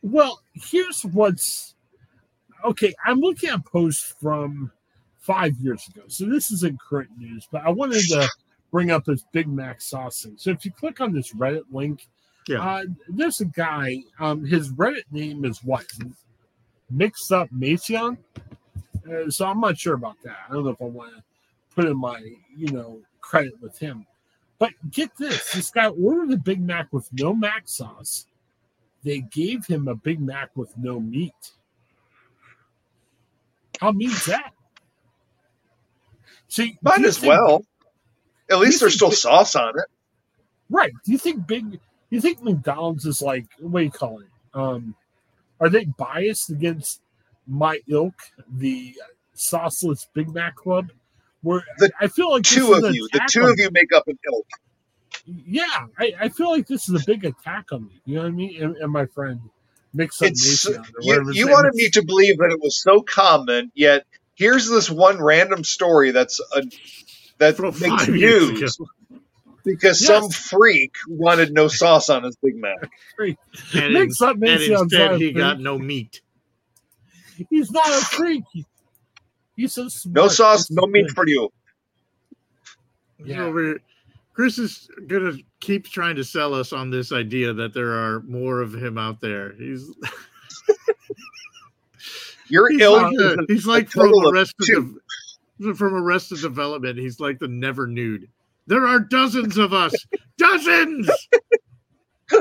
well, 0.01 0.41
here's 0.53 1.01
what's 1.01 1.75
okay. 2.63 2.93
I'm 3.05 3.19
looking 3.19 3.49
at 3.49 3.65
posts 3.65 4.13
from 4.21 4.71
five 5.19 5.53
years 5.59 5.87
ago, 5.87 6.03
so 6.07 6.25
this 6.25 6.51
isn't 6.51 6.79
current 6.79 7.09
news. 7.17 7.47
But 7.51 7.63
I 7.65 7.69
wanted 7.69 8.01
to 8.09 8.29
bring 8.73 8.89
up 8.89 9.05
this 9.05 9.23
Big 9.31 9.47
Mac 9.47 9.79
sauce 9.81 10.23
thing. 10.23 10.33
So 10.35 10.49
if 10.49 10.65
you 10.65 10.71
click 10.71 10.99
on 10.99 11.13
this 11.13 11.31
Reddit 11.33 11.61
link, 11.71 12.07
Yeah. 12.47 12.59
uh, 12.61 12.83
there's 13.07 13.39
a 13.39 13.45
guy. 13.45 13.99
Um, 14.19 14.43
his 14.43 14.71
Reddit 14.73 15.03
name 15.11 15.45
is 15.45 15.63
what? 15.63 15.85
Mixed 16.89 17.31
up 17.31 17.49
Mason. 17.51 18.17
Uh, 19.07 19.29
so 19.29 19.45
I'm 19.45 19.59
not 19.61 19.77
sure 19.77 19.93
about 19.93 20.17
that. 20.23 20.37
I 20.49 20.53
don't 20.53 20.63
know 20.63 20.71
if 20.71 20.81
I 20.81 20.85
want 20.85 21.15
to 21.15 21.23
put 21.75 21.85
in 21.85 21.95
my 21.97 22.19
you 22.57 22.71
know 22.71 22.99
credit 23.21 23.53
with 23.61 23.77
him. 23.77 24.07
But 24.57 24.71
get 24.89 25.15
this: 25.17 25.51
this 25.51 25.69
guy 25.69 25.87
ordered 25.89 26.33
a 26.33 26.37
Big 26.37 26.59
Mac 26.59 26.91
with 26.91 27.07
no 27.13 27.33
mac 27.33 27.67
sauce. 27.67 28.25
They 29.03 29.19
gave 29.19 29.65
him 29.67 29.87
a 29.87 29.93
Big 29.95 30.19
Mac 30.19 30.49
with 30.55 30.75
no 30.77 30.99
meat. 30.99 31.51
How 33.79 33.91
mean's 33.91 34.25
that? 34.25 34.51
See, 36.47 36.77
Might 36.81 37.03
as 37.03 37.17
think- 37.19 37.29
well. 37.29 37.65
At 38.49 38.59
least 38.59 38.79
there's 38.79 38.95
still 38.95 39.09
that- 39.09 39.15
sauce 39.15 39.55
on 39.55 39.77
it. 39.77 39.85
Right. 40.69 40.91
Do 41.05 41.11
you 41.11 41.17
think 41.17 41.45
big 41.45 41.79
you 42.09 42.21
think 42.21 42.41
McDonald's 42.41 43.05
is 43.05 43.21
like 43.21 43.45
what 43.59 43.79
do 43.79 43.85
you 43.85 43.91
call 43.91 44.19
it? 44.19 44.27
Um 44.53 44.95
are 45.59 45.69
they 45.69 45.85
biased 45.85 46.49
against 46.49 47.01
my 47.47 47.79
ilk, 47.87 48.15
the 48.51 48.95
sauceless 49.35 50.07
Big 50.13 50.33
Mac 50.33 50.55
Club? 50.55 50.91
Where 51.41 51.63
The 51.77 51.91
I 51.99 52.07
feel 52.07 52.31
like 52.31 52.43
Two 52.43 52.73
of 52.73 52.93
you, 52.95 53.07
the 53.11 53.27
two 53.29 53.45
of 53.45 53.55
you 53.57 53.69
make 53.71 53.93
up 53.93 54.07
an 54.07 54.17
ilk. 54.31 54.47
Yeah, 55.25 55.87
I, 55.97 56.13
I 56.21 56.29
feel 56.29 56.49
like 56.49 56.67
this 56.67 56.89
is 56.89 57.01
a 57.01 57.05
big 57.05 57.23
attack 57.23 57.71
on 57.71 57.85
me. 57.85 58.01
You 58.05 58.15
know 58.15 58.21
what 58.23 58.27
I 58.27 58.31
mean? 58.31 58.61
And, 58.63 58.75
and 58.77 58.91
my 58.91 59.05
friend 59.05 59.39
Mix 59.93 60.21
Up 60.21 60.29
Mason 60.29 60.83
you, 61.01 61.31
you 61.33 61.47
wanted 61.49 61.75
me 61.75 61.89
to 61.91 62.03
believe 62.03 62.37
that 62.39 62.51
it 62.51 62.59
was 62.59 62.81
so 62.81 63.01
common, 63.01 63.71
yet 63.75 64.05
here's 64.35 64.67
this 64.67 64.89
one 64.89 65.21
random 65.21 65.63
story 65.63 66.11
that's 66.11 66.39
a 66.55 66.63
that 67.43 67.57
From 67.57 67.73
makes 67.79 68.05
five 68.05 68.15
years 68.15 68.49
news 68.49 68.77
because 69.65 70.01
Yes. 70.01 70.05
some 70.07 70.29
freak 70.29 70.95
wanted 71.07 71.53
no 71.53 71.67
sauce 71.67 72.09
on 72.09 72.23
his 72.23 72.35
Big 72.37 72.55
Mac. 72.55 72.89
And, 73.73 73.93
Mix 73.93 74.21
Up 74.21 74.31
and 74.31 74.39
Mason 74.41 74.73
instead, 74.75 75.19
he 75.21 75.31
got 75.31 75.59
no 75.59 75.77
meat. 75.77 76.21
He's 77.49 77.71
not 77.71 77.87
a 77.87 78.05
freak. 78.05 78.43
He's 79.55 79.73
so 79.73 79.87
smart. 79.87 80.15
No 80.15 80.27
sauce, 80.27 80.69
no 80.71 80.85
meat 80.87 81.09
for 81.11 81.27
you. 81.27 81.49
Yeah. 83.23 83.43
over 83.43 83.63
here. 83.63 83.79
Chris 84.33 84.57
is 84.57 84.89
gonna 85.07 85.33
keep 85.59 85.85
trying 85.87 86.15
to 86.17 86.23
sell 86.23 86.53
us 86.53 86.73
on 86.73 86.89
this 86.89 87.11
idea 87.11 87.53
that 87.53 87.73
there 87.73 87.91
are 87.93 88.21
more 88.21 88.61
of 88.61 88.73
him 88.73 88.97
out 88.97 89.21
there. 89.21 89.53
He's 89.53 89.89
Your 92.49 92.69
he's 92.71 92.81
ilk 92.81 93.01
like, 93.03 93.13
is 93.13 93.17
the- 93.19 93.39
a- 93.49 93.53
he's 93.53 93.65
like 93.67 93.89
from 93.89 94.07
total 94.07 94.21
the 94.21 94.33
rest 94.33 94.55
of 94.59 94.65
two. 94.67 94.99
from 95.75 95.93
Arrested 95.95 96.41
Development. 96.41 96.97
He's 96.97 97.19
like 97.19 97.39
the 97.39 97.47
never 97.47 97.87
nude. 97.87 98.27
There 98.67 98.85
are 98.87 98.99
dozens 98.99 99.57
of 99.57 99.73
us. 99.73 99.93
dozens. 100.37 101.09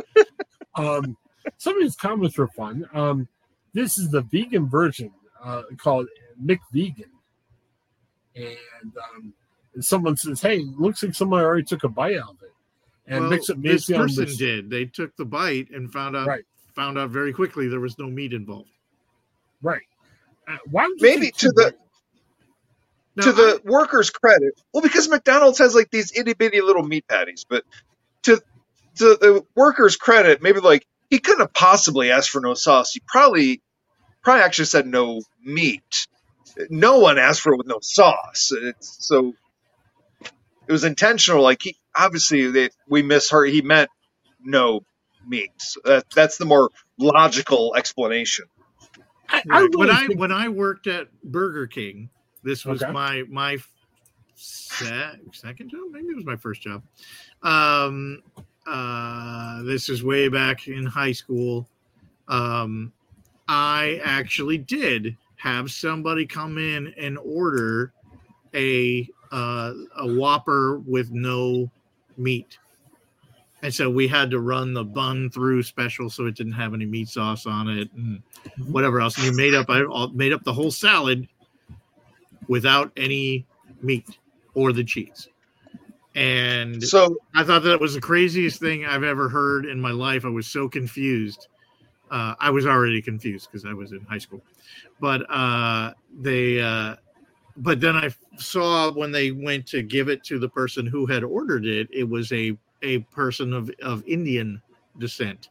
Um, 0.74 1.18
some 1.58 1.76
of 1.76 1.82
these 1.82 1.96
comments 1.96 2.38
were 2.38 2.48
fun. 2.48 2.88
Um, 2.94 3.28
this 3.74 3.98
is 3.98 4.10
the 4.10 4.22
vegan 4.22 4.68
version 4.70 5.10
uh, 5.44 5.64
called 5.76 6.06
McVegan. 6.42 7.10
And 8.34 8.56
um, 9.14 9.34
someone 9.80 10.16
says, 10.16 10.40
hey, 10.40 10.64
looks 10.78 11.02
like 11.02 11.14
someone 11.14 11.42
already 11.42 11.64
took 11.64 11.84
a 11.84 11.88
bite 11.90 12.16
out 12.16 12.30
of 12.30 12.42
it. 12.42 12.52
And 13.06 13.20
well, 13.20 13.30
mix 13.30 13.50
it 13.50 13.60
this 13.62 13.86
person 13.86 14.24
this- 14.24 14.36
did. 14.38 14.70
They 14.70 14.86
took 14.86 15.14
the 15.16 15.26
bite 15.26 15.68
and 15.70 15.92
found 15.92 16.16
out 16.16 16.26
Right. 16.26 16.44
found 16.74 16.96
out 16.96 17.10
very 17.10 17.34
quickly 17.34 17.68
there 17.68 17.80
was 17.80 17.98
no 17.98 18.06
meat 18.06 18.32
involved. 18.32 18.70
Right. 19.60 19.82
Uh, 20.48 20.56
why 20.70 20.86
would 20.86 21.00
you 21.02 21.06
Maybe 21.06 21.30
to 21.32 21.48
the- 21.48 21.64
bites? 21.64 21.76
Now, 23.16 23.24
to 23.24 23.32
the 23.32 23.60
workers' 23.64 24.10
credit, 24.10 24.54
well, 24.72 24.82
because 24.82 25.08
McDonald's 25.08 25.58
has 25.58 25.74
like 25.74 25.90
these 25.90 26.12
itty 26.16 26.34
bitty 26.34 26.60
little 26.60 26.82
meat 26.82 27.06
patties, 27.08 27.44
but 27.48 27.64
to 28.24 28.40
to 28.98 29.04
the 29.20 29.44
workers' 29.56 29.96
credit, 29.96 30.42
maybe 30.42 30.60
like 30.60 30.86
he 31.10 31.20
couldn't 31.20 31.40
have 31.40 31.54
possibly 31.54 32.10
asked 32.12 32.30
for 32.30 32.40
no 32.40 32.54
sauce. 32.54 32.92
He 32.92 33.02
probably 33.06 33.62
probably 34.22 34.42
actually 34.44 34.66
said 34.66 34.86
no 34.86 35.22
meat. 35.42 36.08
No 36.70 36.98
one 37.00 37.18
asked 37.18 37.42
for 37.42 37.54
it 37.54 37.58
with 37.58 37.68
no 37.68 37.78
sauce. 37.82 38.52
It's, 38.52 38.96
so 39.00 39.34
it 40.68 40.72
was 40.72 40.84
intentional. 40.84 41.42
Like 41.42 41.62
he 41.62 41.76
obviously 41.96 42.50
they, 42.50 42.70
we 42.88 43.02
misheard. 43.02 43.50
He 43.50 43.62
meant 43.62 43.90
no 44.40 44.82
meat. 45.26 45.52
So 45.58 45.80
that, 45.84 46.04
that's 46.14 46.38
the 46.38 46.46
more 46.46 46.70
logical 46.98 47.74
explanation. 47.76 48.46
I, 49.28 49.44
I 49.50 49.62
Right. 49.62 49.70
when 49.72 49.90
really 49.90 49.90
I 49.90 50.08
when 50.08 50.32
I 50.32 50.48
worked 50.48 50.86
at 50.86 51.08
Burger 51.24 51.66
King, 51.66 52.10
this 52.42 52.64
was 52.64 52.82
Okay. 52.82 52.92
my 52.92 53.24
my 53.28 53.58
se- 54.34 55.18
second 55.32 55.70
job. 55.70 55.90
Maybe 55.90 56.08
it 56.08 56.16
was 56.16 56.24
my 56.24 56.36
first 56.36 56.62
job. 56.62 56.82
Um, 57.42 58.22
uh, 58.66 59.62
this 59.62 59.88
is 59.88 60.04
way 60.04 60.28
back 60.28 60.68
in 60.68 60.86
high 60.86 61.12
school. 61.12 61.68
Um, 62.28 62.92
I 63.48 64.00
actually 64.04 64.58
did 64.58 65.16
have 65.36 65.70
somebody 65.70 66.24
come 66.26 66.58
in 66.58 66.94
and 66.96 67.18
order 67.18 67.92
a 68.54 69.08
uh, 69.32 69.72
a 69.96 70.06
Whopper 70.06 70.78
with 70.80 71.10
no 71.10 71.70
meat. 72.16 72.58
And 73.62 73.72
so 73.72 73.88
we 73.88 74.08
had 74.08 74.30
to 74.32 74.40
run 74.40 74.74
the 74.74 74.82
bun 74.84 75.30
through 75.30 75.62
special 75.62 76.10
so 76.10 76.26
it 76.26 76.34
didn't 76.34 76.52
have 76.52 76.74
any 76.74 76.84
meat 76.84 77.08
sauce 77.08 77.46
on 77.46 77.68
it 77.68 77.88
and 77.94 78.20
whatever 78.66 79.00
else. 79.00 79.16
And 79.16 79.26
you 79.26 79.32
made 79.36 79.54
up 79.54 79.66
I 79.68 79.82
made 80.12 80.32
up 80.32 80.42
the 80.44 80.52
whole 80.52 80.70
salad 80.72 81.28
without 82.48 82.92
any 82.96 83.46
meat 83.82 84.18
or 84.54 84.72
the 84.72 84.84
cheese. 84.84 85.28
And 86.14 86.82
So 86.82 87.16
I 87.34 87.42
thought 87.42 87.62
that 87.62 87.80
was 87.80 87.94
the 87.94 88.00
craziest 88.00 88.60
thing 88.60 88.84
I've 88.84 89.02
ever 89.02 89.28
heard 89.28 89.64
in 89.64 89.80
my 89.80 89.92
life. 89.92 90.24
I 90.24 90.28
was 90.28 90.46
so 90.46 90.68
confused. 90.68 91.48
Uh, 92.10 92.34
I 92.38 92.50
was 92.50 92.66
already 92.66 93.00
confused 93.00 93.48
because 93.50 93.64
I 93.64 93.72
was 93.72 93.92
in 93.92 94.00
high 94.02 94.18
school, 94.18 94.42
but 95.00 95.22
uh, 95.30 95.94
they. 96.20 96.60
Uh, 96.60 96.96
but 97.56 97.80
then 97.80 97.96
I 97.96 98.10
saw 98.36 98.92
when 98.92 99.12
they 99.12 99.30
went 99.30 99.66
to 99.68 99.82
give 99.82 100.08
it 100.08 100.22
to 100.24 100.38
the 100.38 100.48
person 100.48 100.86
who 100.86 101.06
had 101.06 101.22
ordered 101.24 101.64
it, 101.66 101.88
it 101.90 102.04
was 102.04 102.30
a 102.32 102.56
a 102.82 102.98
person 102.98 103.54
of 103.54 103.70
of 103.82 104.04
Indian 104.06 104.60
descent, 104.98 105.48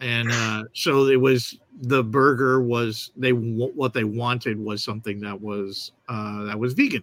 and 0.00 0.30
uh, 0.32 0.64
so 0.72 1.06
it 1.06 1.20
was 1.20 1.58
the 1.80 2.04
burger 2.04 2.60
was 2.60 3.10
they 3.16 3.32
what 3.32 3.92
they 3.92 4.04
wanted 4.04 4.58
was 4.58 4.82
something 4.82 5.20
that 5.20 5.40
was 5.40 5.92
uh, 6.08 6.44
that 6.44 6.58
was 6.58 6.72
vegan. 6.74 7.02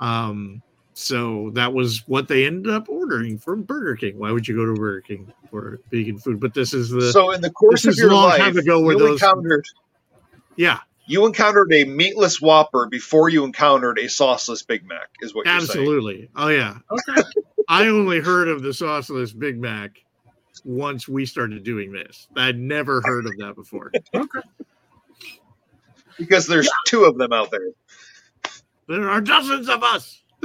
Um, 0.00 0.62
so 0.94 1.50
that 1.54 1.72
was 1.74 2.06
what 2.06 2.28
they 2.28 2.46
ended 2.46 2.72
up 2.72 2.88
ordering 2.88 3.38
from 3.38 3.62
Burger 3.62 3.96
King. 3.96 4.18
Why 4.18 4.30
would 4.32 4.46
you 4.48 4.54
go 4.56 4.64
to 4.66 4.74
Burger 4.74 5.00
King 5.02 5.32
for 5.50 5.80
vegan 5.90 6.18
food? 6.18 6.40
But 6.40 6.54
this 6.54 6.72
is 6.72 6.90
the 6.90 7.12
so 7.12 7.32
in 7.32 7.40
the 7.40 7.50
course 7.50 7.84
of 7.86 7.96
your 7.96 8.10
a 8.10 8.14
long 8.14 8.28
life, 8.30 8.38
time 8.40 8.56
ago 8.56 8.80
where 8.80 8.94
you 8.94 8.98
those- 9.00 9.20
encountered 9.22 9.64
yeah, 10.56 10.78
you 11.06 11.26
encountered 11.26 11.72
a 11.72 11.84
meatless 11.84 12.40
Whopper 12.40 12.86
before 12.86 13.28
you 13.28 13.44
encountered 13.44 13.98
a 13.98 14.04
sauceless 14.04 14.66
Big 14.66 14.86
Mac, 14.86 15.08
is 15.20 15.34
what 15.34 15.44
you're 15.46 15.60
saying. 15.60 15.80
absolutely. 15.80 16.30
Oh 16.36 16.48
yeah, 16.48 16.78
okay. 16.90 17.22
I 17.68 17.88
only 17.88 18.20
heard 18.20 18.48
of 18.48 18.62
the 18.62 18.70
sauceless 18.70 19.38
Big 19.38 19.58
Mac 19.60 20.00
once 20.64 21.08
we 21.08 21.26
started 21.26 21.62
doing 21.64 21.92
this. 21.92 22.28
I'd 22.36 22.58
never 22.58 23.00
heard 23.04 23.26
of 23.26 23.32
that 23.38 23.54
before. 23.56 23.90
okay. 24.14 24.40
Because 26.18 26.46
there's 26.46 26.68
two 26.86 27.04
of 27.04 27.18
them 27.18 27.32
out 27.32 27.50
there. 27.50 27.70
There 28.88 29.10
are 29.10 29.20
dozens 29.20 29.68
of 29.68 29.82
us. 29.82 30.22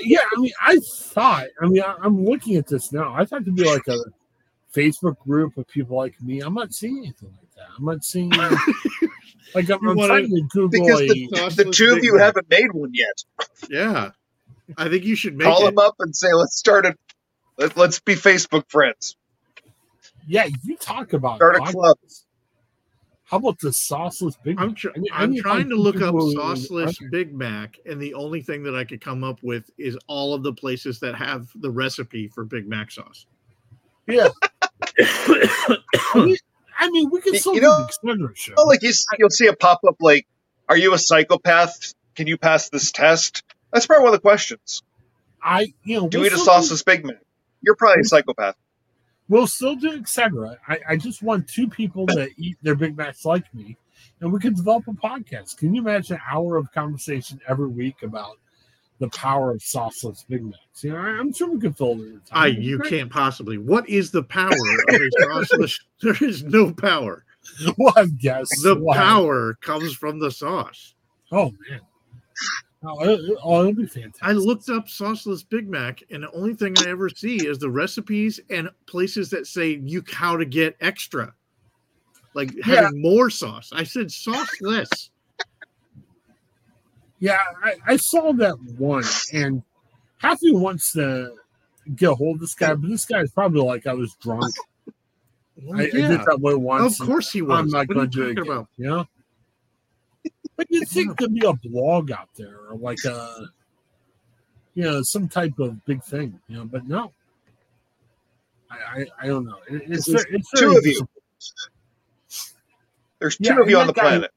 yeah, 0.00 0.18
I 0.36 0.40
mean, 0.40 0.52
I 0.62 0.78
thought, 0.78 1.46
I 1.60 1.66
mean, 1.66 1.82
I, 1.82 1.96
I'm 2.02 2.24
looking 2.24 2.56
at 2.56 2.66
this 2.66 2.92
now. 2.92 3.12
I 3.14 3.24
thought 3.24 3.42
it'd 3.42 3.54
be 3.54 3.64
like 3.64 3.86
a 3.88 3.98
Facebook 4.74 5.18
group 5.20 5.56
of 5.58 5.66
people 5.68 5.96
like 5.96 6.20
me. 6.22 6.40
I'm 6.40 6.54
not 6.54 6.72
seeing 6.72 6.98
anything 6.98 7.30
like 7.38 7.54
that. 7.56 7.66
I'm 7.78 7.84
not 7.84 8.04
seeing, 8.04 8.32
uh, 8.32 8.56
like, 9.54 9.68
I'm, 9.70 9.78
You 9.82 9.90
I'm 9.90 9.96
wanna- 9.96 10.08
trying 10.08 10.28
to 10.30 10.42
Google 10.52 10.68
Because 10.70 11.00
a. 11.02 11.06
the, 11.06 11.64
the 11.64 11.70
two 11.70 11.92
of 11.92 12.02
you 12.04 12.14
Mac. 12.14 12.22
haven't 12.26 12.48
made 12.48 12.72
one 12.72 12.92
yet. 12.94 13.24
Yeah, 13.68 14.10
I 14.78 14.88
think 14.88 15.04
you 15.04 15.16
should 15.16 15.36
make 15.36 15.46
Call 15.48 15.62
it. 15.66 15.70
them 15.74 15.78
up 15.78 15.96
and 15.98 16.14
say, 16.16 16.32
let's 16.32 16.56
start 16.56 16.86
a 16.86 16.94
let, 17.58 17.76
let's 17.76 18.00
be 18.00 18.14
Facebook 18.14 18.68
friends. 18.68 19.16
yeah, 20.26 20.46
you 20.64 20.76
talk 20.76 21.12
about 21.12 21.36
Start 21.36 21.56
a 21.56 21.60
club. 21.60 21.96
How 23.24 23.38
about 23.38 23.60
the 23.60 23.70
sauceless 23.70 24.34
Big 24.42 24.56
Mac? 24.56 24.64
I'm, 24.68 24.74
tr- 24.74 24.88
I 24.94 24.98
need- 24.98 25.10
I 25.12 25.22
I'm 25.22 25.34
trying 25.36 25.68
to 25.70 25.76
look 25.76 26.02
up 26.02 26.14
sauceless. 26.14 26.96
Big 27.10 27.34
Mac, 27.34 27.78
and 27.86 28.00
the 28.00 28.12
only 28.14 28.42
thing 28.42 28.62
that 28.64 28.74
I 28.74 28.84
could 28.84 29.00
come 29.00 29.24
up 29.24 29.38
with 29.42 29.70
is 29.78 29.96
all 30.06 30.34
of 30.34 30.42
the 30.42 30.52
places 30.52 31.00
that 31.00 31.14
have 31.14 31.48
the 31.54 31.70
recipe 31.70 32.28
for 32.28 32.44
Big 32.44 32.68
Mac 32.68 32.90
sauce. 32.90 33.24
Yeah. 34.06 34.28
I 34.98 35.78
mean, 36.14 36.36
I 36.78 36.90
mean, 36.90 37.10
we 37.10 37.20
can 37.20 37.34
You- 37.34 37.40
still 37.40 37.54
you 37.54 37.60
do 37.60 37.66
know- 37.68 37.86
the 37.86 37.92
Extender 38.08 38.36
show. 38.36 38.54
Oh, 38.58 38.66
like 38.66 38.82
you, 38.82 38.92
you'll 39.18 39.30
see 39.30 39.46
a 39.46 39.54
pop 39.54 39.80
up 39.88 39.96
like, 40.00 40.26
"Are 40.68 40.76
you 40.76 40.92
a 40.94 40.98
psychopath? 40.98 41.94
Can 42.14 42.26
you 42.26 42.36
pass 42.36 42.68
this 42.68 42.92
test?" 42.92 43.42
That's 43.72 43.86
probably 43.86 44.04
one 44.04 44.14
of 44.14 44.18
the 44.20 44.22
questions. 44.22 44.82
I, 45.42 45.72
you 45.84 46.00
know, 46.00 46.08
Do 46.08 46.18
we'll 46.18 46.26
eat 46.26 46.32
a 46.34 46.36
sauceless 46.36 46.84
Big 46.84 47.04
Mac? 47.06 47.16
You're 47.62 47.76
probably 47.76 48.00
a 48.00 48.04
psychopath. 48.04 48.56
We'll 49.28 49.46
still 49.46 49.76
do 49.76 49.92
etc. 49.92 50.58
I, 50.68 50.78
I 50.90 50.96
just 50.96 51.22
want 51.22 51.48
two 51.48 51.68
people 51.68 52.06
that 52.06 52.30
eat 52.36 52.58
their 52.62 52.74
Big 52.74 52.96
Macs 52.96 53.24
like 53.24 53.52
me, 53.54 53.76
and 54.20 54.32
we 54.32 54.38
can 54.40 54.54
develop 54.54 54.84
a 54.88 54.92
podcast. 54.92 55.56
Can 55.56 55.74
you 55.74 55.80
imagine 55.80 56.16
an 56.16 56.22
hour 56.30 56.56
of 56.56 56.70
conversation 56.72 57.40
every 57.48 57.68
week 57.68 58.02
about 58.02 58.38
the 58.98 59.08
power 59.10 59.52
of 59.52 59.58
sauceless 59.60 60.26
Big 60.28 60.44
Macs? 60.44 60.82
You 60.84 60.90
know, 60.92 60.98
I, 60.98 61.18
I'm 61.18 61.32
sure 61.32 61.50
we 61.50 61.60
could 61.60 61.76
fill 61.76 62.00
it. 62.02 62.20
I 62.32 62.48
you 62.48 62.78
can't 62.80 63.10
possibly. 63.10 63.58
What 63.58 63.88
is 63.88 64.10
the 64.10 64.22
power 64.24 64.50
of 64.50 64.94
a 64.94 65.10
sauceless? 65.22 65.80
There 66.02 66.16
is 66.20 66.42
no 66.44 66.72
power. 66.72 67.24
We'll 67.78 67.92
have. 67.92 68.18
The 68.20 68.78
We'll 68.78 68.94
power 68.94 69.54
comes 69.62 69.94
from 69.94 70.18
the 70.18 70.30
sauce. 70.30 70.94
oh 71.30 71.52
man. 71.70 71.80
Oh, 72.84 72.98
it, 73.04 73.38
oh, 73.44 73.60
it'll 73.60 73.72
be 73.74 73.86
fantastic. 73.86 74.22
I 74.22 74.32
looked 74.32 74.68
up 74.68 74.88
sauceless 74.88 75.48
Big 75.48 75.68
Mac, 75.68 76.02
and 76.10 76.24
the 76.24 76.30
only 76.32 76.54
thing 76.54 76.76
I 76.78 76.88
ever 76.88 77.08
see 77.08 77.46
is 77.46 77.58
the 77.58 77.70
recipes 77.70 78.40
and 78.50 78.68
places 78.86 79.30
that 79.30 79.46
say 79.46 79.78
you 79.84 80.02
how 80.10 80.36
to 80.36 80.44
get 80.44 80.76
extra, 80.80 81.32
like 82.34 82.52
Yeah. 82.54 82.64
having 82.82 83.00
more 83.00 83.30
sauce. 83.30 83.70
I 83.72 83.84
said 83.84 84.06
sauceless. 84.08 85.10
Yeah, 87.20 87.38
I, 87.62 87.74
I 87.86 87.96
saw 87.98 88.32
that 88.32 88.56
one, 88.78 89.04
and 89.32 89.62
half 90.18 90.42
me 90.42 90.50
wants 90.52 90.92
to 90.94 91.34
get 91.94 92.10
a 92.10 92.14
hold 92.16 92.36
of 92.36 92.40
this 92.40 92.54
guy, 92.54 92.74
but 92.74 92.88
this 92.90 93.04
guy's 93.04 93.30
probably 93.30 93.60
like 93.62 93.86
I 93.86 93.94
was 93.94 94.14
drunk. 94.16 94.52
Well, 95.64 95.78
I, 95.78 95.84
I 95.84 95.90
did 95.90 96.10
that 96.10 96.38
way 96.40 96.54
once. 96.54 96.98
of 96.98 97.06
course 97.06 97.30
he 97.30 97.42
was. 97.42 97.56
I'm 97.56 97.68
not 97.68 97.86
going 97.86 98.00
to 98.00 98.06
do 98.16 98.22
it 98.22 98.34
talking 98.34 98.38
again. 98.38 98.52
about? 98.52 98.68
You 98.78 98.86
know? 98.86 99.06
But 100.56 100.66
you'd 100.70 100.88
think 100.88 101.18
there'd 101.18 101.34
be 101.34 101.46
a 101.46 101.52
blog 101.54 102.10
out 102.12 102.28
there 102.36 102.56
or 102.68 102.76
like 102.76 102.98
a, 103.06 103.46
you 104.74 104.82
know, 104.84 105.02
some 105.02 105.28
type 105.28 105.58
of 105.58 105.84
big 105.86 106.02
thing, 106.04 106.38
you 106.48 106.56
know, 106.58 106.64
but 106.64 106.86
no. 106.86 107.12
I, 108.70 108.76
I, 109.00 109.06
I 109.22 109.26
don't 109.26 109.44
know. 109.44 109.58
It, 109.68 109.82
it's, 109.86 110.06
There's 110.06 110.24
it's 110.30 110.50
two 110.56 110.76
of 110.76 110.86
you. 110.86 111.06
There's 113.18 113.36
two 113.36 113.44
Yeah, 113.54 113.60
of 113.60 113.68
you 113.70 113.78
on 113.78 113.86
the 113.86 113.92
guy- 113.92 114.02
planet. 114.02 114.30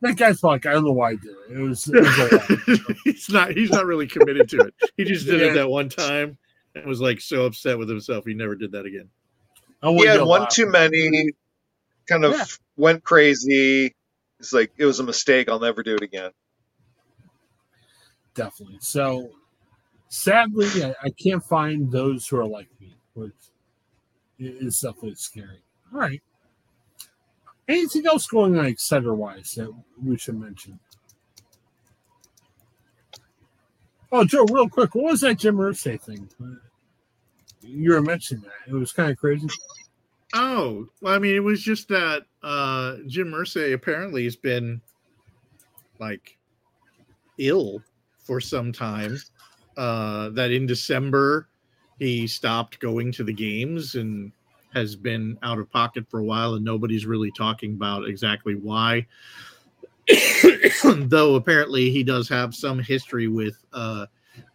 That 0.00 0.16
guy's 0.16 0.42
like, 0.42 0.66
I 0.66 0.72
don't 0.72 0.84
know 0.84 0.90
why 0.92 1.10
I 1.10 1.14
did 1.14 1.26
it. 1.48 1.56
It 1.56 1.58
was, 1.60 1.86
it 1.86 2.00
was 2.00 2.18
a 2.18 2.34
lot. 2.34 2.96
he's 3.04 3.28
not. 3.30 3.52
He's 3.52 3.70
not 3.70 3.86
really 3.86 4.08
committed 4.08 4.48
to 4.50 4.62
it. 4.62 4.74
He 4.96 5.04
just 5.04 5.26
did 5.26 5.40
Yeah. 5.40 5.46
it 5.48 5.54
that 5.54 5.70
one 5.70 5.88
time 5.88 6.36
and 6.74 6.84
was 6.86 7.00
like 7.00 7.20
so 7.20 7.44
upset 7.44 7.78
with 7.78 7.88
himself. 7.88 8.24
He 8.26 8.34
never 8.34 8.56
did 8.56 8.72
that 8.72 8.84
again. 8.84 9.08
I 9.80 9.92
He 9.92 10.06
had 10.06 10.22
one 10.22 10.48
too 10.50 10.66
many. 10.68 11.30
Kind 12.08 12.24
of 12.24 12.32
Yeah. 12.32 12.44
went 12.76 13.04
crazy. 13.04 13.94
It's 14.40 14.54
like 14.54 14.72
it 14.78 14.86
was 14.86 15.00
a 15.00 15.04
mistake. 15.04 15.48
I'll 15.50 15.60
never 15.60 15.84
do 15.84 15.96
it 15.96 16.02
again. 16.02 16.32
definitely. 18.34 18.78
So 18.80 19.30
sadly, 20.08 20.66
I, 20.84 20.94
I 21.04 21.10
can't 21.10 21.44
find 21.44 21.90
those 21.92 22.26
who 22.28 22.38
are 22.38 22.46
like 22.46 22.68
me, 22.80 22.96
which 23.14 23.34
is 24.38 24.80
definitely 24.80 25.14
scary. 25.16 25.62
All 25.92 26.00
right. 26.00 26.22
Anything 27.68 28.06
else 28.06 28.26
going 28.26 28.58
on, 28.58 28.66
etc. 28.66 29.14
wise 29.14 29.52
that 29.56 29.72
we 30.04 30.18
should 30.18 30.38
mention? 30.40 30.80
Oh, 34.12 34.24
Joe, 34.24 34.44
real 34.52 34.68
quick, 34.68 34.94
what 34.94 35.04
was 35.04 35.20
that 35.20 35.38
Jim 35.38 35.56
Irsay 35.56 36.00
thing? 36.00 36.28
You 37.62 37.92
were 37.92 38.02
mentioning 38.02 38.44
that. 38.44 38.72
It 38.72 38.74
was 38.74 38.92
kind 38.92 39.10
of 39.10 39.18
crazy. 39.18 39.48
Oh, 40.34 40.88
well, 41.02 41.14
I 41.14 41.18
mean, 41.18 41.36
it 41.36 41.44
was 41.44 41.62
just 41.62 41.88
that 41.88 42.22
uh, 42.42 42.96
Jim 43.06 43.32
Irsay 43.32 43.74
apparently 43.74 44.24
has 44.24 44.36
been 44.36 44.80
like 45.98 46.38
ill 47.38 47.82
for 48.18 48.40
some 48.40 48.72
time. 48.72 49.18
Uh, 49.76 50.30
that 50.30 50.50
in 50.50 50.66
December 50.66 51.48
he 51.98 52.26
stopped 52.26 52.80
going 52.80 53.12
to 53.12 53.24
the 53.24 53.32
games 53.32 53.94
and 53.94 54.32
has 54.74 54.96
been 54.96 55.36
out 55.42 55.58
of 55.58 55.70
pocket 55.70 56.04
for 56.08 56.20
a 56.20 56.24
while, 56.24 56.54
and 56.54 56.64
nobody's 56.64 57.06
really 57.06 57.30
talking 57.32 57.72
about 57.72 58.08
exactly 58.08 58.54
why. 58.54 59.06
Though 60.84 61.34
apparently 61.34 61.90
he 61.90 62.02
does 62.02 62.28
have 62.28 62.54
some 62.54 62.78
history 62.78 63.28
with 63.28 63.64
uh, 63.72 64.06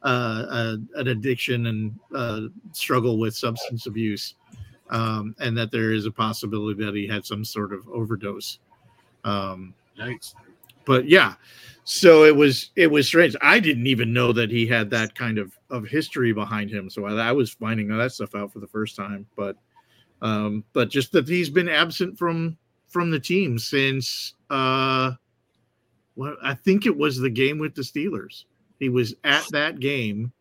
uh, 0.03 0.45
uh, 0.49 0.77
an 0.95 1.07
addiction 1.07 1.67
and 1.67 1.99
uh, 2.13 2.41
struggle 2.71 3.17
with 3.17 3.35
substance 3.35 3.85
abuse, 3.85 4.35
um, 4.89 5.35
and 5.39 5.57
that 5.57 5.71
there 5.71 5.91
is 5.91 6.05
a 6.05 6.11
possibility 6.11 6.83
that 6.83 6.95
he 6.95 7.07
had 7.07 7.25
some 7.25 7.43
sort 7.43 7.73
of 7.73 7.87
overdose. 7.89 8.59
Um, 9.23 9.73
Nice. 9.97 10.35
but 10.85 11.07
yeah 11.07 11.35
so 11.85 12.25
it 12.25 12.35
was 12.35 12.71
it 12.75 12.87
was 12.87 13.07
strange 13.07 13.35
i 13.41 13.59
didn't 13.59 13.87
even 13.87 14.11
know 14.11 14.33
that 14.33 14.51
he 14.51 14.67
had 14.67 14.89
that 14.89 15.15
kind 15.15 15.37
of 15.37 15.57
of 15.69 15.85
history 15.87 16.33
behind 16.33 16.69
him 16.69 16.89
so 16.89 17.05
i, 17.05 17.13
I 17.13 17.31
was 17.31 17.51
finding 17.51 17.87
that 17.87 18.11
stuff 18.11 18.35
out 18.35 18.51
for 18.51 18.59
the 18.59 18.67
first 18.67 18.95
time 18.95 19.25
but 19.37 19.55
um 20.21 20.63
but 20.73 20.89
just 20.89 21.11
that 21.13 21.27
he's 21.27 21.49
been 21.49 21.69
absent 21.69 22.17
from 22.17 22.57
from 22.87 23.09
the 23.09 23.19
team 23.19 23.57
since 23.57 24.33
uh 24.49 25.11
well 26.15 26.35
i 26.43 26.53
think 26.53 26.85
it 26.85 26.95
was 26.95 27.17
the 27.17 27.29
game 27.29 27.57
with 27.57 27.73
the 27.73 27.81
steelers 27.83 28.43
he 28.79 28.89
was 28.89 29.15
at 29.23 29.45
that 29.51 29.79
game 29.79 30.31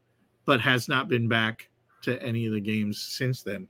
but 0.46 0.60
has 0.60 0.88
not 0.88 1.08
been 1.08 1.28
back 1.28 1.68
to 2.02 2.20
any 2.22 2.46
of 2.46 2.52
the 2.52 2.60
games 2.60 3.00
since 3.00 3.42
then 3.42 3.68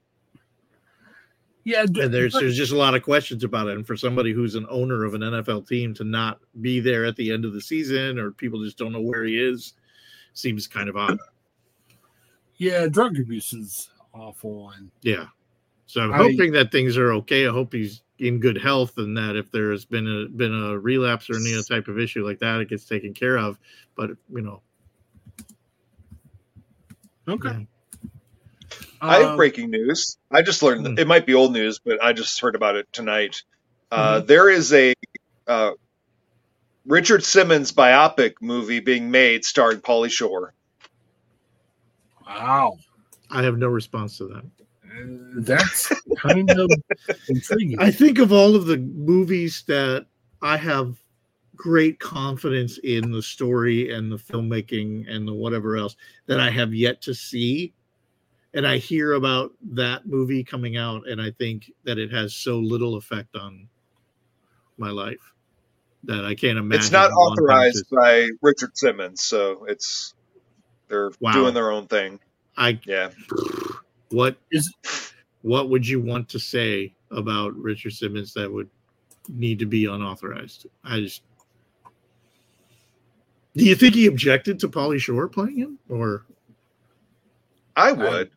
Yeah, 1.64 1.82
and 1.82 1.94
there's 2.12 2.34
there's 2.34 2.56
just 2.58 2.72
a 2.72 2.76
lot 2.76 2.94
of 2.94 3.02
questions 3.02 3.42
about 3.42 3.68
it. 3.68 3.76
And 3.76 3.86
for 3.86 3.96
somebody 3.96 4.32
who's 4.32 4.54
an 4.54 4.66
owner 4.68 5.04
of 5.04 5.14
an 5.14 5.22
NFL 5.22 5.66
team 5.66 5.94
to 5.94 6.04
not 6.04 6.38
be 6.60 6.78
there 6.78 7.06
at 7.06 7.16
the 7.16 7.32
end 7.32 7.44
of 7.46 7.54
the 7.54 7.60
season, 7.60 8.18
or 8.18 8.30
people 8.32 8.62
just 8.62 8.76
don't 8.76 8.92
know 8.92 9.00
where 9.00 9.24
he 9.24 9.38
is, 9.40 9.72
seems 10.34 10.66
kind 10.66 10.90
of 10.90 10.96
odd. 10.96 11.18
yeah, 12.58 12.86
drug 12.86 13.18
abuse 13.18 13.52
is 13.54 13.88
awful, 14.12 14.70
and 14.76 14.90
Yeah. 15.02 15.26
So 15.86 16.02
I'm 16.02 16.12
I- 16.12 16.18
hoping 16.18 16.52
that 16.52 16.70
things 16.70 16.96
are 16.98 17.12
okay. 17.14 17.46
I 17.46 17.50
hope 17.50 17.72
he's 17.72 18.02
in 18.18 18.40
good 18.40 18.58
health, 18.58 18.98
and 18.98 19.16
that 19.16 19.34
if 19.34 19.50
there 19.50 19.70
has 19.70 19.84
been 19.86 20.06
a 20.06 20.28
been 20.28 20.52
a 20.54 20.78
relapse 20.78 21.30
or 21.30 21.36
any 21.36 21.54
other 21.54 21.62
type 21.62 21.88
of 21.88 21.98
issue 21.98 22.26
like 22.26 22.38
that, 22.40 22.60
it 22.60 22.68
gets 22.68 22.84
taken 22.84 23.14
care 23.14 23.38
of. 23.38 23.58
But 23.96 24.10
you 24.30 24.42
know, 24.42 24.60
okay. 27.28 27.48
yeah. 27.48 27.64
I 29.00 29.18
have 29.18 29.30
Um, 29.30 29.36
breaking 29.36 29.70
news. 29.70 30.16
I 30.30 30.42
just 30.42 30.62
learned 30.62 30.86
Hmm. 30.86 30.94
that 30.96 31.02
it 31.02 31.06
might 31.06 31.26
be 31.26 31.34
old 31.34 31.52
news, 31.52 31.80
but 31.84 32.02
I 32.02 32.12
just 32.12 32.40
heard 32.40 32.54
about 32.54 32.76
it 32.76 32.86
tonight. 32.92 33.42
Uh, 33.90 34.20
Mm-hmm. 34.20 34.26
there 34.26 34.48
is 34.48 34.72
a 34.72 34.94
uh, 35.46 35.72
Richard 36.86 37.24
Simmons 37.24 37.72
biopic 37.72 38.34
movie 38.40 38.80
being 38.80 39.10
made 39.10 39.44
starring 39.44 39.80
Pauly 39.80 40.10
Shore. 40.10 40.54
Wow, 42.26 42.78
I 43.30 43.42
have 43.42 43.58
no 43.58 43.68
response 43.68 44.18
to 44.18 44.26
that. 44.28 44.44
Uh, 44.84 45.40
that's 45.42 45.90
kind 46.16 46.50
of 46.58 46.70
intriguing. 47.28 47.78
I 47.78 47.90
think 47.90 48.18
of 48.18 48.32
all 48.32 48.56
of 48.56 48.66
the 48.66 48.78
movies 48.78 49.62
that 49.66 50.06
I 50.42 50.56
have 50.56 50.96
great 51.56 52.00
confidence 52.00 52.78
in 52.78 53.10
the 53.12 53.22
story 53.22 53.92
and 53.92 54.10
the 54.10 54.16
filmmaking 54.16 55.08
and 55.08 55.26
the 55.28 55.34
whatever 55.34 55.76
else 55.76 55.96
that 56.26 56.40
I 56.40 56.50
have 56.50 56.74
yet 56.74 57.00
to 57.02 57.14
see. 57.14 57.72
And 58.54 58.66
I 58.66 58.78
hear 58.78 59.14
about 59.14 59.52
that 59.72 60.06
movie 60.06 60.44
coming 60.44 60.76
out, 60.76 61.08
and 61.08 61.20
I 61.20 61.32
think 61.32 61.72
that 61.84 61.98
it 61.98 62.12
has 62.12 62.34
so 62.34 62.58
little 62.58 62.94
effect 62.96 63.34
on 63.34 63.68
my 64.78 64.90
life 64.90 65.32
that 66.04 66.24
I 66.24 66.34
can't 66.34 66.58
imagine. 66.58 66.80
It's 66.80 66.92
not 66.92 67.10
authorized 67.10 67.88
to- 67.88 67.96
by 67.96 68.28
Richard 68.42 68.76
Simmons, 68.76 69.22
so 69.22 69.64
it's 69.64 70.14
they're 70.88 71.10
Wow. 71.18 71.32
doing 71.32 71.54
their 71.54 71.70
own 71.72 71.88
thing. 71.88 72.20
I 72.56 72.78
Yeah. 72.86 73.10
what 74.10 74.36
Is- 74.52 74.72
what 75.42 75.68
would 75.70 75.86
you 75.88 76.00
want 76.00 76.28
to 76.30 76.38
say 76.38 76.94
about 77.10 77.56
Richard 77.56 77.92
Simmons 77.94 78.34
that 78.34 78.52
would 78.52 78.70
need 79.28 79.58
to 79.58 79.66
be 79.66 79.86
unauthorized? 79.86 80.66
I 80.84 81.00
just 81.00 81.22
do 83.56 83.64
you 83.64 83.74
think 83.74 83.94
he 83.94 84.06
objected 84.06 84.58
to 84.60 84.68
Pauly 84.68 85.00
Shore 85.00 85.28
playing 85.28 85.58
him, 85.58 85.78
or 85.88 86.24
I 87.76 87.92
would. 87.92 88.30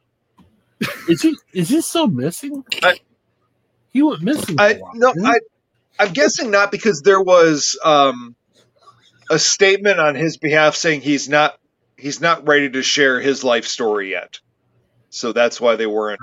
Is 1.08 1.22
he 1.22 1.36
is 1.54 1.70
he 1.70 1.82
still 1.82 2.08
missing? 2.08 2.64
I- 2.84 3.00
he 3.92 4.04
went 4.04 4.22
missing. 4.22 4.58
For 4.58 4.62
I 4.62 4.70
a 4.74 4.80
while, 4.80 4.92
no, 4.96 5.14
didn't? 5.14 5.26
I 5.26 5.40
I'm 6.00 6.14
guessing 6.14 6.52
not 6.52 6.72
because 6.72 7.02
there 7.02 7.22
was 7.22 7.78
um 7.84 8.36
a 9.32 9.40
statement 9.40 10.00
on 10.00 10.16
his 10.16 10.38
behalf 10.38 10.76
saying 10.76 11.02
he's 11.02 11.28
not 11.28 11.58
he's 11.98 12.22
not 12.22 12.48
ready 12.48 12.70
to 12.70 12.84
share 12.84 13.20
his 13.20 13.44
life 13.44 13.66
story 13.66 14.12
yet. 14.12 14.40
So 15.10 15.34
that's 15.34 15.60
why 15.60 15.78
they 15.78 15.88
weren't 15.88 16.20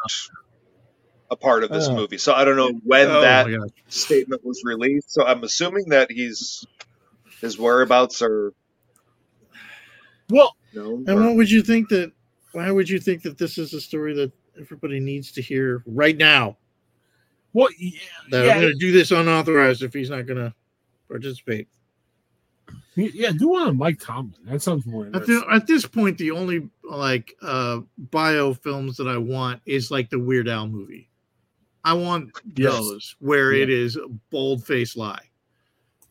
a 1.31 1.37
part 1.37 1.65
of 1.65 1.71
this 1.71 1.89
Oh. 1.89 1.97
movie. 1.97 2.19
So 2.19 2.33
I 2.33 2.45
don't 2.45 2.57
know 2.57 2.71
when 2.85 3.09
Oh 3.09 3.23
that 3.23 3.49
statement 3.89 4.45
was 4.45 4.63
released. 4.65 5.13
So 5.13 5.25
I'm 5.27 5.43
assuming 5.43 5.89
that 5.89 6.13
he's 6.13 6.65
his 7.41 7.59
whereabouts 7.59 8.23
are 8.23 8.53
well, 10.31 10.55
known. 10.73 11.05
And 11.09 11.19
or- 11.19 11.23
what 11.27 11.37
would 11.37 11.51
you 11.51 11.63
think 11.63 11.89
that? 11.89 12.13
Why 12.53 12.71
would 12.71 12.89
you 12.89 13.01
think 13.01 13.23
that 13.23 13.37
this 13.37 13.59
is 13.59 13.75
a 13.75 13.81
story 13.81 14.15
that 14.15 14.31
everybody 14.61 15.01
needs 15.01 15.33
to 15.33 15.43
hear 15.43 15.83
right 15.87 16.17
now? 16.17 16.57
What? 17.53 17.73
yeah, 17.79 17.99
That 18.31 18.47
yeah, 18.47 18.53
I'm 18.55 18.61
going 18.63 18.73
to 18.73 18.79
do 18.79 18.93
this 18.93 19.11
unauthorized 19.11 19.83
if 19.83 19.93
he's 19.95 20.11
not 20.11 20.27
going 20.27 20.39
to 20.39 20.53
participate. 21.09 21.69
yeah, 22.97 23.31
do 23.33 23.49
one 23.49 23.69
on 23.69 23.77
Mike 23.77 24.01
Tomlin. 24.01 24.35
That 24.47 24.63
sounds 24.63 24.87
more 24.87 25.07
At, 25.07 25.27
the, 25.27 25.45
at 25.53 25.67
this 25.67 25.87
point, 25.87 26.19
the 26.19 26.31
only 26.31 26.69
like 26.83 27.35
uh 27.43 27.81
bio 27.99 28.55
films 28.55 28.97
that 28.99 29.09
I 29.09 29.17
want 29.19 29.61
is 29.67 29.91
like 29.91 30.11
the 30.11 30.19
Weird 30.19 30.49
Al 30.49 30.67
movie. 30.69 31.09
I 31.85 31.93
want 31.93 32.31
Yes. 32.57 32.73
those 32.73 33.17
where 33.21 33.53
it 33.53 33.69
is 33.71 33.97
a 33.97 34.09
bold 34.31 34.65
face 34.65 34.97
lie, 34.97 35.29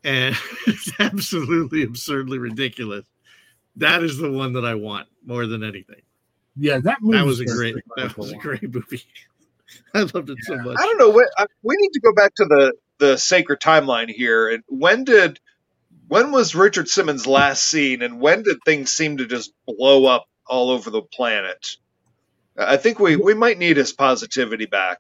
and 0.04 0.36
it's 0.68 0.92
absolutely 1.00 1.84
absurdly 1.84 2.38
ridiculous. 2.38 3.06
That 3.78 4.04
is 4.04 4.18
the 4.18 4.32
one 4.32 4.54
that 4.54 4.66
I 4.66 4.76
want 4.76 5.08
more 5.26 5.48
than 5.48 5.64
anything. 5.64 6.02
Yeah, 6.56 6.80
that 6.80 6.98
movie 7.02 7.18
That 7.18 7.26
was 7.26 7.40
a 7.40 7.46
great. 7.46 7.76
That 7.98 8.18
was 8.18 8.32
a 8.32 8.38
great 8.38 8.74
movie. 8.74 9.04
I 9.94 10.02
loved 10.02 10.30
it 10.30 10.38
so 10.42 10.56
much. 10.58 10.78
I 10.80 10.86
don't 10.86 10.98
know 10.98 11.10
what 11.10 11.28
I, 11.38 11.46
we 11.64 11.76
need 11.78 11.92
to 11.94 12.00
go 12.00 12.14
back 12.14 12.36
to 12.36 12.46
the 12.46 12.74
the 13.00 13.18
sacred 13.18 13.60
timeline 13.60 14.10
here. 14.10 14.50
And 14.50 14.64
when 14.68 15.04
did 15.04 15.40
when 16.08 16.32
was 16.32 16.54
Richard 16.54 16.88
Simmons 16.88 17.26
last 17.26 17.64
seen, 17.64 18.02
and 18.02 18.20
when 18.20 18.44
did 18.44 18.58
things 18.66 18.92
seem 18.92 19.18
to 19.18 19.26
just 19.26 19.52
blow 19.66 20.06
up 20.06 20.26
all 20.46 20.70
over 20.70 20.90
the 20.90 21.02
planet? 21.02 21.78
I 22.58 22.78
think 22.78 23.00
we 23.00 23.16
we 23.16 23.34
might 23.34 23.58
need 23.58 23.78
his 23.78 23.94
positivity 23.94 24.66
back. 24.66 25.00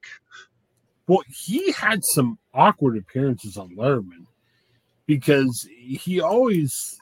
Well, 1.07 1.23
he 1.29 1.71
had 1.73 2.03
some 2.03 2.39
awkward 2.53 2.97
appearances 2.97 3.57
on 3.57 3.75
Letterman 3.75 4.25
because 5.05 5.67
he 5.77 6.21
always 6.21 6.97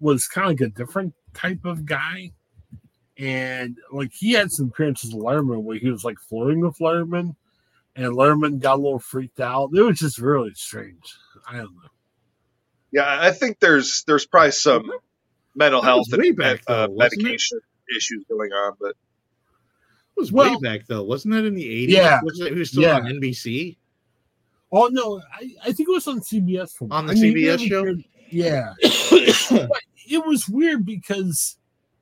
was 0.00 0.26
kind 0.26 0.46
of 0.46 0.60
like 0.60 0.68
a 0.68 0.72
different 0.72 1.14
type 1.34 1.64
of 1.64 1.84
guy. 1.84 2.32
And 3.18 3.78
like 3.92 4.12
he 4.12 4.32
had 4.32 4.50
some 4.50 4.66
appearances 4.68 5.12
on 5.14 5.20
Letterman 5.20 5.62
where 5.62 5.78
he 5.78 5.90
was 5.90 6.04
like 6.04 6.18
flirting 6.18 6.60
with 6.60 6.78
Letterman, 6.78 7.36
and 7.94 8.12
Letterman 8.12 8.58
got 8.60 8.74
a 8.78 8.82
little 8.82 8.98
freaked 8.98 9.38
out. 9.40 9.70
It 9.72 9.82
was 9.82 9.98
just 10.00 10.18
really 10.18 10.52
strange. 10.54 11.14
I 11.48 11.58
don't 11.58 11.74
know. 11.74 11.90
Yeah, 12.90 13.18
I 13.20 13.30
think 13.30 13.60
there's 13.60 14.02
there's 14.06 14.26
probably 14.26 14.50
some 14.52 14.90
mental 15.54 15.80
health 15.82 16.06
and 16.12 16.36
back, 16.36 16.62
uh, 16.66 16.88
though, 16.88 16.94
medication 16.96 17.60
issues 17.96 18.24
going 18.28 18.50
on, 18.52 18.72
but 18.80 18.90
It 18.90 18.96
was 20.16 20.32
way 20.32 20.56
back 20.60 20.86
though, 20.88 21.04
wasn't 21.04 21.34
that 21.34 21.44
in 21.44 21.54
the 21.54 21.68
eighties? 21.68 21.94
Yeah. 21.96 22.20
wasn't 22.22 22.48
it? 22.48 22.52
He 22.54 22.58
was 22.58 22.70
still 22.70 22.82
Yeah. 22.82 22.96
on 22.96 23.04
NBC. 23.04 23.76
Oh 24.72 24.88
no, 24.90 25.20
I, 25.32 25.54
I 25.62 25.72
think 25.72 25.88
it 25.88 25.92
was 25.92 26.08
on 26.08 26.20
CBS 26.20 26.72
for 26.72 26.88
On 26.90 27.06
the 27.06 27.12
I 27.12 27.16
mean, 27.16 27.34
CBS 27.36 27.46
never 27.46 27.58
show? 27.68 27.80
appeared- 27.80 28.04
Yeah. 28.30 28.72
but 29.50 29.80
it 30.08 30.26
was 30.26 30.48
weird 30.48 30.84
because 30.84 31.58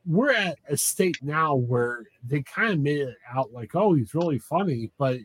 we're 0.07 0.33
at 0.33 0.59
a 0.69 0.77
state 0.77 1.19
now 1.23 1.55
where 1.55 2.05
they 2.27 2.43
kind 2.43 2.73
of 2.73 2.81
made 2.81 3.01
it 3.01 3.17
out 3.33 3.53
like, 3.53 3.75
oh, 3.75 3.95
he's 3.95 4.15
really 4.15 4.39
funny, 4.39 4.91
but 4.99 5.19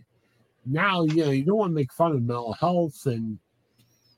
now 0.66 1.04
you 1.04 1.26
know 1.26 1.32
you 1.32 1.44
don't 1.44 1.58
want 1.58 1.72
to 1.72 1.76
make 1.76 1.94
fun 1.94 2.12
of 2.12 2.22
mental 2.22 2.54
health, 2.54 3.06
and 3.06 3.40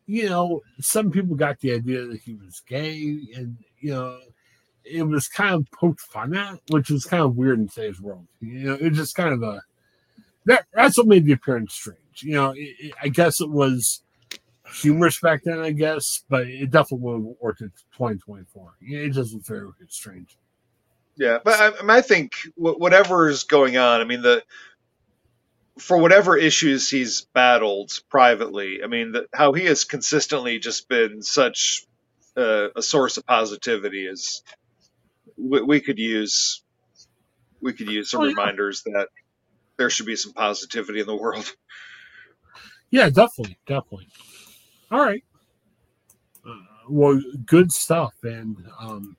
you 0.08 0.28
know 0.28 0.62
some 0.80 1.12
people 1.12 1.36
got 1.36 1.60
the 1.60 1.74
idea 1.74 2.06
that 2.06 2.22
he 2.22 2.34
was 2.36 2.62
gay, 2.68 3.20
and 3.36 3.58
you 3.80 3.92
know 3.92 4.20
it 4.84 5.04
was 5.04 5.28
kind 5.28 5.56
of 5.56 5.70
poked 5.72 6.02
fun 6.02 6.36
at, 6.36 6.60
which 6.72 6.90
was 6.90 7.06
kind 7.06 7.24
of 7.24 7.36
weird 7.36 7.60
in 7.60 7.68
today's 7.68 8.02
world. 8.02 8.28
You 8.40 8.70
know, 8.70 8.78
it's 8.80 8.98
just 8.98 9.16
kind 9.16 9.34
of 9.34 9.44
a 9.44 9.62
that 10.46 10.66
that's 10.74 10.98
what 10.98 11.08
made 11.08 11.26
the 11.26 11.34
appearance 11.34 11.74
strange. 11.74 12.24
You 12.24 12.34
know, 12.34 12.52
it, 12.52 12.76
it, 12.80 12.94
I 13.02 13.10
guess 13.10 13.40
it 13.40 13.50
was 13.50 14.02
humorous 14.74 15.20
back 15.20 15.44
then, 15.44 15.60
I 15.60 15.72
guess, 15.72 16.24
but 16.30 16.48
it 16.48 16.72
definitely 16.72 16.98
would 17.00 17.28
have 17.28 17.36
worked 17.42 17.62
in 17.62 17.70
2024. 17.98 18.74
It 18.82 19.10
just 19.10 19.34
was 19.34 19.48
very 19.48 19.70
strange. 19.88 20.38
Yeah, 21.20 21.40
but 21.44 21.60
I, 21.60 21.98
I 21.98 22.02
think 22.02 22.32
whatever 22.56 23.28
is 23.28 23.44
going 23.44 23.76
on, 23.76 24.00
I 24.00 24.06
mean 24.06 24.22
the 24.22 24.42
for 25.78 25.98
whatever 25.98 26.38
issues 26.38 26.90
he's 26.90 27.28
battled 27.34 27.92
privately, 28.10 28.80
I 28.82 28.88
mean 28.88 29.12
the, 29.12 29.28
how 29.34 29.52
he 29.52 29.66
has 29.66 29.84
consistently 29.84 30.60
just 30.60 30.88
been 30.88 31.22
such 31.22 31.86
a, 32.38 32.70
a 32.78 32.82
source 32.82 33.18
of 33.18 33.26
positivity 33.26 34.06
is 34.06 34.44
we, 35.38 35.62
we, 35.62 35.82
could 35.82 36.00
use 36.00 36.64
we 37.60 37.74
could 37.74 37.92
use 37.92 38.12
some 38.12 38.22
oh, 38.22 38.24
yeah. 38.24 38.30
reminders 38.30 38.84
that 38.84 39.10
there 39.76 39.90
should 39.90 40.06
be 40.06 40.16
some 40.16 40.32
positivity 40.32 41.02
in 41.02 41.08
the 41.08 41.16
world. 41.16 41.52
Yeah, 42.92 43.10
definitely, 43.10 43.60
definitely. 43.68 44.08
All 44.90 45.00
right. 45.00 45.24
Uh, 46.44 46.56
well, 46.90 47.22
good 47.46 47.72
stuff, 47.72 48.16
and 48.24 48.58
um, 48.80 49.16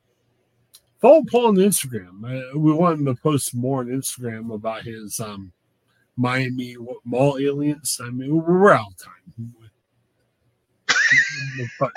follow 1.00 1.22
Paul 1.30 1.48
on 1.48 1.56
Instagram. 1.56 2.24
Uh, 2.24 2.58
we 2.58 2.72
want 2.72 3.00
him 3.00 3.06
to 3.06 3.14
post 3.14 3.54
more 3.54 3.80
on 3.80 3.86
Instagram 3.86 4.52
about 4.52 4.82
his 4.82 5.18
um, 5.20 5.52
Miami 6.16 6.76
mall 7.04 7.38
aliens. 7.38 8.00
I 8.02 8.10
mean, 8.10 8.34
we're 8.34 8.72
out 8.72 8.88
of 8.88 8.96
time. 8.96 9.54
but, 11.78 11.92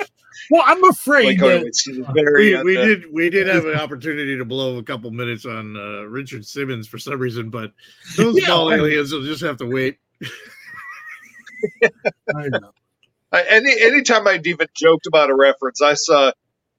well, 0.50 0.62
I'm 0.64 0.84
afraid 0.84 1.40
like, 1.40 1.64
that, 1.64 2.34
we, 2.36 2.62
we 2.62 2.74
did 2.76 3.12
we 3.12 3.30
did 3.30 3.48
have 3.48 3.64
an 3.66 3.74
opportunity 3.74 4.36
to 4.38 4.44
blow 4.44 4.78
a 4.78 4.82
couple 4.82 5.10
minutes 5.10 5.44
on 5.44 5.76
uh, 5.76 6.02
Richard 6.02 6.46
Simmons 6.46 6.86
for 6.86 6.98
some 6.98 7.18
reason, 7.18 7.50
but 7.50 7.72
those 8.16 8.38
yeah, 8.40 8.48
mall 8.48 8.72
aliens 8.72 9.12
will 9.12 9.24
just 9.24 9.42
have 9.42 9.56
to 9.58 9.66
wait. 9.66 9.98
I 11.82 12.48
know. 12.48 12.70
Any 13.32 13.74
anytime 13.82 14.26
I'd 14.28 14.46
even 14.46 14.68
joked 14.74 15.06
about 15.06 15.30
a 15.30 15.34
reference, 15.34 15.82
I 15.82 15.94
saw 15.94 16.32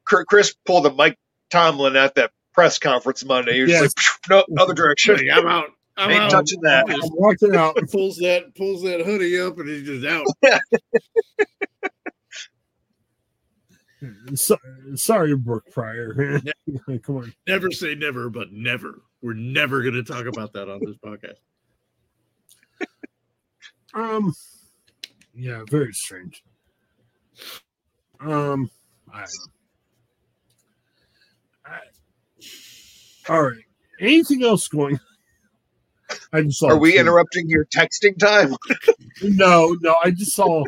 Chris 0.05 0.55
pull 0.65 0.81
the 0.81 0.91
Mike 0.91 1.19
Tomlin 1.49 1.95
at 1.95 2.15
that 2.15 2.31
press 2.53 2.79
conference 2.79 3.23
Monday. 3.23 3.53
He 3.53 3.71
yes. 3.71 3.81
like, 3.81 3.91
no, 4.29 4.61
other 4.61 4.73
direction. 4.73 5.17
I'm 5.33 5.47
out. 5.47 5.69
I'm 5.95 6.11
Ain't 6.11 6.23
out. 6.23 6.31
touching 6.31 6.61
that. 6.61 6.89
I'm 6.89 6.99
walking 7.13 7.55
out. 7.55 7.75
pulls 7.91 8.17
that 8.17 8.55
pulls 8.55 8.83
that 8.83 9.01
hoodie 9.01 9.39
up 9.39 9.57
and 9.57 9.67
he's 9.67 9.83
just 9.83 10.05
out. 10.05 10.27
so, 14.35 14.57
sorry, 14.95 15.35
Brooke 15.35 15.71
Pryor. 15.71 16.41
Come 17.03 17.17
on. 17.17 17.33
Never 17.47 17.71
say 17.71 17.95
never, 17.95 18.29
but 18.29 18.51
never. 18.51 19.01
We're 19.21 19.33
never 19.33 19.81
going 19.81 19.95
to 19.95 20.03
talk 20.03 20.27
about 20.27 20.53
that 20.53 20.69
on 20.69 20.81
this 20.85 20.97
podcast. 20.97 21.37
Um, 23.93 24.35
yeah, 25.33 25.63
very 25.69 25.93
strange. 25.93 26.43
Um, 28.19 28.69
I 29.11 29.25
all 33.29 33.43
right. 33.43 33.63
Anything 33.99 34.43
else 34.43 34.67
going? 34.67 34.99
I 36.31 36.41
just 36.41 36.59
saw. 36.59 36.69
Are 36.69 36.77
we 36.77 36.97
interrupting 36.97 37.49
your 37.49 37.65
texting 37.65 38.17
time? 38.17 38.55
no, 39.21 39.75
no. 39.81 39.95
I 40.03 40.11
just 40.11 40.35
saw. 40.35 40.63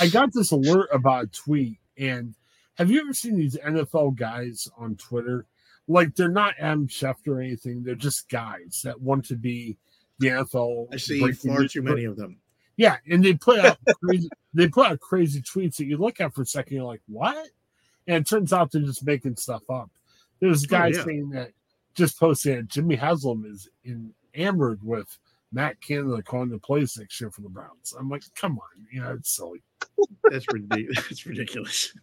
I 0.00 0.08
got 0.08 0.32
this 0.32 0.50
alert 0.50 0.88
about 0.92 1.24
a 1.24 1.26
tweet, 1.28 1.78
and 1.98 2.34
have 2.76 2.90
you 2.90 3.00
ever 3.00 3.12
seen 3.12 3.36
these 3.36 3.56
NFL 3.56 4.16
guys 4.16 4.68
on 4.76 4.96
Twitter? 4.96 5.46
Like 5.86 6.14
they're 6.14 6.28
not 6.28 6.54
Adam 6.58 6.88
Schefter 6.88 7.28
or 7.28 7.40
anything. 7.40 7.82
They're 7.82 7.94
just 7.94 8.28
guys 8.28 8.80
that 8.84 9.00
want 9.00 9.26
to 9.26 9.36
be 9.36 9.76
the 10.18 10.28
NFL. 10.28 10.88
I 10.92 10.96
see 10.96 11.20
far 11.32 11.66
too 11.68 11.82
many 11.82 12.04
of 12.04 12.16
them. 12.16 12.38
Yeah, 12.76 12.96
and 13.08 13.24
they 13.24 13.34
put 13.34 13.60
out 13.60 13.78
crazy, 14.02 14.28
they 14.52 14.68
put 14.68 14.86
out 14.86 15.00
crazy 15.00 15.42
tweets 15.42 15.76
that 15.76 15.84
you 15.84 15.96
look 15.96 16.20
at 16.20 16.34
for 16.34 16.42
a 16.42 16.46
second, 16.46 16.76
you're 16.76 16.86
like, 16.86 17.02
what? 17.06 17.48
And 18.06 18.22
it 18.22 18.28
turns 18.28 18.52
out 18.52 18.72
they're 18.72 18.82
just 18.82 19.04
making 19.04 19.36
stuff 19.36 19.62
up. 19.70 19.90
There's 20.40 20.66
guys 20.66 20.96
oh, 20.96 20.98
yeah. 20.98 21.04
saying 21.04 21.30
that 21.30 21.52
just 21.94 22.18
posted 22.18 22.58
that 22.58 22.68
Jimmy 22.68 22.96
Haslam 22.96 23.44
is 23.46 23.68
enamored 24.34 24.82
with 24.82 25.18
Matt 25.52 25.80
Canada 25.80 26.22
calling 26.22 26.50
the 26.50 26.58
plays 26.58 26.96
next 26.98 27.20
year 27.20 27.30
for 27.30 27.40
the 27.42 27.48
Browns. 27.48 27.94
I'm 27.98 28.08
like, 28.08 28.22
come 28.34 28.58
on, 28.58 28.86
you 28.92 29.00
know, 29.00 29.12
it's 29.12 29.36
silly. 29.36 29.62
That's 30.30 30.46
ridiculous. 30.52 30.96
That's 31.08 31.26
ridiculous. 31.26 31.94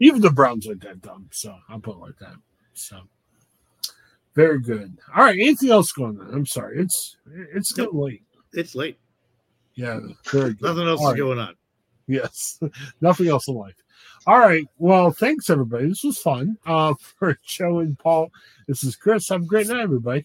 Even 0.00 0.20
the 0.20 0.30
Browns 0.30 0.66
aren't 0.66 0.82
that 0.82 1.00
dumb, 1.00 1.28
so 1.32 1.56
I'll 1.68 1.80
put 1.80 1.96
it 1.96 2.00
like 2.00 2.18
that. 2.20 2.34
So 2.74 3.00
very 4.34 4.60
good. 4.60 4.98
All 5.16 5.24
right, 5.24 5.38
anything 5.38 5.70
else 5.70 5.92
going 5.92 6.20
on? 6.20 6.34
I'm 6.34 6.44
sorry, 6.46 6.78
it's 6.78 7.16
it's 7.54 7.72
getting 7.72 7.94
nope. 7.94 8.04
late. 8.04 8.22
It's 8.52 8.74
late. 8.74 8.98
Yeah, 9.74 9.98
very 10.30 10.52
good. 10.54 10.62
Nothing 10.62 10.88
else 10.88 11.00
All 11.00 11.06
is 11.08 11.12
right. 11.12 11.18
going 11.18 11.38
on. 11.38 11.54
Yes, 12.06 12.60
nothing 13.00 13.28
else 13.28 13.48
in 13.48 13.54
life. 13.54 13.82
All 14.26 14.40
right. 14.40 14.66
Well, 14.78 15.12
thanks 15.12 15.50
everybody. 15.50 15.88
This 15.88 16.02
was 16.02 16.18
fun. 16.18 16.58
Uh, 16.66 16.94
for 17.18 17.38
Joe 17.44 17.78
and 17.78 17.98
Paul. 17.98 18.30
This 18.66 18.82
is 18.82 18.96
Chris. 18.96 19.28
Have 19.28 19.42
a 19.42 19.46
great 19.46 19.68
night, 19.68 19.80
everybody. 19.80 20.24